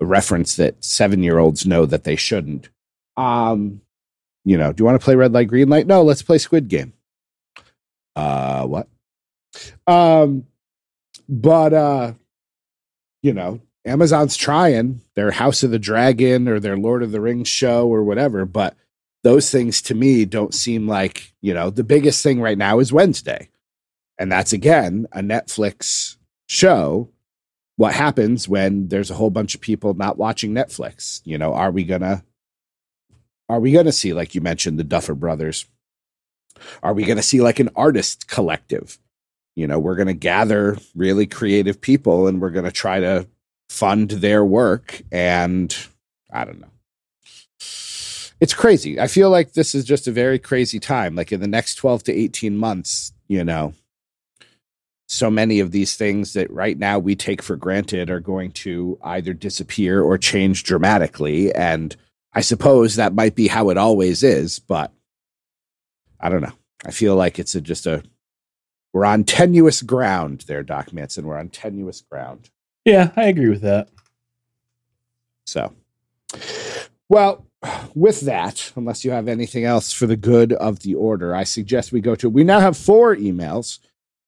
a 0.00 0.06
reference 0.06 0.56
that 0.56 0.82
seven 0.84 1.22
year 1.22 1.38
olds 1.38 1.66
know 1.66 1.86
that 1.86 2.04
they 2.04 2.16
shouldn't. 2.16 2.68
Um, 3.16 3.80
you 4.44 4.56
know, 4.56 4.72
do 4.72 4.82
you 4.82 4.84
want 4.84 5.00
to 5.00 5.04
play 5.04 5.14
red 5.14 5.32
light, 5.32 5.48
green 5.48 5.68
light? 5.68 5.86
No, 5.86 6.02
let's 6.02 6.22
play 6.22 6.38
Squid 6.38 6.68
Game. 6.68 6.92
Uh, 8.14 8.66
what? 8.66 8.88
Um, 9.86 10.46
but 11.28 11.72
uh, 11.72 12.12
you 13.22 13.32
know, 13.32 13.60
Amazon's 13.84 14.36
trying 14.36 15.02
their 15.14 15.30
House 15.30 15.62
of 15.62 15.70
the 15.70 15.78
Dragon 15.78 16.48
or 16.48 16.60
their 16.60 16.76
Lord 16.76 17.02
of 17.02 17.10
the 17.12 17.20
Rings 17.20 17.48
show 17.48 17.88
or 17.88 18.04
whatever, 18.04 18.44
but 18.44 18.76
those 19.24 19.50
things 19.50 19.82
to 19.82 19.94
me 19.94 20.24
don't 20.24 20.54
seem 20.54 20.86
like, 20.86 21.34
you 21.40 21.52
know, 21.52 21.70
the 21.70 21.84
biggest 21.84 22.22
thing 22.22 22.40
right 22.40 22.58
now 22.58 22.78
is 22.78 22.92
Wednesday. 22.92 23.50
And 24.18 24.30
that's 24.30 24.52
again 24.52 25.06
a 25.12 25.20
Netflix 25.20 26.16
show. 26.46 27.10
What 27.76 27.94
happens 27.94 28.48
when 28.48 28.88
there's 28.88 29.10
a 29.10 29.14
whole 29.14 29.30
bunch 29.30 29.54
of 29.54 29.60
people 29.60 29.94
not 29.94 30.18
watching 30.18 30.52
Netflix? 30.52 31.20
You 31.24 31.38
know, 31.38 31.54
are 31.54 31.70
we 31.70 31.84
gonna 31.84 32.24
are 33.48 33.60
we 33.60 33.72
gonna 33.72 33.92
see, 33.92 34.12
like 34.12 34.34
you 34.34 34.40
mentioned, 34.40 34.78
the 34.78 34.84
Duffer 34.84 35.14
Brothers? 35.14 35.66
Are 36.82 36.92
we 36.92 37.04
gonna 37.04 37.22
see 37.22 37.40
like 37.40 37.60
an 37.60 37.70
artist 37.76 38.26
collective? 38.28 38.98
You 39.58 39.66
know 39.66 39.78
we're 39.78 39.96
going 39.96 40.06
to 40.06 40.14
gather 40.14 40.78
really 40.94 41.26
creative 41.26 41.80
people 41.80 42.28
and 42.28 42.40
we're 42.40 42.50
going 42.50 42.64
to 42.64 42.70
try 42.70 43.00
to 43.00 43.26
fund 43.68 44.10
their 44.10 44.44
work 44.44 45.02
and 45.10 45.76
i 46.32 46.44
don't 46.44 46.60
know. 46.60 46.70
It's 48.40 48.54
crazy. 48.54 49.00
I 49.00 49.08
feel 49.08 49.30
like 49.30 49.54
this 49.54 49.74
is 49.74 49.84
just 49.84 50.06
a 50.06 50.12
very 50.12 50.38
crazy 50.38 50.78
time. 50.78 51.16
Like 51.16 51.32
in 51.32 51.40
the 51.40 51.48
next 51.48 51.74
12 51.74 52.04
to 52.04 52.12
18 52.12 52.56
months 52.56 53.12
you 53.26 53.42
know 53.42 53.74
so 55.08 55.30
many 55.30 55.58
of 55.58 55.72
these 55.72 55.96
things 55.96 56.34
that 56.34 56.50
right 56.50 56.78
now 56.78 56.98
we 56.98 57.16
take 57.16 57.42
for 57.42 57.56
granted 57.56 58.10
are 58.10 58.20
going 58.20 58.52
to 58.52 58.98
either 59.02 59.32
disappear 59.32 60.02
or 60.02 60.18
change 60.18 60.62
dramatically. 60.62 61.52
And 61.52 61.96
i 62.32 62.42
suppose 62.42 62.94
that 62.94 63.14
might 63.14 63.34
be 63.34 63.48
how 63.48 63.70
it 63.70 63.76
always 63.76 64.22
is 64.22 64.60
but 64.60 64.92
i 66.20 66.28
don't 66.28 66.42
know. 66.42 66.52
I 66.84 66.92
feel 66.92 67.16
like 67.16 67.40
it's 67.40 67.56
a, 67.56 67.60
just 67.60 67.86
a 67.86 68.04
we're 68.98 69.04
on 69.04 69.22
tenuous 69.22 69.80
ground 69.80 70.44
there, 70.48 70.64
Doc 70.64 70.92
Manson. 70.92 71.24
We're 71.24 71.38
on 71.38 71.50
tenuous 71.50 72.00
ground. 72.00 72.50
Yeah, 72.84 73.12
I 73.14 73.26
agree 73.26 73.48
with 73.48 73.60
that. 73.60 73.88
So, 75.46 75.72
well, 77.08 77.46
with 77.94 78.22
that, 78.22 78.72
unless 78.74 79.04
you 79.04 79.12
have 79.12 79.28
anything 79.28 79.64
else 79.64 79.92
for 79.92 80.08
the 80.08 80.16
good 80.16 80.52
of 80.52 80.80
the 80.80 80.96
order, 80.96 81.32
I 81.32 81.44
suggest 81.44 81.92
we 81.92 82.00
go 82.00 82.16
to. 82.16 82.28
We 82.28 82.42
now 82.42 82.58
have 82.58 82.76
four 82.76 83.14
emails. 83.14 83.78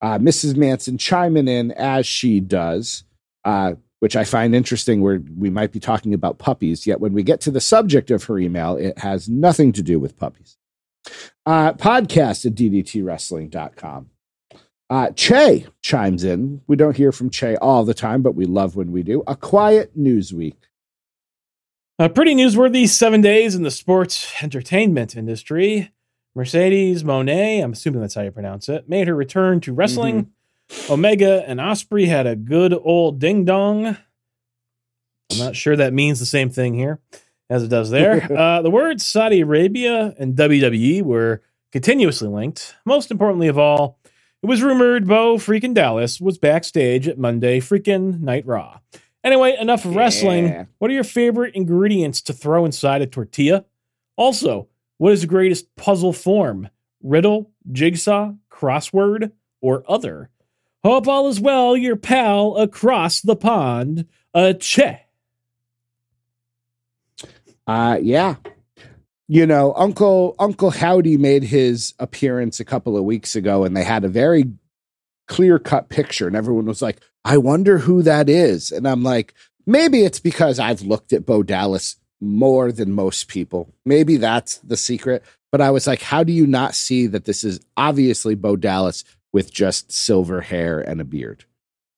Uh, 0.00 0.18
Mrs. 0.18 0.56
Manson 0.56 0.98
chiming 0.98 1.48
in 1.48 1.72
as 1.72 2.06
she 2.06 2.38
does, 2.38 3.02
uh, 3.44 3.72
which 3.98 4.14
I 4.14 4.22
find 4.22 4.54
interesting. 4.54 5.00
Where 5.00 5.20
we 5.36 5.50
might 5.50 5.72
be 5.72 5.80
talking 5.80 6.14
about 6.14 6.38
puppies, 6.38 6.86
yet 6.86 7.00
when 7.00 7.12
we 7.12 7.24
get 7.24 7.40
to 7.40 7.50
the 7.50 7.60
subject 7.60 8.12
of 8.12 8.22
her 8.24 8.38
email, 8.38 8.76
it 8.76 8.98
has 8.98 9.28
nothing 9.28 9.72
to 9.72 9.82
do 9.82 9.98
with 9.98 10.16
puppies. 10.16 10.58
Uh, 11.44 11.72
podcast 11.72 12.46
at 12.46 12.54
ddtwrestling.com. 12.54 14.10
Uh, 14.90 15.12
che 15.12 15.66
chimes 15.82 16.24
in. 16.24 16.60
We 16.66 16.74
don't 16.74 16.96
hear 16.96 17.12
from 17.12 17.30
Che 17.30 17.54
all 17.56 17.84
the 17.84 17.94
time, 17.94 18.22
but 18.22 18.34
we 18.34 18.44
love 18.44 18.74
when 18.74 18.90
we 18.90 19.04
do. 19.04 19.22
A 19.28 19.36
quiet 19.36 19.96
news 19.96 20.34
week. 20.34 20.56
A 22.00 22.08
pretty 22.08 22.34
newsworthy 22.34 22.88
seven 22.88 23.20
days 23.20 23.54
in 23.54 23.62
the 23.62 23.70
sports 23.70 24.32
entertainment 24.42 25.14
industry. 25.14 25.92
Mercedes 26.34 27.04
Moné, 27.04 27.62
I'm 27.62 27.72
assuming 27.72 28.00
that's 28.00 28.14
how 28.14 28.22
you 28.22 28.32
pronounce 28.32 28.68
it, 28.68 28.88
made 28.88 29.06
her 29.06 29.14
return 29.14 29.60
to 29.60 29.72
wrestling. 29.72 30.32
Mm-hmm. 30.70 30.92
Omega 30.92 31.44
and 31.46 31.60
Osprey 31.60 32.06
had 32.06 32.26
a 32.26 32.34
good 32.34 32.72
old 32.72 33.20
ding 33.20 33.44
dong. 33.44 33.86
I'm 33.86 35.38
not 35.38 35.56
sure 35.56 35.76
that 35.76 35.92
means 35.92 36.18
the 36.18 36.26
same 36.26 36.50
thing 36.50 36.74
here 36.74 36.98
as 37.48 37.62
it 37.62 37.68
does 37.68 37.90
there. 37.90 38.32
uh, 38.36 38.62
the 38.62 38.70
words 38.70 39.06
Saudi 39.06 39.40
Arabia 39.40 40.14
and 40.18 40.34
WWE 40.34 41.02
were 41.02 41.42
continuously 41.70 42.28
linked. 42.28 42.74
Most 42.84 43.12
importantly 43.12 43.48
of 43.48 43.58
all, 43.58 43.99
it 44.42 44.46
was 44.46 44.62
rumored 44.62 45.06
Bo 45.06 45.36
freaking 45.36 45.74
Dallas 45.74 46.20
was 46.20 46.38
backstage 46.38 47.08
at 47.08 47.18
Monday 47.18 47.60
freaking 47.60 48.20
Night 48.20 48.46
Raw. 48.46 48.80
Anyway, 49.22 49.56
enough 49.60 49.84
of 49.84 49.94
wrestling. 49.94 50.66
What 50.78 50.90
are 50.90 50.94
your 50.94 51.04
favorite 51.04 51.54
ingredients 51.54 52.22
to 52.22 52.32
throw 52.32 52.64
inside 52.64 53.02
a 53.02 53.06
tortilla? 53.06 53.64
Also, 54.16 54.68
what 54.96 55.12
is 55.12 55.20
the 55.22 55.26
greatest 55.26 55.74
puzzle 55.76 56.12
form? 56.12 56.68
Riddle, 57.02 57.50
jigsaw, 57.70 58.32
crossword, 58.50 59.32
or 59.60 59.84
other? 59.86 60.30
Hope 60.82 61.06
all 61.06 61.28
is 61.28 61.40
well, 61.40 61.76
your 61.76 61.96
pal 61.96 62.56
across 62.56 63.20
the 63.20 63.36
pond, 63.36 64.06
a 64.32 64.54
che. 64.54 65.04
Uh, 67.66 67.98
yeah. 68.00 68.36
You 69.32 69.46
know, 69.46 69.72
Uncle 69.76 70.34
Uncle 70.40 70.70
Howdy 70.70 71.16
made 71.16 71.44
his 71.44 71.94
appearance 72.00 72.58
a 72.58 72.64
couple 72.64 72.96
of 72.96 73.04
weeks 73.04 73.36
ago, 73.36 73.62
and 73.62 73.76
they 73.76 73.84
had 73.84 74.04
a 74.04 74.08
very 74.08 74.44
clear 75.28 75.60
cut 75.60 75.88
picture, 75.88 76.26
and 76.26 76.34
everyone 76.34 76.66
was 76.66 76.82
like, 76.82 77.00
"I 77.24 77.36
wonder 77.36 77.78
who 77.78 78.02
that 78.02 78.28
is." 78.28 78.72
And 78.72 78.88
I'm 78.88 79.04
like, 79.04 79.34
maybe 79.66 80.02
it's 80.02 80.18
because 80.18 80.58
I've 80.58 80.82
looked 80.82 81.12
at 81.12 81.24
Bo 81.24 81.44
Dallas 81.44 81.94
more 82.20 82.72
than 82.72 82.90
most 82.90 83.28
people. 83.28 83.72
Maybe 83.86 84.16
that's 84.16 84.58
the 84.58 84.76
secret. 84.76 85.22
But 85.52 85.60
I 85.60 85.70
was 85.70 85.86
like, 85.86 86.02
how 86.02 86.24
do 86.24 86.32
you 86.32 86.46
not 86.46 86.74
see 86.74 87.06
that 87.06 87.24
this 87.24 87.44
is 87.44 87.60
obviously 87.76 88.34
Bo 88.34 88.56
Dallas 88.56 89.04
with 89.32 89.52
just 89.52 89.92
silver 89.92 90.40
hair 90.40 90.80
and 90.80 91.00
a 91.00 91.04
beard? 91.04 91.44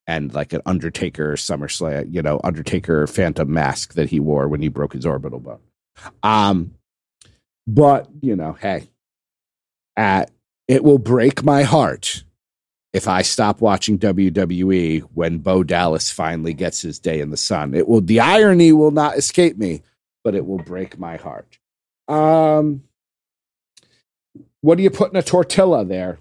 And 0.07 0.35
like 0.35 0.53
an 0.53 0.62
Undertaker 0.66 1.33
SummerSlam, 1.35 2.12
you 2.12 2.20
know, 2.20 2.41
Undertaker 2.45 3.07
Phantom 3.07 3.51
mask 3.51 3.95
that 3.95 4.11
he 4.11 4.20
wore 4.20 4.49
when 4.49 4.61
he 4.61 4.68
broke 4.68 4.93
his 4.93 5.07
orbital 5.07 5.41
bone. 5.41 5.61
Um, 6.22 6.74
but, 7.66 8.08
you 8.20 8.36
know, 8.36 8.52
hey, 8.52 8.88
at, 9.96 10.30
it 10.68 10.82
will 10.84 10.98
break 10.98 11.42
my 11.44 11.62
heart 11.62 12.24
if 12.92 13.08
I 13.08 13.22
stop 13.22 13.60
watching 13.60 13.98
WWE 13.98 15.00
when 15.14 15.38
Bo 15.38 15.62
Dallas 15.64 16.10
finally 16.10 16.54
gets 16.54 16.80
his 16.82 16.98
day 16.98 17.20
in 17.20 17.30
the 17.30 17.36
sun. 17.36 17.74
It 17.74 17.88
will, 17.88 18.00
the 18.00 18.20
irony 18.20 18.72
will 18.72 18.90
not 18.90 19.16
escape 19.16 19.56
me, 19.56 19.82
but 20.24 20.34
it 20.34 20.46
will 20.46 20.58
break 20.58 20.98
my 20.98 21.16
heart. 21.16 21.58
Um, 22.08 22.82
what 24.60 24.76
do 24.76 24.82
you 24.82 24.90
put 24.90 25.10
in 25.10 25.16
a 25.16 25.22
tortilla 25.22 25.84
there, 25.84 26.18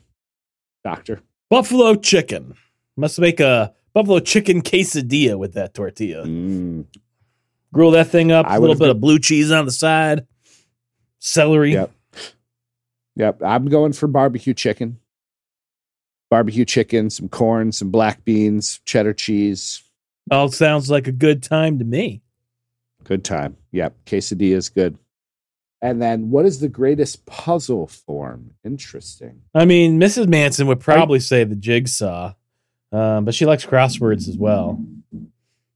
Doctor? 0.83 1.21
Buffalo 1.49 1.95
chicken. 1.95 2.55
Must 2.97 3.19
make 3.19 3.39
a 3.39 3.73
buffalo 3.93 4.19
chicken 4.19 4.61
quesadilla 4.61 5.37
with 5.37 5.53
that 5.53 5.73
tortilla. 5.73 6.25
Mm, 6.25 6.85
Grill 7.73 7.91
that 7.91 8.07
thing 8.07 8.31
up, 8.31 8.45
I 8.47 8.55
a 8.55 8.59
little 8.59 8.75
bit 8.75 8.79
been- 8.79 8.89
of 8.91 9.01
blue 9.01 9.19
cheese 9.19 9.51
on 9.51 9.65
the 9.65 9.71
side, 9.71 10.25
celery. 11.21 11.73
Yep. 11.73 11.91
Yep. 13.15 13.41
I'm 13.43 13.65
going 13.65 13.93
for 13.93 14.07
barbecue 14.07 14.53
chicken. 14.53 14.99
Barbecue 16.29 16.65
chicken, 16.65 17.09
some 17.09 17.29
corn, 17.29 17.71
some 17.71 17.91
black 17.91 18.25
beans, 18.25 18.81
cheddar 18.85 19.13
cheese. 19.13 19.83
All 20.29 20.49
sounds 20.49 20.89
like 20.89 21.07
a 21.07 21.11
good 21.11 21.43
time 21.43 21.79
to 21.79 21.85
me. 21.85 22.21
Good 23.03 23.23
time. 23.23 23.57
Yep. 23.71 24.05
Quesadilla 24.05 24.55
is 24.55 24.69
good. 24.69 24.97
And 25.81 26.01
then 26.01 26.29
what 26.29 26.45
is 26.45 26.59
the 26.59 26.69
greatest 26.69 27.25
puzzle 27.25 27.87
form? 27.87 28.51
Interesting. 28.63 29.41
I 29.53 29.65
mean, 29.65 29.99
Mrs. 29.99 30.27
Manson 30.27 30.67
would 30.67 30.79
probably 30.79 31.19
say 31.19 31.43
the 31.43 31.55
jigsaw, 31.55 32.33
um, 32.91 33.25
but 33.25 33.33
she 33.33 33.45
likes 33.45 33.65
crosswords 33.65 34.29
as 34.29 34.37
well. 34.37 34.79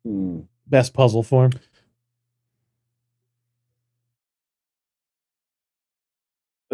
Hmm. 0.06 0.42
Best 0.68 0.94
puzzle 0.94 1.24
form. 1.24 1.52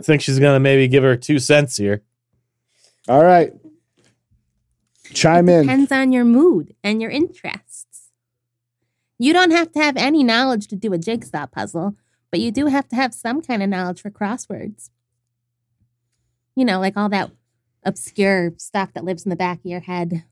I 0.02 0.04
think 0.04 0.24
she's 0.24 0.40
gonna 0.40 0.60
maybe 0.60 0.88
give 0.88 1.04
her 1.04 1.16
two 1.16 1.38
cents 1.38 1.78
here. 1.78 2.02
All 3.08 3.24
right. 3.24 3.54
Chime 5.14 5.48
in. 5.48 5.62
Depends 5.62 5.92
on 5.92 6.12
your 6.12 6.26
mood 6.26 6.74
and 6.84 7.00
your 7.00 7.12
interests. 7.12 8.10
You 9.20 9.32
don't 9.32 9.52
have 9.52 9.72
to 9.74 9.80
have 9.80 9.98
any 9.98 10.24
knowledge 10.24 10.68
to 10.70 10.76
do 10.76 10.92
a 10.92 10.98
jigsaw 10.98 11.46
puzzle, 11.46 11.98
but 12.32 12.40
you 12.40 12.52
do 12.52 12.66
have 12.66 12.88
to 12.88 12.96
have 12.96 13.14
some 13.14 13.44
kind 13.44 13.62
of 13.62 13.70
knowledge 13.70 14.02
for 14.02 14.10
crosswords. 14.10 14.90
You 16.56 16.66
know, 16.66 16.80
like 16.80 16.98
all 16.98 17.10
that 17.10 17.30
obscure 17.84 18.54
stuff 18.58 18.92
that 18.94 19.04
lives 19.04 19.24
in 19.24 19.30
the 19.30 19.36
back 19.36 19.60
of 19.60 19.68
your 19.68 19.82
head. 19.82 20.24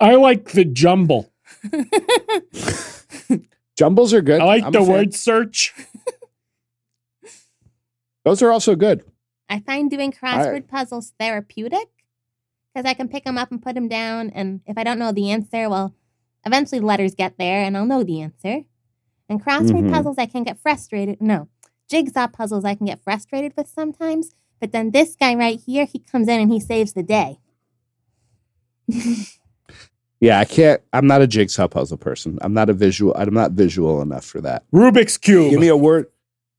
I 0.00 0.14
like 0.14 0.52
the 0.52 0.64
jumble. 0.64 1.30
Jumbles 3.76 4.14
are 4.14 4.22
good. 4.22 4.40
I 4.40 4.44
like 4.44 4.64
I'm 4.64 4.72
the 4.72 4.82
word 4.82 5.12
search. 5.12 5.74
Those 8.24 8.40
are 8.40 8.50
also 8.50 8.74
good. 8.74 9.04
I 9.48 9.60
find 9.60 9.90
doing 9.90 10.12
crossword 10.12 10.68
puzzles 10.68 11.12
therapeutic 11.18 11.88
because 12.74 12.88
I 12.88 12.94
can 12.94 13.08
pick 13.08 13.24
them 13.24 13.38
up 13.38 13.50
and 13.50 13.62
put 13.62 13.74
them 13.74 13.88
down. 13.88 14.30
And 14.30 14.60
if 14.66 14.76
I 14.76 14.84
don't 14.84 14.98
know 14.98 15.12
the 15.12 15.30
answer, 15.30 15.68
well, 15.68 15.94
eventually 16.44 16.80
letters 16.80 17.14
get 17.14 17.38
there 17.38 17.62
and 17.62 17.76
I'll 17.76 17.86
know 17.86 18.02
the 18.04 18.20
answer. 18.20 18.64
And 19.28 19.42
crossword 19.44 19.84
Mhm. 19.84 19.90
puzzles, 19.92 20.18
I 20.18 20.26
can 20.26 20.44
get 20.44 20.58
frustrated. 20.58 21.20
No, 21.20 21.48
jigsaw 21.88 22.28
puzzles, 22.28 22.64
I 22.64 22.74
can 22.74 22.86
get 22.86 23.02
frustrated 23.02 23.54
with 23.56 23.68
sometimes. 23.68 24.34
But 24.60 24.72
then 24.72 24.90
this 24.90 25.16
guy 25.16 25.34
right 25.34 25.58
here, 25.60 25.84
he 25.86 25.98
comes 25.98 26.28
in 26.28 26.40
and 26.40 26.50
he 26.52 26.60
saves 26.60 26.92
the 26.92 27.02
day. 27.02 27.38
Yeah, 30.20 30.40
I 30.40 30.44
can't. 30.46 30.82
I'm 30.92 31.06
not 31.06 31.22
a 31.22 31.28
jigsaw 31.28 31.68
puzzle 31.68 31.96
person. 31.96 32.38
I'm 32.42 32.52
not 32.52 32.68
a 32.68 32.72
visual. 32.72 33.14
I'm 33.16 33.32
not 33.32 33.52
visual 33.52 34.02
enough 34.02 34.24
for 34.24 34.40
that. 34.40 34.64
Rubik's 34.72 35.16
Cube. 35.16 35.50
Give 35.50 35.60
me 35.60 35.68
a 35.68 35.76
word. 35.76 36.06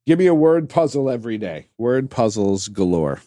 Give 0.09 0.17
me 0.17 0.25
a 0.25 0.33
word 0.33 0.69
puzzle 0.69 1.07
every 1.07 1.37
day. 1.37 1.67
Word 1.77 2.09
puzzles 2.09 2.67
galore. 2.67 3.21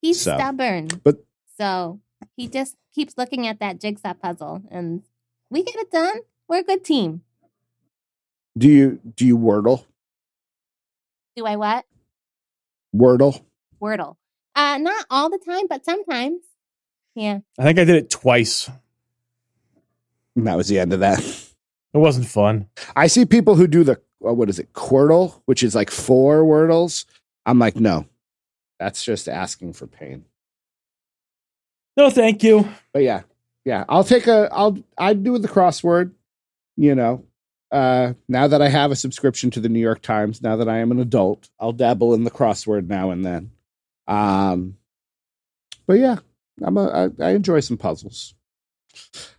He's 0.00 0.20
So, 0.20 0.36
stubborn. 0.36 0.86
but- 1.02 1.24
so 1.58 1.98
he 2.36 2.46
just 2.46 2.76
keeps 2.94 3.18
looking 3.18 3.44
at 3.44 3.58
that 3.58 3.80
jigsaw 3.80 4.14
puzzle 4.14 4.62
and 4.70 5.02
we 5.50 5.64
get 5.64 5.74
it 5.74 5.90
done. 5.90 6.20
We're 6.48 6.60
a 6.60 6.62
good 6.62 6.84
team. 6.84 7.22
Do 8.56 8.68
you 8.68 9.00
do 9.16 9.26
you 9.26 9.36
wordle? 9.36 9.86
Do 11.34 11.46
I 11.46 11.56
what? 11.56 11.84
Wordle. 12.94 13.42
Wordle. 13.82 14.14
Uh 14.54 14.78
not 14.78 15.04
all 15.10 15.30
the 15.30 15.40
time, 15.44 15.66
but 15.68 15.84
sometimes. 15.84 16.42
Yeah. 17.16 17.40
I 17.58 17.64
think 17.64 17.80
I 17.80 17.84
did 17.84 17.96
it 17.96 18.08
twice. 18.08 18.70
And 20.36 20.46
that 20.46 20.56
was 20.56 20.68
the 20.68 20.78
end 20.78 20.92
of 20.92 21.00
that. 21.00 21.18
It 21.92 21.98
wasn't 21.98 22.26
fun. 22.26 22.68
I 22.94 23.08
see 23.08 23.24
people 23.24 23.56
who 23.56 23.66
do 23.66 23.82
the 23.82 24.00
what 24.32 24.48
is 24.48 24.58
it, 24.58 24.72
Quordle, 24.72 25.40
which 25.46 25.62
is 25.62 25.74
like 25.74 25.90
four 25.90 26.42
wordles. 26.42 27.04
I'm 27.46 27.58
like, 27.58 27.76
no, 27.76 28.06
that's 28.78 29.04
just 29.04 29.28
asking 29.28 29.74
for 29.74 29.86
pain. 29.86 30.24
No, 31.96 32.10
thank 32.10 32.42
you. 32.42 32.68
But 32.92 33.02
yeah, 33.02 33.22
yeah, 33.64 33.84
I'll 33.88 34.04
take 34.04 34.26
a. 34.26 34.48
I'll 34.52 34.78
I 34.98 35.14
do 35.14 35.38
the 35.38 35.48
crossword. 35.48 36.12
You 36.76 36.94
know, 36.94 37.24
uh, 37.70 38.14
now 38.28 38.46
that 38.48 38.60
I 38.60 38.68
have 38.68 38.90
a 38.90 38.96
subscription 38.96 39.50
to 39.52 39.60
the 39.60 39.68
New 39.68 39.80
York 39.80 40.02
Times, 40.02 40.42
now 40.42 40.56
that 40.56 40.68
I 40.68 40.78
am 40.78 40.90
an 40.90 41.00
adult, 41.00 41.48
I'll 41.60 41.72
dabble 41.72 42.14
in 42.14 42.24
the 42.24 42.30
crossword 42.30 42.88
now 42.88 43.10
and 43.10 43.24
then. 43.24 43.52
Um, 44.06 44.76
but 45.86 45.94
yeah, 45.94 46.16
I'm 46.62 46.76
a. 46.76 47.10
I, 47.20 47.24
I 47.24 47.30
enjoy 47.30 47.60
some 47.60 47.76
puzzles. 47.76 48.34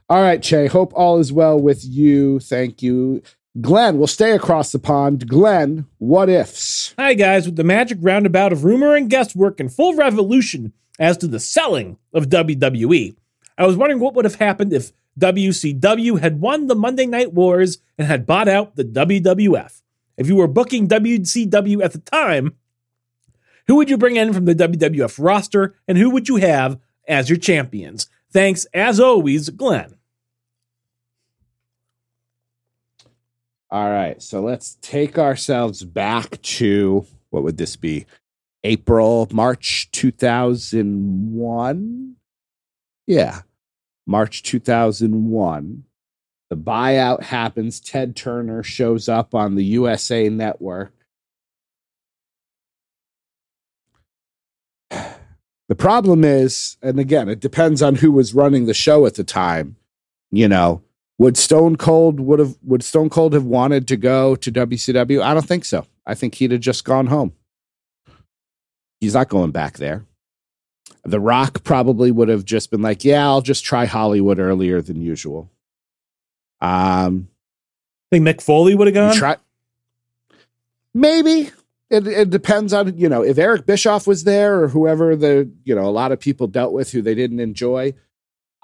All 0.09 0.21
right, 0.21 0.41
Che. 0.41 0.67
Hope 0.67 0.93
all 0.95 1.19
is 1.19 1.33
well 1.33 1.59
with 1.59 1.83
you. 1.83 2.39
Thank 2.39 2.81
you. 2.81 3.23
Glenn, 3.61 3.97
we'll 3.97 4.07
stay 4.07 4.31
across 4.31 4.71
the 4.71 4.79
pond. 4.79 5.29
Glenn, 5.29 5.85
what 5.97 6.29
ifs? 6.29 6.93
Hi, 6.99 7.13
guys. 7.13 7.45
With 7.45 7.55
the 7.55 7.63
magic 7.63 7.97
roundabout 8.01 8.51
of 8.51 8.65
rumor 8.65 8.95
and 8.95 9.09
guesswork 9.09 9.61
and 9.61 9.71
full 9.73 9.95
revolution 9.95 10.73
as 10.99 11.17
to 11.17 11.27
the 11.27 11.39
selling 11.39 11.97
of 12.13 12.27
WWE, 12.27 13.15
I 13.57 13.65
was 13.65 13.77
wondering 13.77 14.01
what 14.01 14.13
would 14.13 14.25
have 14.25 14.35
happened 14.35 14.73
if 14.73 14.91
WCW 15.17 16.19
had 16.19 16.41
won 16.41 16.67
the 16.67 16.75
Monday 16.75 17.05
Night 17.05 17.31
Wars 17.33 17.77
and 17.97 18.07
had 18.07 18.25
bought 18.25 18.49
out 18.49 18.75
the 18.75 18.83
WWF. 18.83 19.81
If 20.17 20.27
you 20.27 20.35
were 20.35 20.47
booking 20.47 20.89
WCW 20.89 21.81
at 21.81 21.93
the 21.93 21.99
time, 21.99 22.55
who 23.67 23.75
would 23.75 23.89
you 23.89 23.97
bring 23.97 24.17
in 24.17 24.33
from 24.33 24.45
the 24.45 24.55
WWF 24.55 25.17
roster 25.17 25.75
and 25.87 25.97
who 25.97 26.09
would 26.09 26.27
you 26.27 26.35
have 26.37 26.77
as 27.07 27.29
your 27.29 27.37
champions? 27.37 28.09
Thanks, 28.31 28.65
as 28.73 28.99
always, 28.99 29.49
Glenn. 29.49 29.95
All 33.71 33.89
right, 33.89 34.21
so 34.21 34.41
let's 34.41 34.77
take 34.81 35.17
ourselves 35.17 35.83
back 35.83 36.39
to 36.41 37.07
what 37.31 37.41
would 37.43 37.57
this 37.57 37.75
be? 37.75 38.05
April, 38.63 39.27
March 39.31 39.89
2001? 39.91 42.15
Yeah, 43.07 43.41
March 44.07 44.43
2001. 44.43 45.83
The 46.49 46.55
buyout 46.55 47.23
happens. 47.23 47.79
Ted 47.79 48.15
Turner 48.15 48.61
shows 48.63 49.09
up 49.09 49.35
on 49.35 49.55
the 49.55 49.65
USA 49.65 50.29
network. 50.29 50.93
The 55.67 55.73
problem 55.73 56.23
is, 56.23 56.77
and 56.83 56.99
again, 56.99 57.27
it 57.27 57.39
depends 57.39 57.81
on 57.81 57.95
who 57.95 58.11
was 58.11 58.35
running 58.35 58.67
the 58.67 58.73
show 58.75 59.07
at 59.07 59.15
the 59.15 59.23
time. 59.23 59.77
You 60.29 60.47
know, 60.47 60.83
would 61.17 61.37
Stone 61.37 61.77
Cold 61.77 62.19
would 62.19 62.39
have 62.39 62.57
would 62.63 62.83
Stone 62.83 63.09
Cold 63.09 63.33
have 63.33 63.45
wanted 63.45 63.87
to 63.87 63.97
go 63.97 64.35
to 64.35 64.51
WCW? 64.51 65.21
I 65.21 65.33
don't 65.33 65.45
think 65.45 65.65
so. 65.65 65.85
I 66.05 66.13
think 66.15 66.35
he'd 66.35 66.51
have 66.51 66.61
just 66.61 66.83
gone 66.83 67.07
home. 67.07 67.33
He's 68.99 69.13
not 69.13 69.29
going 69.29 69.51
back 69.51 69.77
there. 69.77 70.05
The 71.03 71.19
Rock 71.19 71.63
probably 71.63 72.11
would 72.11 72.29
have 72.29 72.45
just 72.45 72.71
been 72.71 72.81
like, 72.81 73.03
"Yeah, 73.03 73.25
I'll 73.25 73.41
just 73.41 73.63
try 73.63 73.85
Hollywood 73.85 74.39
earlier 74.39 74.81
than 74.81 75.01
usual." 75.01 75.49
Um, 76.61 77.27
I 78.11 78.15
think 78.15 78.27
Mick 78.27 78.41
Foley 78.41 78.75
would 78.75 78.87
have 78.87 78.93
gone. 78.93 79.15
try 79.15 79.37
maybe 80.95 81.51
it, 81.91 82.07
it 82.07 82.29
depends 82.31 82.73
on 82.73 82.97
you 82.97 83.07
know 83.07 83.23
if 83.23 83.37
Eric 83.37 83.67
Bischoff 83.67 84.07
was 84.07 84.23
there 84.23 84.63
or 84.63 84.69
whoever 84.69 85.15
the 85.15 85.51
you 85.63 85.75
know 85.75 85.85
a 85.85 85.91
lot 85.91 86.11
of 86.11 86.19
people 86.19 86.47
dealt 86.47 86.73
with 86.73 86.91
who 86.91 87.03
they 87.03 87.13
didn't 87.13 87.39
enjoy. 87.39 87.93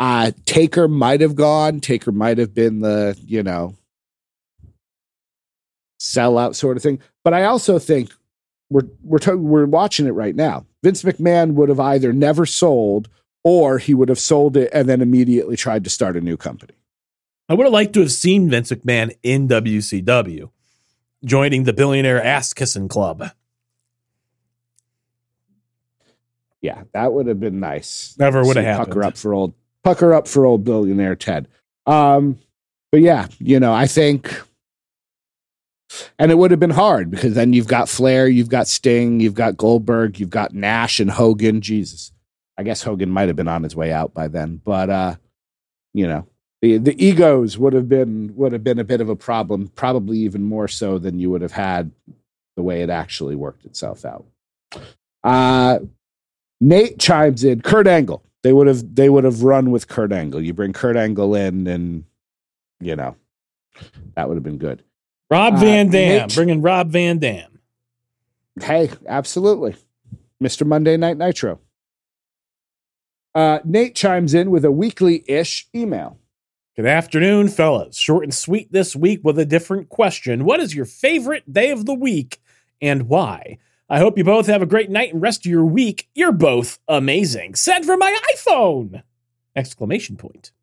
Uh, 0.01 0.31
Taker 0.45 0.87
might 0.87 1.21
have 1.21 1.35
gone. 1.35 1.79
Taker 1.79 2.11
might 2.11 2.39
have 2.39 2.55
been 2.55 2.79
the 2.79 3.15
you 3.23 3.43
know 3.43 3.75
sellout 5.99 6.55
sort 6.55 6.75
of 6.75 6.81
thing. 6.81 6.99
But 7.23 7.35
I 7.35 7.43
also 7.43 7.77
think 7.77 8.11
we're 8.71 8.87
we're 9.03 9.37
we're 9.37 9.65
watching 9.67 10.07
it 10.07 10.13
right 10.13 10.35
now. 10.35 10.65
Vince 10.81 11.03
McMahon 11.03 11.53
would 11.53 11.69
have 11.69 11.79
either 11.79 12.11
never 12.13 12.47
sold 12.47 13.09
or 13.43 13.77
he 13.77 13.93
would 13.93 14.09
have 14.09 14.17
sold 14.17 14.57
it 14.57 14.71
and 14.73 14.89
then 14.89 15.01
immediately 15.01 15.55
tried 15.55 15.83
to 15.83 15.89
start 15.91 16.17
a 16.17 16.21
new 16.21 16.35
company. 16.35 16.73
I 17.47 17.53
would 17.53 17.65
have 17.65 17.73
liked 17.73 17.93
to 17.93 17.99
have 17.99 18.11
seen 18.11 18.49
Vince 18.49 18.71
McMahon 18.71 19.15
in 19.21 19.47
WCW, 19.47 20.49
joining 21.23 21.65
the 21.65 21.73
billionaire 21.73 22.23
ass 22.23 22.53
kissing 22.53 22.87
club. 22.87 23.29
Yeah, 26.59 26.85
that 26.93 27.13
would 27.13 27.27
have 27.27 27.39
been 27.39 27.59
nice. 27.59 28.15
Never 28.17 28.43
would 28.43 28.55
have 28.55 28.65
happened. 28.65 28.87
Pucker 28.87 29.03
up 29.03 29.17
for 29.17 29.35
old 29.35 29.53
pucker 29.83 30.13
up 30.13 30.27
for 30.27 30.45
old 30.45 30.63
billionaire 30.63 31.15
Ted. 31.15 31.47
Um, 31.85 32.37
but 32.91 33.01
yeah, 33.01 33.27
you 33.39 33.59
know, 33.59 33.73
I 33.73 33.87
think, 33.87 34.41
and 36.19 36.31
it 36.31 36.37
would 36.37 36.51
have 36.51 36.59
been 36.59 36.69
hard 36.69 37.09
because 37.09 37.33
then 37.33 37.53
you've 37.53 37.67
got 37.67 37.89
Flair, 37.89 38.27
you've 38.27 38.49
got 38.49 38.67
Sting, 38.67 39.19
you've 39.19 39.33
got 39.33 39.57
Goldberg, 39.57 40.19
you've 40.19 40.29
got 40.29 40.53
Nash 40.53 40.99
and 40.99 41.09
Hogan. 41.09 41.61
Jesus, 41.61 42.11
I 42.57 42.63
guess 42.63 42.83
Hogan 42.83 43.09
might 43.09 43.27
have 43.27 43.35
been 43.35 43.47
on 43.47 43.63
his 43.63 43.75
way 43.75 43.91
out 43.91 44.13
by 44.13 44.27
then, 44.27 44.61
but 44.63 44.89
uh, 44.89 45.15
you 45.93 46.07
know, 46.07 46.27
the 46.61 46.77
the 46.77 47.03
egos 47.03 47.57
would 47.57 47.73
have 47.73 47.89
been 47.89 48.35
would 48.35 48.53
have 48.53 48.63
been 48.63 48.79
a 48.79 48.83
bit 48.83 49.01
of 49.01 49.09
a 49.09 49.15
problem, 49.15 49.69
probably 49.69 50.19
even 50.19 50.43
more 50.43 50.67
so 50.67 50.97
than 50.97 51.19
you 51.19 51.29
would 51.29 51.41
have 51.41 51.51
had 51.51 51.91
the 52.55 52.63
way 52.63 52.81
it 52.81 52.89
actually 52.89 53.35
worked 53.35 53.65
itself 53.65 54.05
out. 54.05 54.25
Uh, 55.23 55.79
Nate 56.59 56.99
chimes 56.99 57.43
in. 57.43 57.61
Kurt 57.61 57.87
Angle. 57.87 58.23
They 58.43 58.53
would 58.53 58.67
have 58.67 58.95
they 58.95 59.09
would 59.09 59.23
have 59.23 59.43
run 59.43 59.71
with 59.71 59.87
Kurt 59.87 60.11
Angle. 60.11 60.41
You 60.41 60.53
bring 60.53 60.73
Kurt 60.73 60.97
Angle 60.97 61.35
in, 61.35 61.67
and 61.67 62.05
you 62.79 62.95
know 62.95 63.15
that 64.15 64.27
would 64.27 64.35
have 64.35 64.43
been 64.43 64.57
good. 64.57 64.83
Rob 65.29 65.55
Uh, 65.55 65.59
Van 65.59 65.89
Dam, 65.89 66.27
bringing 66.33 66.61
Rob 66.61 66.89
Van 66.89 67.19
Dam. 67.19 67.59
Hey, 68.61 68.89
absolutely, 69.07 69.75
Mister 70.39 70.65
Monday 70.65 70.97
Night 70.97 71.17
Nitro. 71.17 71.59
Uh, 73.33 73.59
Nate 73.63 73.95
chimes 73.95 74.33
in 74.33 74.51
with 74.51 74.65
a 74.65 74.71
weekly 74.71 75.23
ish 75.27 75.67
email. 75.73 76.17
Good 76.75 76.85
afternoon, 76.85 77.47
fellas. 77.47 77.95
Short 77.95 78.23
and 78.23 78.33
sweet 78.33 78.71
this 78.71 78.95
week 78.95 79.21
with 79.23 79.37
a 79.37 79.45
different 79.45 79.89
question. 79.89 80.45
What 80.45 80.59
is 80.59 80.75
your 80.75 80.85
favorite 80.85 81.51
day 81.51 81.71
of 81.71 81.85
the 81.85 81.93
week 81.93 82.41
and 82.81 83.07
why? 83.07 83.59
I 83.91 83.99
hope 83.99 84.17
you 84.17 84.23
both 84.23 84.47
have 84.47 84.61
a 84.61 84.65
great 84.65 84.89
night 84.89 85.11
and 85.11 85.21
rest 85.21 85.45
of 85.45 85.51
your 85.51 85.65
week. 85.65 86.07
You're 86.15 86.31
both 86.31 86.79
amazing. 86.87 87.55
Send 87.55 87.83
for 87.83 87.97
my 87.97 88.17
iPhone! 88.33 89.03
Exclamation 89.53 90.15
point. 90.15 90.53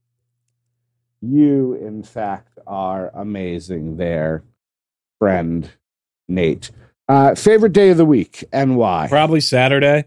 You, 1.21 1.75
in 1.75 2.03
fact, 2.03 2.59
are 2.67 3.11
amazing, 3.15 3.99
there, 3.99 4.45
friend 5.19 5.71
Nate. 6.27 6.71
Uh, 7.07 7.35
favorite 7.35 7.75
day 7.75 7.91
of 7.91 7.99
the 7.99 8.07
week 8.07 8.45
and 8.51 8.79
why? 8.79 9.09
Probably 9.11 9.43
Saturday 9.43 10.05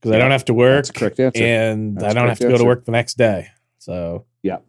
because 0.00 0.16
I 0.16 0.18
don't 0.18 0.30
have 0.30 0.46
to 0.46 0.54
work 0.54 0.86
That's 0.86 0.90
correct 0.92 1.20
answer. 1.20 1.44
and 1.44 1.98
That's 1.98 2.14
I 2.14 2.18
don't 2.18 2.26
have 2.26 2.38
to 2.38 2.48
go 2.48 2.56
to 2.56 2.64
work 2.64 2.86
the 2.86 2.92
next 2.92 3.18
day. 3.18 3.48
So 3.80 4.24
yeah, 4.42 4.60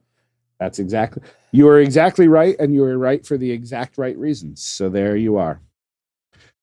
That's 0.60 0.78
exactly. 0.78 1.24
You 1.54 1.70
are 1.70 1.80
exactly 1.80 2.28
right, 2.28 2.58
and 2.60 2.74
you 2.74 2.84
are 2.84 2.98
right 2.98 3.26
for 3.26 3.38
the 3.38 3.52
exact 3.52 3.98
right 3.98 4.18
reasons. 4.18 4.62
So 4.62 4.90
there 4.90 5.16
you 5.16 5.38
are. 5.38 5.62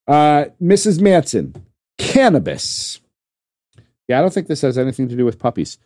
Uh, 0.08 0.46
Mrs. 0.60 1.00
Manson, 1.00 1.54
cannabis. 1.98 2.98
Yeah, 4.08 4.18
I 4.18 4.22
don't 4.22 4.32
think 4.32 4.46
this 4.46 4.62
has 4.62 4.78
anything 4.78 5.08
to 5.08 5.16
do 5.16 5.26
with 5.26 5.38
puppies. 5.38 5.76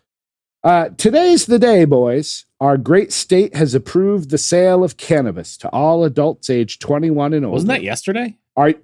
Uh, 0.62 0.90
today's 0.90 1.46
the 1.46 1.58
day, 1.58 1.84
boys. 1.84 2.46
Our 2.60 2.76
great 2.76 3.12
state 3.12 3.56
has 3.56 3.74
approved 3.74 4.30
the 4.30 4.38
sale 4.38 4.84
of 4.84 4.96
cannabis 4.96 5.56
to 5.58 5.68
all 5.70 6.04
adults 6.04 6.48
age 6.48 6.78
21 6.78 7.34
and 7.34 7.44
older. 7.44 7.52
wasn't 7.52 7.70
that 7.70 7.82
yesterday? 7.82 8.38
Are, 8.56 8.74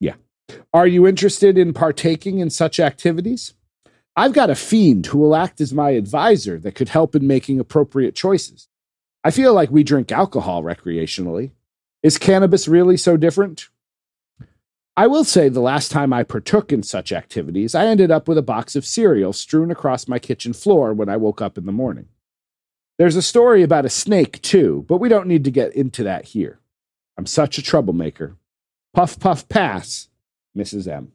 yeah. 0.00 0.16
Are 0.74 0.86
you 0.86 1.06
interested 1.06 1.56
in 1.56 1.72
partaking 1.72 2.40
in 2.40 2.50
such 2.50 2.78
activities? 2.78 3.54
I've 4.16 4.34
got 4.34 4.50
a 4.50 4.54
fiend 4.54 5.06
who 5.06 5.18
will 5.18 5.34
act 5.34 5.62
as 5.62 5.72
my 5.72 5.90
advisor 5.90 6.58
that 6.58 6.74
could 6.74 6.90
help 6.90 7.14
in 7.14 7.26
making 7.26 7.58
appropriate 7.58 8.14
choices. 8.14 8.68
I 9.24 9.30
feel 9.30 9.54
like 9.54 9.70
we 9.70 9.82
drink 9.82 10.12
alcohol 10.12 10.62
recreationally. 10.62 11.52
Is 12.02 12.18
cannabis 12.18 12.68
really 12.68 12.98
so 12.98 13.16
different? 13.16 13.70
I 15.00 15.06
will 15.06 15.24
say 15.24 15.48
the 15.48 15.60
last 15.60 15.90
time 15.90 16.12
I 16.12 16.24
partook 16.24 16.74
in 16.74 16.82
such 16.82 17.10
activities, 17.10 17.74
I 17.74 17.86
ended 17.86 18.10
up 18.10 18.28
with 18.28 18.36
a 18.36 18.42
box 18.42 18.76
of 18.76 18.84
cereal 18.84 19.32
strewn 19.32 19.70
across 19.70 20.06
my 20.06 20.18
kitchen 20.18 20.52
floor 20.52 20.92
when 20.92 21.08
I 21.08 21.16
woke 21.16 21.40
up 21.40 21.56
in 21.56 21.64
the 21.64 21.72
morning. 21.72 22.08
There's 22.98 23.16
a 23.16 23.22
story 23.22 23.62
about 23.62 23.86
a 23.86 23.88
snake, 23.88 24.42
too, 24.42 24.84
but 24.90 24.98
we 24.98 25.08
don't 25.08 25.26
need 25.26 25.44
to 25.44 25.50
get 25.50 25.74
into 25.74 26.02
that 26.02 26.26
here. 26.26 26.60
I'm 27.16 27.24
such 27.24 27.56
a 27.56 27.62
troublemaker. 27.62 28.36
Puff, 28.92 29.18
puff, 29.18 29.48
pass, 29.48 30.08
Mrs. 30.54 30.86
M. 30.86 31.12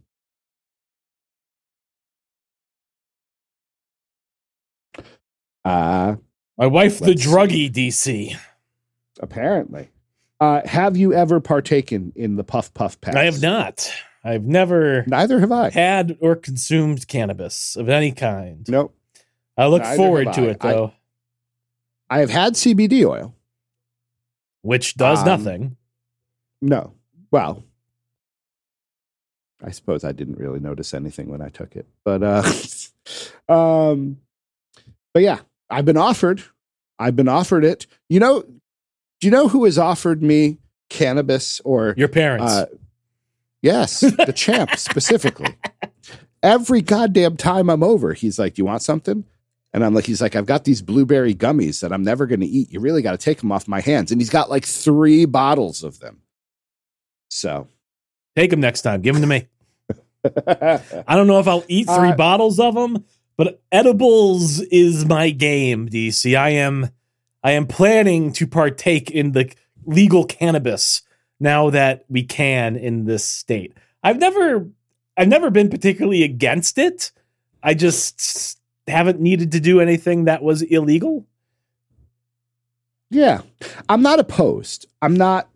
Uh, 5.64 6.16
My 6.58 6.66
wife, 6.66 6.98
the 6.98 7.14
druggie 7.14 7.72
DC. 7.72 8.36
apparently. 9.20 9.90
Uh, 10.40 10.62
have 10.68 10.98
you 10.98 11.14
ever 11.14 11.40
partaken 11.40 12.12
in 12.16 12.36
the 12.36 12.44
puff, 12.44 12.74
puff, 12.74 13.00
pass? 13.00 13.16
I 13.16 13.24
have 13.26 13.42
not. 13.42 13.90
I've 14.24 14.44
never 14.44 15.04
Neither 15.08 15.40
have 15.40 15.52
I. 15.52 15.70
had 15.70 16.18
or 16.20 16.36
consumed 16.36 17.08
cannabis 17.08 17.76
of 17.76 17.88
any 17.90 18.12
kind. 18.12 18.68
Nope. 18.68 18.96
I 19.58 19.68
look 19.68 19.84
Neither 19.84 19.96
forward 19.98 20.34
to 20.34 20.42
I. 20.42 20.46
it 20.52 20.60
though, 20.60 20.94
I 22.10 22.20
have 22.20 22.30
had 22.32 22.54
CBD 22.54 23.06
oil. 23.08 23.34
which 24.62 24.96
does 24.96 25.20
Um, 25.20 25.26
nothing. 25.26 25.78
No. 26.62 26.94
Well, 27.32 27.64
I 29.64 29.72
suppose 29.72 30.04
I 30.04 30.12
didn't 30.12 30.38
really 30.40 30.60
notice 30.60 30.94
anything 30.94 31.30
when 31.30 31.42
I 31.42 31.50
took 31.50 31.76
it. 31.76 31.86
But 32.04 32.22
uh 32.24 32.44
um 33.54 34.18
but 35.14 35.24
yeah, 35.24 35.40
I've 35.70 35.86
been 35.86 35.98
offered. 35.98 36.44
I've 37.00 37.16
been 37.16 37.30
offered 37.30 37.64
it. 37.64 37.88
You 38.10 38.20
know, 38.20 38.44
do 39.26 39.30
you 39.30 39.32
know 39.32 39.48
who 39.48 39.66
has 39.66 39.80
offered 39.80 40.22
me 40.22 40.60
cannabis 40.90 41.60
or 41.62 41.96
Your 41.98 42.08
parents. 42.08 42.52
uh 42.54 42.66
yes, 43.64 44.02
the 44.02 44.34
champ 44.36 44.70
specifically. 44.78 45.56
Every 46.44 46.82
goddamn 46.82 47.38
time 47.38 47.70
I'm 47.72 47.82
over, 47.82 48.14
he's 48.14 48.38
like, 48.38 48.54
"Do 48.54 48.62
you 48.62 48.66
want 48.66 48.84
something?" 48.84 49.26
And 49.74 49.84
I'm 49.84 49.94
like, 49.96 50.06
he's 50.06 50.22
like, 50.22 50.36
I've 50.36 50.46
got 50.46 50.64
these 50.64 50.82
blueberry 50.84 51.34
gummies 51.34 51.82
that 51.82 51.92
I'm 51.92 52.04
never 52.04 52.28
going 52.28 52.40
to 52.40 52.46
eat. 52.46 52.72
You 52.72 52.80
really 52.80 53.02
got 53.02 53.12
to 53.12 53.18
take 53.18 53.40
them 53.40 53.52
off 53.52 53.68
my 53.68 53.82
hands. 53.82 54.10
And 54.12 54.22
he's 54.22 54.30
got 54.30 54.50
like 54.50 54.64
three 54.64 55.26
bottles 55.26 55.84
of 55.84 56.00
them. 56.00 56.22
So, 57.30 57.68
Take 58.38 58.52
them 58.52 58.62
next 58.62 58.84
time. 58.84 59.02
Give 59.02 59.16
them 59.16 59.22
to 59.24 59.28
me. 59.28 59.48
I 61.08 61.16
don't 61.16 61.28
know 61.28 61.40
if 61.40 61.48
I'll 61.48 61.66
eat 61.68 61.88
three 61.88 62.12
Uh, 62.12 62.16
bottles 62.16 62.60
of 62.60 62.76
them, 62.76 63.04
but 63.38 63.62
edibles 63.72 64.62
is 64.62 65.06
my 65.06 65.32
game, 65.32 65.90
DC. 65.90 66.38
I 66.38 66.50
am 66.52 66.90
I 67.46 67.52
am 67.52 67.68
planning 67.68 68.34
to 68.34 68.48
partake 68.48 69.12
in 69.12 69.34
the 69.34 69.54
legal 69.86 70.26
cannabis 70.26 71.04
now 71.40 71.70
that 71.70 72.04
we 72.10 72.24
can 72.24 72.76
in 72.76 73.06
this 73.06 73.24
state. 73.24 73.78
I've 74.02 74.18
never 74.18 74.68
I've 75.16 75.28
never 75.28 75.52
been 75.52 75.70
particularly 75.70 76.24
against 76.24 76.80
it. 76.80 77.12
I 77.62 77.76
just 77.76 78.60
haven't 78.88 79.20
needed 79.20 79.52
to 79.52 79.60
do 79.60 79.80
anything 79.80 80.26
that 80.26 80.42
was 80.42 80.64
illegal. 80.64 81.28
yeah, 83.12 83.42
I'm 83.90 84.02
not 84.02 84.20
opposed. 84.20 84.88
I'm 85.02 85.16
not 85.16 85.48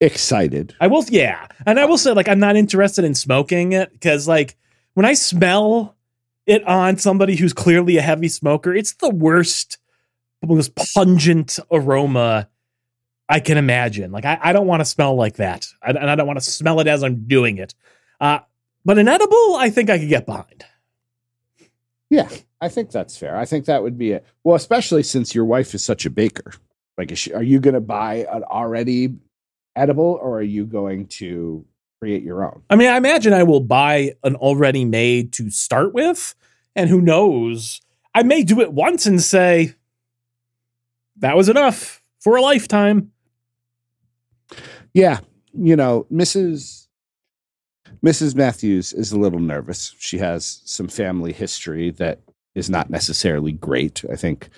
excited. 0.00 0.74
I 0.80 0.88
will, 0.88 1.04
yeah, 1.08 1.46
and 1.66 1.78
I 1.78 1.84
will 1.84 1.98
say, 1.98 2.12
like, 2.12 2.28
I'm 2.28 2.40
not 2.40 2.56
interested 2.56 3.04
in 3.04 3.14
smoking 3.14 3.72
it 3.72 3.92
because, 3.92 4.26
like, 4.28 4.56
when 4.94 5.06
I 5.06 5.14
smell 5.14 5.94
it 6.46 6.66
on 6.66 6.98
somebody 6.98 7.36
who's 7.36 7.52
clearly 7.52 7.96
a 7.96 8.02
heavy 8.02 8.28
smoker, 8.28 8.74
it's 8.74 8.94
the 8.94 9.10
worst, 9.10 9.78
most 10.46 10.72
pungent 10.94 11.58
aroma 11.70 12.48
I 13.28 13.40
can 13.40 13.56
imagine. 13.56 14.12
Like, 14.12 14.24
I, 14.24 14.38
I 14.42 14.52
don't 14.52 14.66
want 14.66 14.80
to 14.80 14.84
smell 14.84 15.14
like 15.14 15.36
that, 15.36 15.66
I, 15.82 15.90
and 15.90 16.10
I 16.10 16.14
don't 16.14 16.26
want 16.26 16.38
to 16.38 16.44
smell 16.44 16.80
it 16.80 16.86
as 16.86 17.02
I'm 17.02 17.26
doing 17.26 17.58
it. 17.58 17.74
Uh, 18.20 18.40
but 18.84 18.98
an 18.98 19.08
edible, 19.08 19.56
I 19.56 19.70
think 19.70 19.90
I 19.90 19.98
could 19.98 20.08
get 20.08 20.26
behind. 20.26 20.64
Yeah, 22.10 22.28
I 22.60 22.68
think 22.68 22.90
that's 22.90 23.16
fair. 23.16 23.36
I 23.36 23.46
think 23.46 23.64
that 23.66 23.82
would 23.82 23.96
be 23.96 24.12
it. 24.12 24.26
Well, 24.44 24.54
especially 24.54 25.02
since 25.02 25.34
your 25.34 25.46
wife 25.46 25.74
is 25.74 25.84
such 25.84 26.04
a 26.04 26.10
baker. 26.10 26.52
Like, 26.98 27.10
is 27.10 27.18
she, 27.18 27.32
are 27.32 27.42
you 27.42 27.58
going 27.58 27.74
to 27.74 27.80
buy 27.80 28.26
an 28.30 28.44
already 28.44 29.14
edible 29.74 30.18
or 30.20 30.38
are 30.38 30.42
you 30.42 30.66
going 30.66 31.06
to 31.06 31.64
create 32.00 32.22
your 32.22 32.44
own? 32.44 32.62
I 32.68 32.76
mean, 32.76 32.90
I 32.90 32.96
imagine 32.96 33.32
I 33.32 33.44
will 33.44 33.60
buy 33.60 34.12
an 34.24 34.36
already 34.36 34.84
made 34.84 35.32
to 35.34 35.48
start 35.50 35.94
with, 35.94 36.34
and 36.76 36.90
who 36.90 37.00
knows? 37.00 37.80
I 38.14 38.24
may 38.24 38.42
do 38.42 38.60
it 38.60 38.72
once 38.74 39.06
and 39.06 39.22
say 39.22 39.74
that 41.18 41.36
was 41.36 41.48
enough 41.48 42.02
for 42.20 42.36
a 42.36 42.42
lifetime. 42.42 43.12
Yeah, 44.94 45.20
you 45.52 45.76
know, 45.76 46.06
Mrs. 46.12 46.86
Mrs. 48.04 48.34
Matthews 48.34 48.92
is 48.92 49.12
a 49.12 49.18
little 49.18 49.38
nervous. 49.38 49.94
She 49.98 50.18
has 50.18 50.60
some 50.64 50.88
family 50.88 51.32
history 51.32 51.90
that 51.92 52.20
is 52.54 52.68
not 52.68 52.90
necessarily 52.90 53.52
great. 53.52 54.04
I 54.10 54.16
think 54.16 54.48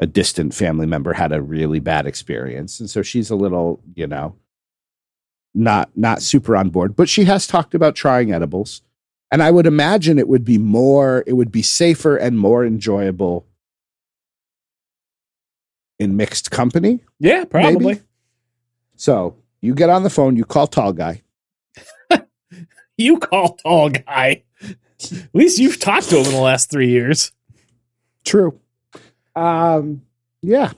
a 0.00 0.06
distant 0.06 0.54
family 0.54 0.86
member 0.86 1.12
had 1.12 1.32
a 1.32 1.42
really 1.42 1.80
bad 1.80 2.06
experience, 2.06 2.80
and 2.80 2.88
so 2.88 3.02
she's 3.02 3.30
a 3.30 3.36
little, 3.36 3.80
you 3.94 4.06
know, 4.06 4.36
not 5.54 5.90
not 5.96 6.22
super 6.22 6.56
on 6.56 6.70
board. 6.70 6.94
But 6.94 7.08
she 7.08 7.24
has 7.24 7.46
talked 7.46 7.74
about 7.74 7.96
trying 7.96 8.32
edibles, 8.32 8.82
and 9.30 9.42
I 9.42 9.50
would 9.50 9.66
imagine 9.66 10.18
it 10.18 10.28
would 10.28 10.44
be 10.44 10.58
more, 10.58 11.24
it 11.26 11.34
would 11.34 11.52
be 11.52 11.62
safer 11.62 12.16
and 12.16 12.38
more 12.38 12.64
enjoyable 12.64 13.46
in 16.00 16.16
mixed 16.16 16.50
company. 16.50 16.98
Yeah, 17.20 17.44
probably. 17.44 17.94
Maybe. 17.94 18.00
So 18.96 19.36
you 19.60 19.74
get 19.74 19.90
on 19.90 20.02
the 20.02 20.10
phone, 20.10 20.36
you 20.36 20.44
call 20.44 20.66
tall 20.66 20.92
guy. 20.92 21.22
You 22.96 23.18
call 23.18 23.54
tall 23.54 23.88
guy. 23.88 24.42
At 24.62 25.28
least 25.32 25.58
you've 25.58 25.80
talked 25.80 26.10
to 26.10 26.18
him 26.18 26.26
in 26.26 26.32
the 26.32 26.40
last 26.40 26.70
three 26.70 26.90
years. 26.90 27.32
True. 28.26 28.60
Um, 29.34 30.02
yeah. 30.42 30.72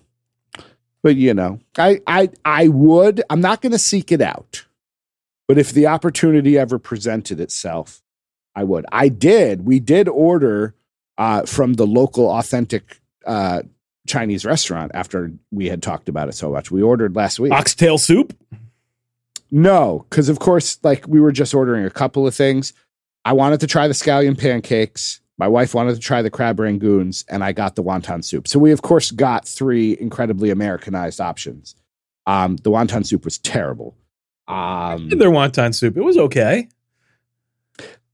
But 1.02 1.16
you 1.16 1.34
know, 1.34 1.58
I 1.76 2.00
I 2.06 2.30
I 2.44 2.68
would, 2.68 3.24
I'm 3.28 3.40
not 3.40 3.60
gonna 3.60 3.76
seek 3.76 4.12
it 4.12 4.20
out. 4.20 4.64
But 5.48 5.58
if 5.58 5.72
the 5.72 5.88
opportunity 5.88 6.56
ever 6.56 6.78
presented 6.78 7.40
itself, 7.40 8.00
I 8.54 8.62
would. 8.62 8.86
I 8.92 9.08
did. 9.08 9.66
We 9.66 9.80
did 9.80 10.08
order 10.08 10.76
uh 11.18 11.42
from 11.44 11.74
the 11.74 11.88
local 11.88 12.30
authentic 12.30 13.00
uh 13.26 13.62
Chinese 14.12 14.44
restaurant 14.44 14.92
after 14.94 15.32
we 15.50 15.68
had 15.68 15.82
talked 15.82 16.08
about 16.08 16.28
it 16.28 16.34
so 16.34 16.50
much. 16.52 16.70
We 16.70 16.82
ordered 16.82 17.16
last 17.16 17.40
week. 17.40 17.52
Oxtail 17.52 17.98
soup. 17.98 18.36
No, 19.50 20.04
because 20.08 20.28
of 20.28 20.38
course, 20.38 20.78
like 20.82 21.06
we 21.08 21.20
were 21.20 21.32
just 21.32 21.54
ordering 21.54 21.84
a 21.84 21.90
couple 21.90 22.26
of 22.26 22.34
things. 22.34 22.72
I 23.24 23.32
wanted 23.32 23.60
to 23.60 23.66
try 23.66 23.88
the 23.88 23.94
scallion 23.94 24.38
pancakes. 24.38 25.20
My 25.38 25.48
wife 25.48 25.74
wanted 25.74 25.94
to 25.94 26.00
try 26.00 26.22
the 26.22 26.30
crab 26.30 26.58
rangoons, 26.58 27.24
and 27.28 27.42
I 27.42 27.52
got 27.52 27.74
the 27.74 27.82
wonton 27.82 28.22
soup. 28.24 28.46
So 28.46 28.58
we, 28.58 28.70
of 28.72 28.82
course, 28.82 29.10
got 29.10 29.48
three 29.48 29.96
incredibly 29.98 30.50
Americanized 30.50 31.20
options. 31.20 31.74
Um, 32.26 32.56
the 32.56 32.70
wonton 32.70 33.04
soup 33.06 33.24
was 33.24 33.38
terrible. 33.38 33.96
Um, 34.46 35.08
Their 35.08 35.30
wonton 35.30 35.74
soup. 35.74 35.96
It 35.96 36.02
was 36.02 36.18
okay. 36.18 36.68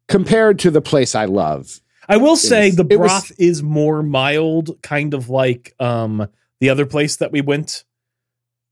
compared 0.09 0.59
to 0.61 0.71
the 0.71 0.81
place 0.81 1.15
I 1.15 1.27
love, 1.27 1.81
I 2.09 2.17
will 2.17 2.37
say 2.37 2.69
was- 2.69 2.77
the 2.77 2.87
it 2.89 2.97
was- 2.99 3.11
broth 3.11 3.33
is 3.39 3.63
more 3.63 4.03
mild, 4.03 4.81
kind 4.83 5.15
of 5.15 5.29
like 5.29 5.75
um 5.79 6.29
the 6.61 6.71
other 6.71 6.87
place 6.87 7.17
that 7.17 7.31
we 7.33 7.41
went. 7.41 7.85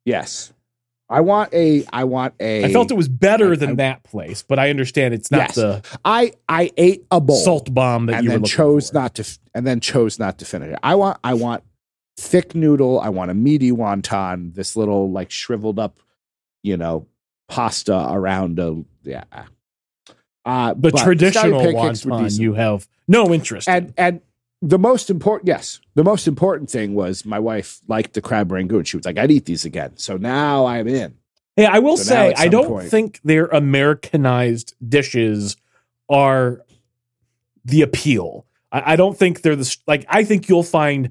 yes, 0.05 0.53
I 1.09 1.21
want 1.21 1.55
a. 1.55 1.85
I 1.93 2.03
want 2.05 2.35
a. 2.41 2.65
I 2.65 2.73
felt 2.73 2.91
it 2.91 2.97
was 2.97 3.09
better 3.09 3.53
I- 3.53 3.57
than 3.57 3.71
I- 3.71 3.75
that 3.75 4.03
place, 4.03 4.43
but 4.43 4.59
I 4.59 4.71
understand 4.71 5.15
it's 5.15 5.31
not 5.31 5.39
Yes. 5.49 5.55
the 5.55 5.83
I 6.05 6.33
I 6.49 6.71
ate 6.77 7.07
a 7.13 7.21
bowl. 7.21 7.37
salt 7.37 7.73
bomb 7.73 8.07
that 8.07 8.17
and 8.17 8.25
you 8.25 8.31
were 8.33 8.39
then 8.39 8.45
chose 8.45 8.89
for. 8.91 8.95
not 8.97 9.15
to 9.17 9.39
and 9.55 9.67
then 9.67 9.79
chose 9.81 10.19
not 10.19 10.39
to 10.39 10.45
finish 10.45 10.73
it. 10.73 10.79
I 10.83 10.95
want 10.97 11.19
I 11.23 11.35
want 11.35 11.63
thick 12.19 12.55
noodle, 12.55 12.99
I 12.99 13.11
want 13.11 13.31
a 13.31 13.35
meaty 13.35 13.71
wonton, 13.71 14.55
this 14.55 14.75
little 14.75 15.13
like 15.13 15.31
shriveled 15.31 15.79
up, 15.79 16.01
you 16.65 16.77
know, 16.77 17.07
pasta 17.49 18.09
around 18.11 18.59
a 18.59 18.83
yeah. 19.05 19.25
Uh 20.47 20.73
the 20.75 20.91
but 20.93 20.97
traditional 20.99 21.61
scallion 21.61 21.75
pancakes 21.75 22.05
were 22.07 22.13
wonton. 22.13 22.39
You 22.41 22.55
have 22.55 22.89
no 23.09 23.35
interest. 23.35 23.67
in. 23.69 23.75
and 23.75 23.95
and 23.99 24.21
the 24.63 24.79
most 24.79 25.11
important 25.11 25.49
yes, 25.49 25.81
the 25.95 26.05
most 26.05 26.27
important 26.27 26.71
thing 26.71 26.95
was 26.95 27.25
my 27.27 27.39
wife 27.39 27.81
liked 27.89 28.15
the 28.15 28.23
crab 28.23 28.51
rangoon. 28.53 28.85
She 28.85 28.97
was 28.97 29.05
like, 29.05 29.19
I'd 29.19 29.31
eat 29.31 29.45
these 29.45 29.65
again. 29.67 29.97
So 29.97 30.17
now 30.17 30.65
I'm 30.67 30.89
in. 30.89 31.17
Hey, 31.57 31.67
I 31.67 31.79
will 31.81 31.97
So 31.99 32.05
say 32.05 32.35
I 32.37 32.49
don't 32.49 32.69
point- 32.69 32.89
think 32.91 33.21
their 33.25 33.47
Americanized 33.47 34.75
dishes 34.87 35.57
are 36.09 36.63
the 37.65 37.83
appeal. 37.83 38.47
I, 38.71 38.93
I 38.93 38.97
don't 38.97 39.17
think 39.19 39.43
they're 39.43 39.57
the 39.57 39.77
like. 39.87 40.07
I 40.09 40.25
think 40.25 40.49
you'll 40.49 40.63
find 40.63 41.11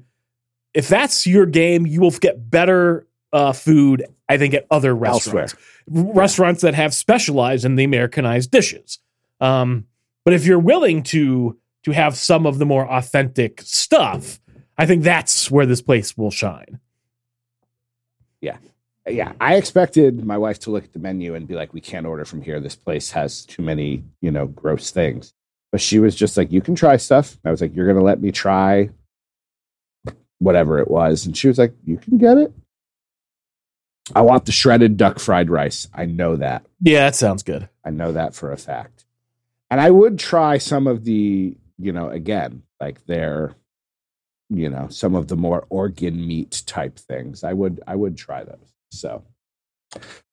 if 0.74 0.88
that's 0.88 1.26
your 1.26 1.46
game, 1.46 1.86
you 1.86 2.00
will 2.00 2.10
get 2.10 2.50
better 2.50 3.06
uh, 3.32 3.52
food. 3.52 4.04
I 4.28 4.38
think 4.38 4.54
at 4.54 4.66
other 4.70 4.90
Elsewhere. 5.04 5.42
restaurants, 5.44 5.54
R- 5.94 6.12
restaurants 6.14 6.62
that 6.62 6.74
have 6.74 6.92
specialized 6.94 7.64
in 7.64 7.76
the 7.76 7.84
Americanized 7.84 8.50
dishes. 8.50 8.98
Um, 9.40 9.86
but 10.24 10.34
if 10.34 10.46
you're 10.46 10.58
willing 10.58 11.02
to 11.04 11.58
to 11.84 11.90
have 11.92 12.16
some 12.16 12.46
of 12.46 12.58
the 12.58 12.66
more 12.66 12.90
authentic 12.90 13.60
stuff, 13.62 14.40
I 14.76 14.86
think 14.86 15.04
that's 15.04 15.50
where 15.50 15.66
this 15.66 15.82
place 15.82 16.16
will 16.16 16.30
shine. 16.32 16.80
yeah, 18.40 18.56
Yeah. 19.08 19.32
I 19.40 19.54
expected 19.54 20.24
my 20.24 20.36
wife 20.36 20.58
to 20.60 20.70
look 20.70 20.84
at 20.84 20.92
the 20.92 20.98
menu 20.98 21.34
and 21.36 21.46
be 21.46 21.54
like, 21.54 21.72
"We 21.72 21.80
can't 21.80 22.06
order 22.06 22.24
from 22.24 22.42
here. 22.42 22.58
This 22.60 22.74
place 22.76 23.12
has 23.12 23.46
too 23.46 23.62
many, 23.62 24.02
you 24.20 24.30
know, 24.32 24.46
gross 24.46 24.90
things." 24.90 25.32
But 25.70 25.80
she 25.80 25.98
was 26.00 26.14
just 26.16 26.36
like, 26.36 26.50
"You 26.50 26.60
can 26.60 26.74
try 26.74 26.96
stuff." 26.96 27.38
I 27.44 27.50
was 27.50 27.60
like, 27.60 27.74
"You're 27.76 27.86
gonna 27.86 28.04
let 28.04 28.20
me 28.20 28.32
try 28.32 28.90
whatever 30.38 30.78
it 30.78 30.90
was," 30.90 31.24
and 31.26 31.36
she 31.36 31.48
was 31.48 31.58
like, 31.58 31.72
"You 31.84 31.98
can 31.98 32.18
get 32.18 32.36
it." 32.38 32.52
I 34.14 34.22
want 34.22 34.44
the 34.44 34.52
shredded 34.52 34.96
duck 34.96 35.18
fried 35.18 35.50
rice. 35.50 35.88
I 35.92 36.04
know 36.06 36.36
that. 36.36 36.64
Yeah, 36.80 37.00
that 37.06 37.14
sounds 37.16 37.42
good. 37.42 37.68
I 37.84 37.90
know 37.90 38.12
that 38.12 38.34
for 38.34 38.52
a 38.52 38.56
fact. 38.56 38.95
And 39.70 39.80
I 39.80 39.90
would 39.90 40.18
try 40.18 40.58
some 40.58 40.86
of 40.86 41.04
the, 41.04 41.56
you 41.78 41.92
know, 41.92 42.08
again, 42.08 42.62
like 42.80 43.04
their, 43.06 43.54
you 44.48 44.68
know, 44.68 44.88
some 44.88 45.14
of 45.14 45.28
the 45.28 45.36
more 45.36 45.66
organ 45.70 46.26
meat 46.26 46.62
type 46.66 46.98
things. 46.98 47.42
I 47.42 47.52
would, 47.52 47.80
I 47.86 47.96
would 47.96 48.16
try 48.16 48.44
those. 48.44 48.72
So 48.92 49.24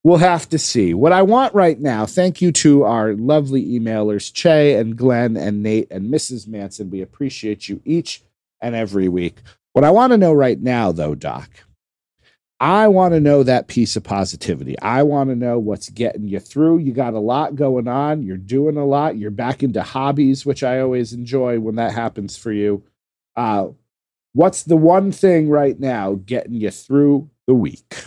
we'll 0.03 0.17
have 0.17 0.47
to 0.49 0.59
see. 0.59 0.93
What 0.93 1.11
I 1.11 1.23
want 1.23 1.53
right 1.55 1.79
now, 1.79 2.05
thank 2.05 2.41
you 2.41 2.51
to 2.53 2.83
our 2.83 3.13
lovely 3.13 3.65
emailers, 3.65 4.31
Che 4.31 4.75
and 4.75 4.95
Glenn 4.95 5.35
and 5.35 5.63
Nate 5.63 5.89
and 5.89 6.13
Mrs. 6.13 6.47
Manson. 6.47 6.89
We 6.89 7.01
appreciate 7.01 7.67
you 7.69 7.81
each 7.85 8.21
and 8.61 8.75
every 8.75 9.07
week. 9.07 9.37
What 9.73 9.83
I 9.83 9.89
want 9.89 10.11
to 10.11 10.17
know 10.17 10.33
right 10.33 10.61
now, 10.61 10.91
though, 10.91 11.15
Doc, 11.15 11.49
I 12.63 12.87
want 12.87 13.13
to 13.13 13.19
know 13.19 13.43
that 13.43 13.67
piece 13.67 13.97
of 13.97 14.05
positivity. 14.05 14.79
I 14.79 15.03
want 15.03 15.29
to 15.29 15.35
know 15.35 15.59
what's 15.59 15.89
getting 15.89 16.29
you 16.29 16.39
through. 16.39 16.77
You 16.77 16.93
got 16.93 17.13
a 17.13 17.19
lot 17.19 17.57
going 17.57 17.89
on. 17.89 18.23
You're 18.23 18.37
doing 18.37 18.77
a 18.77 18.85
lot. 18.85 19.17
You're 19.17 19.31
back 19.31 19.63
into 19.63 19.83
hobbies, 19.83 20.45
which 20.45 20.63
I 20.63 20.79
always 20.79 21.11
enjoy 21.11 21.59
when 21.59 21.75
that 21.75 21.91
happens 21.91 22.37
for 22.37 22.53
you. 22.53 22.81
Uh, 23.35 23.71
what's 24.31 24.63
the 24.63 24.77
one 24.77 25.11
thing 25.11 25.49
right 25.49 25.77
now 25.77 26.13
getting 26.25 26.53
you 26.53 26.71
through 26.71 27.29
the 27.47 27.53
week? 27.53 28.05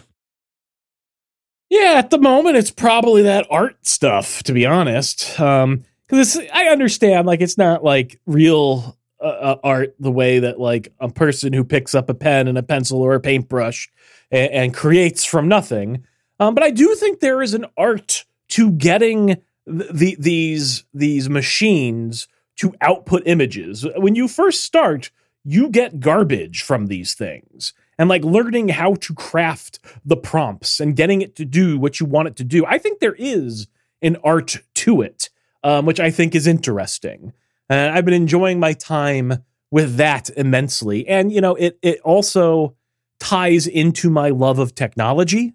Yeah, 1.68 1.96
at 1.98 2.08
the 2.08 2.18
moment, 2.18 2.56
it's 2.56 2.70
probably 2.70 3.20
that 3.24 3.46
art 3.50 3.76
stuff, 3.84 4.42
to 4.44 4.54
be 4.54 4.64
honest. 4.64 5.38
Um, 5.38 5.84
because 6.08 6.38
I 6.50 6.68
understand, 6.68 7.26
like, 7.26 7.42
it's 7.42 7.58
not 7.58 7.84
like 7.84 8.22
real 8.24 8.95
uh, 9.20 9.24
uh, 9.24 9.56
art 9.64 9.94
the 9.98 10.10
way 10.10 10.40
that 10.40 10.60
like 10.60 10.92
a 11.00 11.08
person 11.08 11.52
who 11.52 11.64
picks 11.64 11.94
up 11.94 12.10
a 12.10 12.14
pen 12.14 12.48
and 12.48 12.58
a 12.58 12.62
pencil 12.62 13.00
or 13.00 13.14
a 13.14 13.20
paintbrush 13.20 13.88
and, 14.30 14.52
and 14.52 14.74
creates 14.74 15.24
from 15.24 15.48
nothing. 15.48 16.04
Um, 16.38 16.54
but 16.54 16.62
I 16.62 16.70
do 16.70 16.94
think 16.94 17.20
there 17.20 17.42
is 17.42 17.54
an 17.54 17.66
art 17.76 18.24
to 18.48 18.70
getting 18.72 19.36
th- 19.66 19.90
the 19.92 20.16
these 20.18 20.84
these 20.92 21.28
machines 21.30 22.28
to 22.56 22.74
output 22.80 23.22
images. 23.26 23.86
When 23.96 24.14
you 24.14 24.28
first 24.28 24.64
start, 24.64 25.10
you 25.44 25.68
get 25.68 26.00
garbage 26.00 26.62
from 26.62 26.86
these 26.86 27.14
things. 27.14 27.72
And 27.98 28.10
like 28.10 28.24
learning 28.24 28.68
how 28.68 28.94
to 28.96 29.14
craft 29.14 29.78
the 30.04 30.18
prompts 30.18 30.80
and 30.80 30.94
getting 30.94 31.22
it 31.22 31.34
to 31.36 31.46
do 31.46 31.78
what 31.78 31.98
you 31.98 32.04
want 32.04 32.28
it 32.28 32.36
to 32.36 32.44
do. 32.44 32.66
I 32.66 32.76
think 32.76 33.00
there 33.00 33.16
is 33.18 33.68
an 34.02 34.18
art 34.22 34.58
to 34.74 35.00
it, 35.00 35.30
um, 35.64 35.86
which 35.86 35.98
I 35.98 36.10
think 36.10 36.34
is 36.34 36.46
interesting. 36.46 37.32
And 37.68 37.94
I've 37.96 38.04
been 38.04 38.14
enjoying 38.14 38.60
my 38.60 38.72
time 38.74 39.44
with 39.70 39.96
that 39.96 40.30
immensely. 40.36 41.06
And, 41.08 41.32
you 41.32 41.40
know, 41.40 41.54
it, 41.56 41.78
it 41.82 42.00
also 42.00 42.76
ties 43.18 43.66
into 43.66 44.08
my 44.10 44.30
love 44.30 44.58
of 44.58 44.74
technology. 44.74 45.54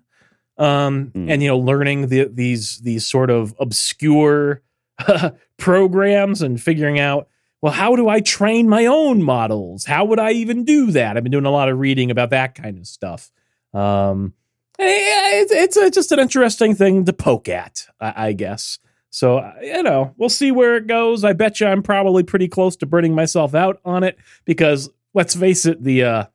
Um, 0.58 1.12
Mm. 1.16 1.32
and 1.32 1.42
you 1.42 1.48
know, 1.48 1.58
learning 1.58 2.08
the, 2.08 2.26
these 2.32 2.80
these 2.80 3.06
sort 3.06 3.30
of 3.32 3.56
obscure 3.60 4.62
programs 5.58 6.42
and 6.42 6.62
figuring 6.62 7.00
out 7.00 7.28
well, 7.62 7.72
how 7.74 7.96
do 7.96 8.10
I 8.10 8.22
train 8.22 8.68
my 8.68 8.88
own 8.88 9.22
models? 9.22 9.86
How 9.86 10.04
would 10.06 10.20
I 10.20 10.32
even 10.32 10.64
do 10.66 10.90
that? 10.92 11.16
I've 11.16 11.22
been 11.24 11.32
doing 11.32 11.46
a 11.46 11.52
lot 11.52 11.70
of 11.70 11.78
reading 11.78 12.10
about 12.10 12.32
that 12.32 12.56
kind 12.56 12.80
of 12.80 12.88
stuff. 12.88 13.32
Um, 13.72 14.34
it's, 14.80 15.52
it's 15.52 15.78
a, 15.78 15.92
just 15.92 16.12
an 16.12 16.18
interesting 16.18 16.74
thing 16.74 17.06
to 17.06 17.14
poke 17.14 17.48
at, 17.48 17.86
I, 18.00 18.30
I 18.30 18.34
guess. 18.34 18.80
So, 19.12 19.38
uh, 19.38 19.54
you 19.62 19.84
know, 19.84 20.14
we'll 20.18 20.30
see 20.30 20.52
where 20.52 20.76
it 20.78 20.88
goes. 20.88 21.24
I 21.24 21.34
bet 21.34 21.60
you 21.60 21.68
I'm 21.68 21.84
probably 21.84 22.24
pretty 22.24 22.48
close 22.48 22.76
to 22.78 22.86
burning 22.86 23.14
myself 23.14 23.54
out 23.54 23.80
on 23.86 24.04
it 24.04 24.18
because 24.46 24.90
let's 25.14 25.36
face 25.36 25.66
it, 25.66 25.84
the 25.84 26.04
uh, 26.04 26.26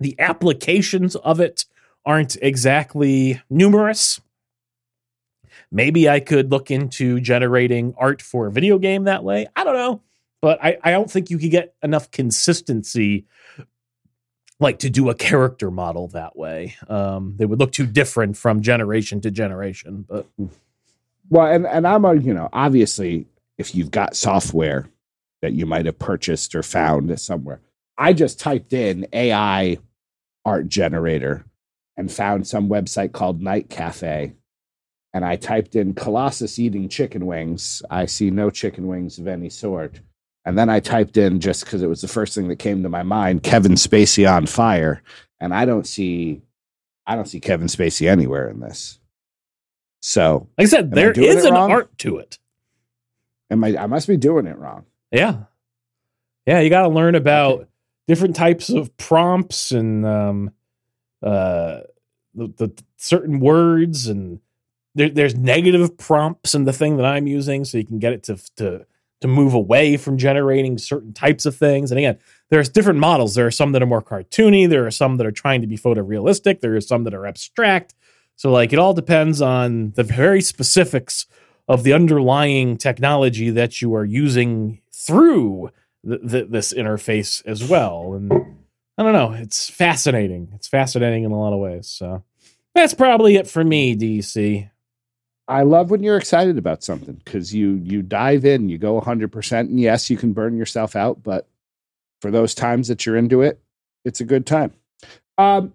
the 0.00 0.18
applications 0.18 1.16
of 1.16 1.40
it 1.40 1.64
aren't 2.04 2.36
exactly 2.42 3.40
numerous. 3.48 4.20
Maybe 5.70 6.08
I 6.08 6.20
could 6.20 6.50
look 6.50 6.70
into 6.70 7.20
generating 7.20 7.94
art 7.96 8.20
for 8.20 8.48
a 8.48 8.52
video 8.52 8.78
game 8.78 9.04
that 9.04 9.24
way. 9.24 9.46
I 9.56 9.64
don't 9.64 9.74
know 9.74 10.02
but 10.42 10.62
I, 10.62 10.76
I 10.82 10.90
don't 10.90 11.10
think 11.10 11.30
you 11.30 11.38
could 11.38 11.52
get 11.52 11.74
enough 11.82 12.10
consistency 12.10 13.24
like 14.60 14.80
to 14.80 14.90
do 14.90 15.08
a 15.08 15.14
character 15.14 15.70
model 15.70 16.08
that 16.08 16.36
way. 16.36 16.76
Um, 16.88 17.34
they 17.36 17.46
would 17.46 17.58
look 17.58 17.72
too 17.72 17.86
different 17.86 18.36
from 18.36 18.60
generation 18.60 19.20
to 19.22 19.30
generation. 19.30 20.04
But 20.06 20.26
Well, 21.28 21.46
and, 21.46 21.66
and 21.66 21.86
I'm 21.86 22.04
a, 22.04 22.14
you 22.14 22.34
know, 22.34 22.48
obviously, 22.52 23.26
if 23.58 23.74
you've 23.74 23.90
got 23.90 24.16
software 24.16 24.88
that 25.42 25.52
you 25.52 25.66
might 25.66 25.86
have 25.86 25.98
purchased 25.98 26.54
or 26.54 26.62
found 26.62 27.18
somewhere, 27.20 27.60
I 27.98 28.12
just 28.12 28.40
typed 28.40 28.72
in 28.72 29.06
AI 29.12 29.78
art 30.44 30.68
generator 30.68 31.44
and 31.96 32.10
found 32.10 32.46
some 32.46 32.68
website 32.68 33.12
called 33.12 33.40
Night 33.42 33.70
Cafe. 33.70 34.34
And 35.14 35.24
I 35.24 35.36
typed 35.36 35.76
in 35.76 35.94
Colossus 35.94 36.58
eating 36.58 36.88
chicken 36.88 37.26
wings. 37.26 37.82
I 37.90 38.06
see 38.06 38.30
no 38.30 38.50
chicken 38.50 38.86
wings 38.86 39.18
of 39.18 39.28
any 39.28 39.50
sort. 39.50 40.00
And 40.44 40.58
then 40.58 40.70
I 40.70 40.80
typed 40.80 41.16
in 41.16 41.38
just 41.38 41.64
because 41.64 41.82
it 41.82 41.88
was 41.88 42.00
the 42.00 42.08
first 42.08 42.34
thing 42.34 42.48
that 42.48 42.56
came 42.56 42.82
to 42.82 42.88
my 42.88 43.02
mind, 43.02 43.42
Kevin 43.42 43.72
Spacey 43.74 44.30
on 44.30 44.46
fire. 44.46 45.02
And 45.40 45.54
I 45.54 45.64
don't 45.66 45.86
see 45.86 46.42
I 47.06 47.16
don't 47.16 47.28
see 47.28 47.40
Kevin 47.40 47.66
Spacey 47.66 48.08
anywhere 48.08 48.48
in 48.48 48.60
this. 48.60 48.98
So 50.02 50.48
like 50.58 50.66
I 50.66 50.68
said, 50.68 50.92
I 50.92 50.94
there 50.96 51.12
doing 51.12 51.28
is 51.28 51.44
an 51.44 51.54
wrong? 51.54 51.70
art 51.70 51.96
to 51.98 52.18
it. 52.18 52.38
am 53.50 53.64
I 53.64 53.76
I 53.76 53.86
must 53.86 54.08
be 54.08 54.16
doing 54.16 54.46
it 54.46 54.58
wrong. 54.58 54.84
Yeah. 55.10 55.44
Yeah, 56.46 56.60
you 56.60 56.70
got 56.70 56.82
to 56.82 56.88
learn 56.88 57.14
about 57.14 57.68
different 58.08 58.34
types 58.34 58.68
of 58.68 58.94
prompts 58.96 59.70
and 59.70 60.04
um, 60.04 60.50
uh, 61.22 61.82
the, 62.34 62.48
the 62.56 62.84
certain 62.96 63.38
words 63.38 64.08
and 64.08 64.40
there, 64.96 65.08
there's 65.08 65.36
negative 65.36 65.96
prompts 65.96 66.54
in 66.54 66.64
the 66.64 66.72
thing 66.72 66.96
that 66.96 67.06
I'm 67.06 67.26
using, 67.26 67.64
so 67.64 67.78
you 67.78 67.84
can 67.86 67.98
get 68.00 68.12
it 68.12 68.24
to 68.24 68.36
to 68.56 68.86
to 69.20 69.28
move 69.28 69.54
away 69.54 69.96
from 69.96 70.18
generating 70.18 70.76
certain 70.78 71.12
types 71.12 71.46
of 71.46 71.54
things. 71.56 71.92
And 71.92 71.98
again, 71.98 72.18
there's 72.50 72.68
different 72.68 72.98
models. 72.98 73.36
There 73.36 73.46
are 73.46 73.52
some 73.52 73.70
that 73.72 73.82
are 73.82 73.86
more 73.86 74.02
cartoony. 74.02 74.68
There 74.68 74.84
are 74.84 74.90
some 74.90 75.16
that 75.18 75.26
are 75.26 75.30
trying 75.32 75.60
to 75.60 75.68
be 75.68 75.78
photorealistic. 75.78 76.60
There 76.60 76.74
are 76.74 76.80
some 76.80 77.04
that 77.04 77.14
are 77.14 77.24
abstract. 77.24 77.94
So 78.42 78.50
like 78.50 78.72
it 78.72 78.80
all 78.80 78.92
depends 78.92 79.40
on 79.40 79.92
the 79.92 80.02
very 80.02 80.40
specifics 80.42 81.26
of 81.68 81.84
the 81.84 81.92
underlying 81.92 82.76
technology 82.76 83.50
that 83.50 83.80
you 83.80 83.94
are 83.94 84.04
using 84.04 84.80
through 84.92 85.70
th- 86.04 86.28
th- 86.28 86.48
this 86.50 86.74
interface 86.74 87.46
as 87.46 87.62
well. 87.62 88.14
And 88.14 88.32
I 88.98 89.04
don't 89.04 89.12
know, 89.12 89.30
it's 89.30 89.70
fascinating. 89.70 90.48
It's 90.56 90.66
fascinating 90.66 91.22
in 91.22 91.30
a 91.30 91.38
lot 91.38 91.52
of 91.52 91.60
ways. 91.60 91.86
So 91.86 92.24
that's 92.74 92.94
probably 92.94 93.36
it 93.36 93.46
for 93.46 93.62
me, 93.62 93.94
DC. 93.94 94.68
I 95.46 95.62
love 95.62 95.92
when 95.92 96.02
you're 96.02 96.16
excited 96.16 96.58
about 96.58 96.82
something 96.82 97.20
because 97.24 97.54
you 97.54 97.80
you 97.84 98.02
dive 98.02 98.44
in, 98.44 98.68
you 98.68 98.76
go 98.76 99.00
100%. 99.00 99.60
And 99.60 99.78
yes, 99.78 100.10
you 100.10 100.16
can 100.16 100.32
burn 100.32 100.56
yourself 100.56 100.96
out, 100.96 101.22
but 101.22 101.46
for 102.20 102.32
those 102.32 102.56
times 102.56 102.88
that 102.88 103.06
you're 103.06 103.16
into 103.16 103.40
it, 103.42 103.62
it's 104.04 104.20
a 104.20 104.24
good 104.24 104.46
time. 104.46 104.72
Um, 105.38 105.74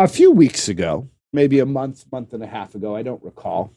a 0.00 0.08
few 0.08 0.32
weeks 0.32 0.68
ago, 0.68 1.08
maybe 1.32 1.58
a 1.58 1.66
month, 1.66 2.04
month 2.10 2.32
and 2.32 2.42
a 2.42 2.46
half 2.46 2.74
ago, 2.74 2.96
I 2.96 3.02
don't 3.02 3.22
recall. 3.22 3.72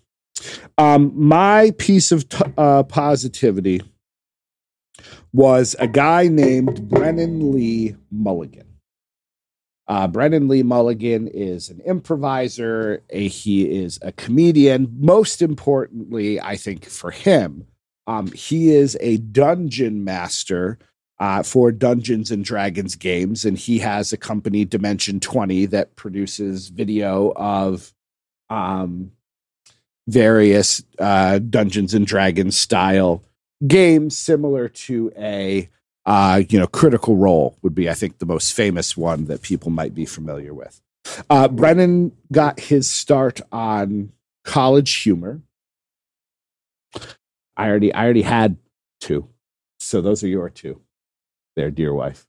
Um, 0.78 1.12
my 1.16 1.72
piece 1.78 2.12
of 2.12 2.28
t- 2.30 2.44
uh, 2.58 2.84
positivity 2.84 3.82
was 5.34 5.76
a 5.80 5.88
guy 5.88 6.28
named 6.28 6.90
Brennan 6.90 7.52
Lee 7.54 7.96
Mulligan. 8.10 8.68
Uh, 9.88 10.08
Brennan 10.08 10.48
Lee 10.48 10.64
Mulligan 10.64 11.28
is 11.28 11.70
an 11.70 11.82
improviser. 11.82 13.04
A, 13.10 13.28
he 13.28 13.70
is 13.70 14.00
a 14.02 14.12
comedian. 14.14 14.96
Most 15.00 15.42
importantly, 15.42 16.40
I 16.40 16.56
think 16.56 16.86
for 16.86 17.12
him, 17.12 17.68
um, 18.08 18.32
he 18.32 18.74
is 18.74 18.98
a 19.02 19.18
dungeon 19.18 20.04
master 20.04 20.80
uh, 21.22 21.44
for 21.44 21.72
Dungeons 21.72 22.32
and 22.32 22.44
Dragons 22.44 22.96
games, 22.96 23.46
and 23.46 23.56
he 23.56 23.78
has 23.78 24.12
a 24.12 24.18
company, 24.18 24.66
Dimension 24.66 25.20
Twenty, 25.20 25.68
that 25.68 25.96
produces 25.96 26.70
video 26.70 27.32
of 27.36 27.94
um, 28.50 29.12
various 30.08 30.84
uh, 30.98 31.38
Dungeons 31.38 31.94
and 31.94 32.08
Dragons 32.08 32.58
style 32.58 33.24
games, 33.68 34.18
similar 34.18 34.68
to 34.68 35.14
a 35.16 35.70
uh, 36.08 36.42
you 36.50 36.58
know, 36.58 36.66
Critical 36.66 37.16
Role 37.16 37.56
would 37.62 37.76
be, 37.76 37.88
I 37.88 37.94
think, 37.94 38.18
the 38.18 38.26
most 38.26 38.54
famous 38.54 38.98
one 38.98 39.26
that 39.26 39.44
people 39.44 39.70
might 39.70 39.94
be 39.94 40.06
familiar 40.06 40.56
with. 40.56 40.82
Uh, 41.30 41.48
Brennan 41.48 42.14
got 42.32 42.60
his 42.60 42.90
start 42.90 43.40
on 43.52 44.12
College 44.44 44.92
Humor. 45.04 45.42
I 47.56 47.70
already 47.70 47.94
I 47.94 48.04
already 48.04 48.24
had 48.24 48.58
two. 49.00 49.28
So 49.80 50.02
those 50.02 50.24
are 50.24 50.28
your 50.28 50.50
two. 50.50 50.82
There, 51.56 51.72
dear 51.72 51.94
wife. 51.94 52.28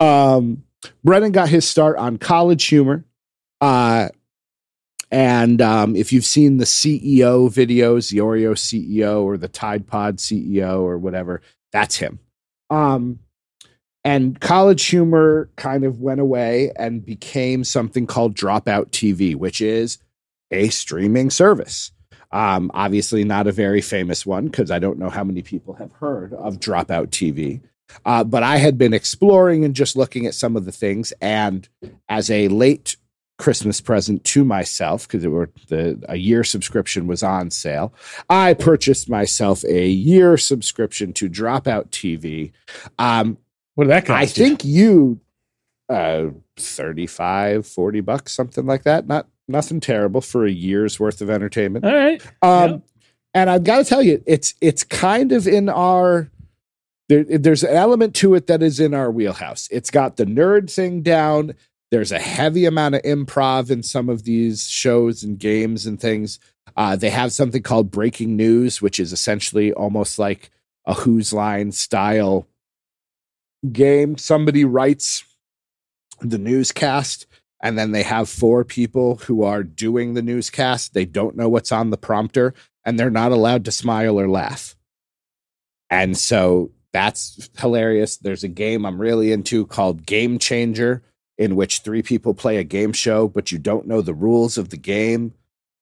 Um 0.00 0.64
Brennan 1.02 1.32
got 1.32 1.48
his 1.48 1.68
start 1.68 1.96
on 1.96 2.18
college 2.18 2.64
humor. 2.66 3.04
Uh 3.60 4.08
and 5.10 5.62
um, 5.62 5.96
if 5.96 6.12
you've 6.12 6.24
seen 6.24 6.58
the 6.58 6.66
CEO 6.66 7.48
videos, 7.48 8.10
the 8.10 8.18
Oreo 8.18 8.52
CEO 8.52 9.22
or 9.22 9.38
the 9.38 9.48
Tide 9.48 9.86
Pod 9.86 10.18
CEO 10.18 10.80
or 10.82 10.98
whatever, 10.98 11.40
that's 11.72 11.96
him. 11.96 12.18
Um, 12.70 13.20
and 14.04 14.38
college 14.40 14.84
humor 14.86 15.50
kind 15.56 15.84
of 15.84 16.00
went 16.00 16.20
away 16.20 16.72
and 16.76 17.04
became 17.04 17.64
something 17.64 18.06
called 18.06 18.34
Dropout 18.34 18.90
TV, 18.90 19.34
which 19.34 19.60
is 19.60 19.98
a 20.50 20.68
streaming 20.68 21.30
service. 21.30 21.92
Um, 22.30 22.70
obviously, 22.74 23.24
not 23.24 23.46
a 23.46 23.52
very 23.52 23.80
famous 23.80 24.26
one 24.26 24.46
because 24.46 24.70
I 24.70 24.78
don't 24.78 24.98
know 24.98 25.08
how 25.08 25.24
many 25.24 25.40
people 25.40 25.74
have 25.74 25.92
heard 25.92 26.34
of 26.34 26.60
Dropout 26.60 27.08
TV. 27.08 27.62
Uh, 28.04 28.24
but 28.24 28.42
I 28.42 28.56
had 28.58 28.76
been 28.78 28.92
exploring 28.94 29.64
and 29.64 29.74
just 29.74 29.96
looking 29.96 30.26
at 30.26 30.34
some 30.34 30.56
of 30.56 30.64
the 30.64 30.72
things. 30.72 31.12
And 31.20 31.68
as 32.08 32.30
a 32.30 32.48
late 32.48 32.96
Christmas 33.38 33.80
present 33.80 34.24
to 34.24 34.44
myself 34.44 35.06
because 35.06 35.24
it 35.24 35.28
were 35.28 35.48
the 35.68 36.02
a 36.08 36.16
year 36.16 36.42
subscription 36.42 37.06
was 37.06 37.22
on 37.22 37.50
sale. 37.50 37.94
I 38.28 38.54
purchased 38.54 39.08
myself 39.08 39.64
a 39.64 39.86
year 39.88 40.36
subscription 40.36 41.12
to 41.14 41.30
Dropout 41.30 41.90
TV. 41.90 42.50
Um, 42.98 43.38
What 43.76 43.84
did 43.84 43.90
that 43.92 44.06
cost? 44.06 44.20
I 44.20 44.26
think 44.26 44.64
you 44.64 45.20
uh 45.88 46.26
35 46.56 47.66
40 47.66 48.00
bucks 48.00 48.32
something 48.32 48.66
like 48.66 48.82
that. 48.82 49.06
Not 49.06 49.28
nothing 49.46 49.80
terrible 49.80 50.20
for 50.20 50.44
a 50.44 50.50
year's 50.50 50.98
worth 51.00 51.20
of 51.20 51.30
entertainment. 51.30 51.84
All 51.84 51.94
right. 51.94 52.20
Um, 52.42 52.70
Yeah. 52.70 52.78
and 53.34 53.50
I've 53.50 53.64
got 53.64 53.78
to 53.78 53.84
tell 53.84 54.02
you, 54.02 54.22
it's 54.26 54.54
it's 54.60 54.82
kind 54.84 55.30
of 55.32 55.46
in 55.46 55.68
our 55.68 56.28
there, 57.08 57.24
there's 57.24 57.64
an 57.64 57.74
element 57.74 58.14
to 58.16 58.34
it 58.34 58.46
that 58.48 58.62
is 58.62 58.80
in 58.80 58.94
our 58.94 59.10
wheelhouse. 59.10 59.68
It's 59.70 59.90
got 59.90 60.16
the 60.16 60.26
nerd 60.26 60.70
thing 60.70 61.02
down. 61.02 61.54
There's 61.90 62.12
a 62.12 62.18
heavy 62.18 62.66
amount 62.66 62.96
of 62.96 63.02
improv 63.02 63.70
in 63.70 63.82
some 63.82 64.08
of 64.08 64.24
these 64.24 64.68
shows 64.68 65.22
and 65.22 65.38
games 65.38 65.86
and 65.86 65.98
things. 65.98 66.38
Uh, 66.76 66.96
they 66.96 67.10
have 67.10 67.32
something 67.32 67.62
called 67.62 67.90
breaking 67.90 68.36
news, 68.36 68.82
which 68.82 69.00
is 69.00 69.12
essentially 69.12 69.72
almost 69.72 70.18
like 70.18 70.50
a 70.84 70.94
Whose 70.94 71.32
Line 71.32 71.72
style 71.72 72.46
game. 73.72 74.18
Somebody 74.18 74.64
writes 74.64 75.24
the 76.20 76.38
newscast, 76.38 77.26
and 77.62 77.78
then 77.78 77.92
they 77.92 78.02
have 78.02 78.28
four 78.28 78.64
people 78.64 79.16
who 79.16 79.42
are 79.42 79.62
doing 79.62 80.12
the 80.12 80.22
newscast. 80.22 80.92
They 80.92 81.06
don't 81.06 81.36
know 81.36 81.48
what's 81.48 81.72
on 81.72 81.88
the 81.88 81.96
prompter, 81.96 82.52
and 82.84 82.98
they're 82.98 83.10
not 83.10 83.32
allowed 83.32 83.64
to 83.64 83.72
smile 83.72 84.20
or 84.20 84.28
laugh. 84.28 84.76
And 85.90 86.18
so 86.18 86.70
that's 86.98 87.48
hilarious. 87.58 88.16
There's 88.16 88.42
a 88.44 88.48
game 88.48 88.84
I'm 88.84 89.00
really 89.00 89.30
into 89.32 89.66
called 89.66 90.04
Game 90.04 90.38
Changer, 90.38 91.02
in 91.38 91.54
which 91.54 91.80
three 91.80 92.02
people 92.02 92.34
play 92.34 92.56
a 92.56 92.64
game 92.64 92.92
show, 92.92 93.28
but 93.28 93.52
you 93.52 93.58
don't 93.58 93.86
know 93.86 94.02
the 94.02 94.14
rules 94.14 94.58
of 94.58 94.70
the 94.70 94.76
game. 94.76 95.32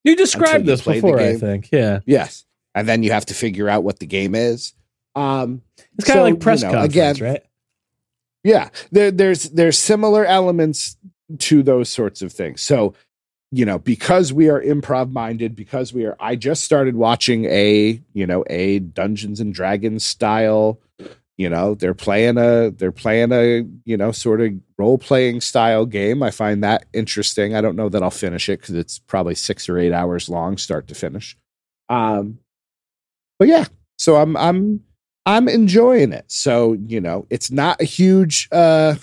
You 0.05 0.15
described 0.15 0.67
this 0.67 0.83
play 0.83 0.97
before, 0.97 1.19
I 1.19 1.35
think. 1.37 1.71
Yeah. 1.73 2.01
Yes. 2.05 2.45
And 2.75 2.87
then 2.87 3.03
you 3.03 3.13
have 3.13 3.27
to 3.27 3.35
figure 3.35 3.69
out 3.69 3.83
what 3.83 3.99
the 3.99 4.07
game 4.07 4.35
is. 4.35 4.75
Um, 5.15 5.63
It's 5.97 6.05
kind 6.07 6.19
So, 6.19 6.27
of 6.27 6.31
like 6.33 6.41
press 6.41 6.61
you 6.61 6.67
know, 6.69 6.73
conference, 6.75 6.93
again- 7.19 7.33
right? 7.33 7.43
yeah, 8.45 8.69
there, 8.93 9.11
there's 9.11 9.45
there's 9.51 9.79
similar 9.79 10.25
elements 10.27 10.97
to 11.39 11.63
those 11.63 11.89
sorts 11.89 12.21
of 12.23 12.33
things. 12.33 12.61
So, 12.61 12.95
you 13.53 13.65
know, 13.65 13.79
because 13.79 14.33
we 14.33 14.49
are 14.49 14.61
improv 14.61 15.13
minded, 15.13 15.55
because 15.55 15.93
we 15.93 16.05
are, 16.05 16.17
I 16.19 16.37
just 16.37 16.65
started 16.65 16.97
watching 16.97 17.45
a 17.47 18.01
you 18.13 18.27
know 18.27 18.45
a 18.49 18.81
Dungeons 18.81 19.41
and 19.41 19.55
Dragons 19.55 20.05
style. 20.05 20.81
You 21.39 21.51
know, 21.51 21.75
they're 21.75 21.95
playing 21.95 22.39
a 22.39 22.71
they're 22.71 22.93
playing 22.93 23.33
a 23.33 23.67
you 23.85 23.97
know 23.97 24.11
sort 24.11 24.41
of 24.41 24.53
role 24.79 24.99
playing 24.99 25.43
style 25.43 25.87
game. 25.87 26.23
I 26.23 26.31
find 26.31 26.65
that 26.65 26.87
interesting. 26.93 27.55
I 27.55 27.61
don't 27.61 27.77
know 27.77 27.89
that 27.89 28.03
I'll 28.03 28.11
finish 28.11 28.49
it 28.49 28.61
because 28.61 28.75
it's 28.75 28.99
probably 28.99 29.35
six 29.35 29.69
or 29.69 29.79
eight 29.79 29.93
hours 29.93 30.29
long, 30.29 30.57
start 30.57 30.89
to 30.89 30.95
finish. 30.95 31.37
Um, 31.89 32.39
but 33.39 33.49
yeah, 33.49 33.67
so 33.99 34.17
I'm 34.17 34.37
I'm 34.37 34.83
I'm 35.27 35.49
enjoying 35.49 36.13
it. 36.13 36.25
So, 36.29 36.75
you 36.87 37.01
know, 37.01 37.27
it's 37.31 37.51
not 37.51 37.81
a 37.81 37.85
huge 37.85 38.49
uh 38.53 38.95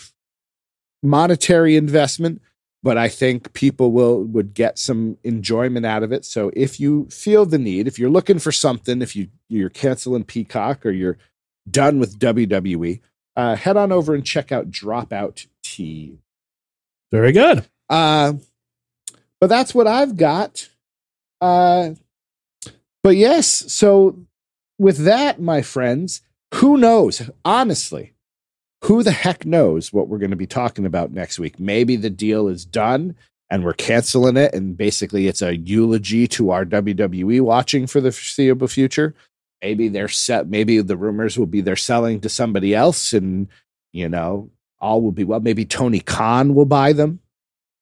monetary 1.03 1.75
investment, 1.75 2.41
but 2.83 2.97
I 2.97 3.07
think 3.07 3.53
people 3.53 3.93
will 3.93 4.23
would 4.25 4.53
get 4.53 4.77
some 4.77 5.17
enjoyment 5.23 5.85
out 5.85 6.03
of 6.03 6.11
it. 6.11 6.25
So 6.25 6.51
if 6.53 6.79
you 6.79 7.05
feel 7.05 7.45
the 7.45 7.57
need, 7.57 7.87
if 7.87 7.97
you're 7.97 8.09
looking 8.09 8.39
for 8.39 8.51
something, 8.51 9.01
if 9.01 9.15
you 9.15 9.29
you're 9.47 9.69
canceling 9.69 10.25
Peacock 10.25 10.85
or 10.85 10.91
you're 10.91 11.17
done 11.69 11.97
with 11.97 12.19
WWE, 12.19 12.99
uh 13.37 13.55
head 13.55 13.77
on 13.77 13.91
over 13.91 14.13
and 14.13 14.25
check 14.25 14.51
out 14.51 14.69
Dropout 14.69 15.47
T. 15.63 16.19
Very 17.11 17.31
good. 17.31 17.65
Uh 17.89 18.33
but 19.39 19.47
that's 19.47 19.73
what 19.73 19.87
I've 19.87 20.17
got. 20.17 20.69
Uh 21.39 21.91
but 23.01 23.15
yes, 23.15 23.47
so 23.71 24.19
with 24.77 24.97
that, 25.05 25.41
my 25.41 25.61
friends, 25.61 26.21
who 26.55 26.77
knows? 26.77 27.29
Honestly, 27.45 28.12
who 28.83 29.01
the 29.01 29.11
heck 29.11 29.45
knows 29.45 29.93
what 29.93 30.07
we're 30.07 30.17
going 30.17 30.31
to 30.31 30.35
be 30.35 30.47
talking 30.47 30.85
about 30.85 31.11
next 31.11 31.39
week? 31.39 31.59
Maybe 31.59 31.95
the 31.95 32.09
deal 32.09 32.47
is 32.47 32.65
done 32.65 33.15
and 33.49 33.63
we're 33.63 33.73
canceling 33.73 34.35
it, 34.35 34.53
and 34.53 34.75
basically 34.75 35.27
it's 35.27 35.41
a 35.41 35.55
eulogy 35.55 36.27
to 36.27 36.49
our 36.49 36.65
WWE 36.65 37.39
watching 37.41 37.85
for 37.85 38.01
the 38.01 38.11
foreseeable 38.11 38.67
future. 38.67 39.13
Maybe 39.61 39.89
they're 39.89 40.07
set. 40.07 40.47
Maybe 40.47 40.81
the 40.81 40.97
rumors 40.97 41.37
will 41.37 41.45
be 41.45 41.61
they're 41.61 41.75
selling 41.75 42.19
to 42.21 42.29
somebody 42.29 42.73
else, 42.73 43.13
and 43.13 43.47
you 43.91 44.09
know 44.09 44.49
all 44.79 45.01
will 45.01 45.11
be 45.11 45.23
well. 45.23 45.39
Maybe 45.39 45.65
Tony 45.65 45.99
Khan 45.99 46.55
will 46.55 46.65
buy 46.65 46.93
them. 46.93 47.19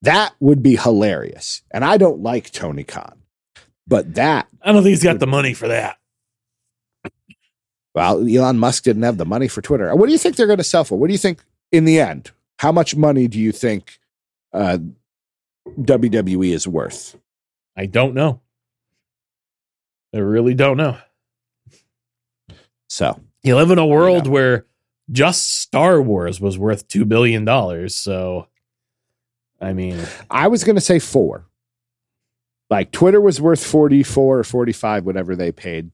That 0.02 0.34
would 0.40 0.62
be 0.62 0.76
hilarious. 0.76 1.62
And 1.70 1.84
I 1.84 1.96
don't 1.96 2.22
like 2.22 2.50
Tony 2.50 2.84
Khan, 2.84 3.22
but 3.86 4.14
that 4.14 4.48
I 4.60 4.72
don't 4.72 4.82
think 4.82 4.90
he's 4.90 5.02
got 5.02 5.20
the 5.20 5.26
money 5.26 5.54
for 5.54 5.68
that. 5.68 5.96
Well, 7.94 8.26
Elon 8.26 8.58
Musk 8.58 8.84
didn't 8.84 9.02
have 9.02 9.18
the 9.18 9.26
money 9.26 9.48
for 9.48 9.60
Twitter. 9.60 9.94
What 9.94 10.06
do 10.06 10.12
you 10.12 10.18
think 10.18 10.36
they're 10.36 10.46
going 10.46 10.58
to 10.58 10.64
sell 10.64 10.84
for? 10.84 10.98
What 10.98 11.08
do 11.08 11.12
you 11.12 11.18
think 11.18 11.40
in 11.70 11.84
the 11.84 12.00
end? 12.00 12.30
How 12.58 12.72
much 12.72 12.96
money 12.96 13.28
do 13.28 13.38
you 13.38 13.52
think 13.52 13.98
uh, 14.52 14.78
WWE 15.78 16.52
is 16.52 16.66
worth? 16.66 17.16
I 17.76 17.86
don't 17.86 18.14
know. 18.14 18.40
I 20.14 20.18
really 20.18 20.54
don't 20.54 20.76
know. 20.76 20.96
So, 22.88 23.18
You 23.42 23.56
live 23.56 23.70
in 23.70 23.78
a 23.78 23.86
world 23.86 24.26
know. 24.26 24.30
where 24.30 24.66
just 25.10 25.60
Star 25.60 26.00
Wars 26.00 26.40
was 26.40 26.58
worth 26.58 26.86
two 26.88 27.04
billion 27.04 27.44
dollars. 27.44 27.94
So, 27.96 28.48
I 29.60 29.72
mean, 29.72 29.98
I 30.30 30.48
was 30.48 30.64
going 30.64 30.76
to 30.76 30.82
say 30.82 30.98
four. 30.98 31.46
Like 32.68 32.90
Twitter 32.90 33.20
was 33.20 33.40
worth 33.40 33.62
44 33.64 34.38
or 34.38 34.44
45, 34.44 35.04
whatever 35.04 35.36
they 35.36 35.52
paid. 35.52 35.90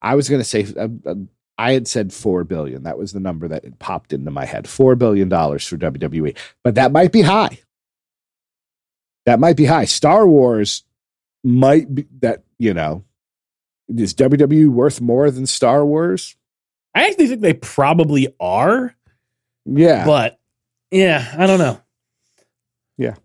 I 0.00 0.14
was 0.14 0.28
going 0.28 0.40
to 0.40 0.44
say, 0.44 0.66
uh, 0.76 0.88
uh, 1.04 1.14
I 1.60 1.72
had 1.72 1.86
said 1.86 2.10
4 2.12 2.44
billion. 2.44 2.84
That 2.84 2.96
was 2.96 3.12
the 3.12 3.20
number 3.20 3.46
that 3.48 3.64
had 3.64 3.78
popped 3.78 4.14
into 4.14 4.30
my 4.30 4.46
head 4.46 4.64
$4 4.64 4.96
billion 4.96 5.28
for 5.28 5.36
WWE. 5.76 6.34
But 6.64 6.76
that 6.76 6.90
might 6.90 7.12
be 7.12 7.20
high. 7.20 7.58
That 9.26 9.38
might 9.40 9.58
be 9.58 9.66
high. 9.66 9.84
Star 9.84 10.26
Wars 10.26 10.84
might 11.44 11.94
be 11.94 12.06
that, 12.20 12.44
you 12.58 12.72
know, 12.72 13.04
is 13.88 14.14
WWE 14.14 14.68
worth 14.68 15.02
more 15.02 15.30
than 15.30 15.44
Star 15.44 15.84
Wars? 15.84 16.34
I 16.94 17.06
actually 17.08 17.26
think 17.28 17.42
they 17.42 17.52
probably 17.52 18.34
are, 18.40 18.94
Yeah. 19.66 20.06
but 20.06 20.38
yeah, 20.90 21.34
I 21.36 21.46
don't 21.46 21.58
know. 21.58 21.78
Yeah. 22.96 23.16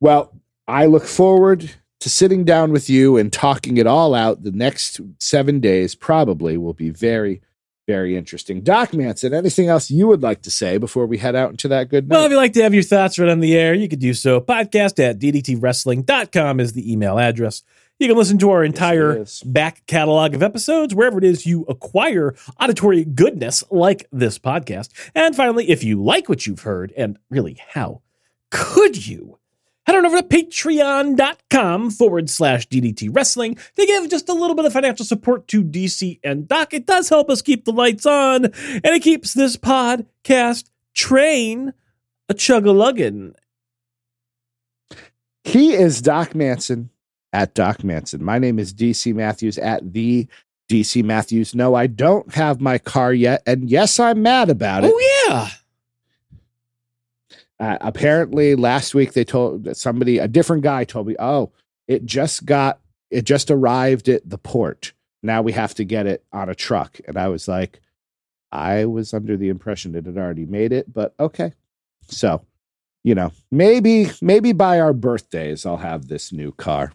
Well, 0.00 0.32
I 0.68 0.86
look 0.86 1.04
forward 1.04 1.70
to 2.00 2.08
sitting 2.08 2.44
down 2.44 2.70
with 2.70 2.88
you 2.88 3.16
and 3.16 3.32
talking 3.32 3.78
it 3.78 3.86
all 3.88 4.14
out. 4.14 4.44
The 4.44 4.52
next 4.52 5.00
seven 5.18 5.58
days 5.58 5.94
probably 5.96 6.56
will 6.56 6.72
be 6.72 6.90
very, 6.90 7.42
very 7.86 8.16
interesting. 8.16 8.62
Doc 8.62 8.94
Manson, 8.94 9.34
anything 9.34 9.68
else 9.68 9.90
you 9.90 10.06
would 10.06 10.22
like 10.22 10.42
to 10.42 10.50
say 10.50 10.78
before 10.78 11.06
we 11.06 11.18
head 11.18 11.34
out 11.34 11.50
into 11.50 11.68
that 11.68 11.88
good 11.88 12.08
night? 12.08 12.16
Well, 12.16 12.24
if 12.24 12.30
you'd 12.30 12.36
like 12.36 12.52
to 12.54 12.62
have 12.62 12.74
your 12.74 12.82
thoughts 12.82 13.18
right 13.18 13.28
on 13.28 13.40
the 13.40 13.56
air, 13.56 13.74
you 13.74 13.88
could 13.88 13.98
do 13.98 14.14
so. 14.14 14.40
Podcast 14.40 14.98
at 15.02 15.18
ddtwrestling.com 15.18 16.60
is 16.60 16.72
the 16.72 16.90
email 16.90 17.18
address. 17.18 17.62
You 17.98 18.08
can 18.08 18.16
listen 18.16 18.38
to 18.38 18.50
our 18.50 18.64
entire 18.64 19.18
is. 19.18 19.40
back 19.42 19.86
catalog 19.86 20.34
of 20.34 20.42
episodes 20.42 20.94
wherever 20.94 21.18
it 21.18 21.24
is 21.24 21.46
you 21.46 21.64
acquire 21.68 22.34
auditory 22.60 23.04
goodness 23.04 23.62
like 23.70 24.08
this 24.10 24.38
podcast. 24.38 24.88
And 25.14 25.36
finally, 25.36 25.70
if 25.70 25.84
you 25.84 26.02
like 26.02 26.28
what 26.28 26.46
you've 26.46 26.62
heard, 26.62 26.92
and 26.96 27.18
really, 27.30 27.60
how 27.70 28.02
could 28.50 29.06
you? 29.06 29.38
Head 29.86 29.96
on 29.96 30.06
over 30.06 30.22
to 30.22 30.22
patreon.com 30.22 31.90
forward 31.90 32.30
slash 32.30 32.68
DDT 32.68 33.14
Wrestling 33.14 33.56
to 33.76 33.86
give 33.86 34.08
just 34.08 34.28
a 34.28 34.32
little 34.32 34.56
bit 34.56 34.64
of 34.64 34.72
financial 34.72 35.04
support 35.04 35.46
to 35.48 35.62
DC 35.62 36.20
and 36.24 36.48
Doc. 36.48 36.72
It 36.72 36.86
does 36.86 37.08
help 37.08 37.28
us 37.28 37.42
keep 37.42 37.64
the 37.64 37.72
lights 37.72 38.06
on, 38.06 38.46
and 38.46 38.84
it 38.84 39.02
keeps 39.02 39.34
this 39.34 39.56
podcast 39.56 40.70
train 40.94 41.74
a 42.28 42.34
chug 42.34 42.66
a 42.66 42.70
luggin. 42.70 43.34
He 45.44 45.74
is 45.74 46.00
Doc 46.00 46.34
Manson 46.34 46.88
at 47.34 47.54
Doc 47.54 47.84
Manson. 47.84 48.24
My 48.24 48.38
name 48.38 48.58
is 48.58 48.72
DC 48.72 49.14
Matthews 49.14 49.58
at 49.58 49.92
the 49.92 50.26
DC 50.70 51.04
Matthews, 51.04 51.54
no, 51.54 51.74
I 51.74 51.86
don't 51.86 52.34
have 52.34 52.60
my 52.60 52.78
car 52.78 53.12
yet. 53.12 53.42
And 53.46 53.68
yes, 53.68 54.00
I'm 54.00 54.22
mad 54.22 54.50
about 54.50 54.84
it. 54.84 54.92
Oh 54.94 55.26
yeah. 55.28 55.48
Uh, 57.64 57.78
apparently, 57.80 58.54
last 58.54 58.94
week 58.94 59.14
they 59.14 59.24
told 59.24 59.74
somebody, 59.74 60.18
a 60.18 60.28
different 60.28 60.62
guy 60.62 60.84
told 60.84 61.06
me, 61.06 61.16
oh, 61.18 61.50
it 61.88 62.04
just 62.04 62.44
got, 62.44 62.78
it 63.10 63.24
just 63.24 63.50
arrived 63.50 64.06
at 64.10 64.28
the 64.28 64.36
port. 64.36 64.92
Now 65.22 65.40
we 65.40 65.52
have 65.52 65.74
to 65.76 65.84
get 65.84 66.06
it 66.06 66.22
on 66.30 66.50
a 66.50 66.54
truck. 66.54 67.00
And 67.08 67.16
I 67.16 67.28
was 67.28 67.48
like, 67.48 67.80
I 68.52 68.84
was 68.84 69.14
under 69.14 69.38
the 69.38 69.48
impression 69.48 69.94
it 69.94 70.04
had 70.04 70.18
already 70.18 70.44
made 70.44 70.74
it, 70.74 70.92
but 70.92 71.14
okay. 71.18 71.54
So, 72.06 72.44
you 73.02 73.14
know, 73.14 73.32
maybe, 73.50 74.10
maybe 74.20 74.52
by 74.52 74.78
our 74.78 74.92
birthdays, 74.92 75.64
I'll 75.64 75.78
have 75.78 76.08
this 76.08 76.34
new 76.34 76.52
car. 76.52 76.92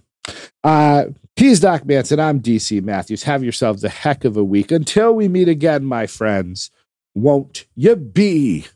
Uh, 0.63 1.05
he's 1.35 1.59
Doc 1.59 1.83
Manson. 1.85 2.19
I'm 2.19 2.41
DC 2.41 2.83
Matthews. 2.83 3.23
Have 3.23 3.41
yourselves 3.43 3.83
a 3.83 3.89
heck 3.89 4.23
of 4.23 4.37
a 4.37 4.43
week. 4.43 4.71
Until 4.71 5.15
we 5.15 5.27
meet 5.27 5.49
again, 5.49 5.83
my 5.83 6.05
friends, 6.05 6.69
won't 7.15 7.65
you 7.73 7.95
be 7.95 8.67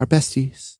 our 0.00 0.06
besties? 0.06 0.79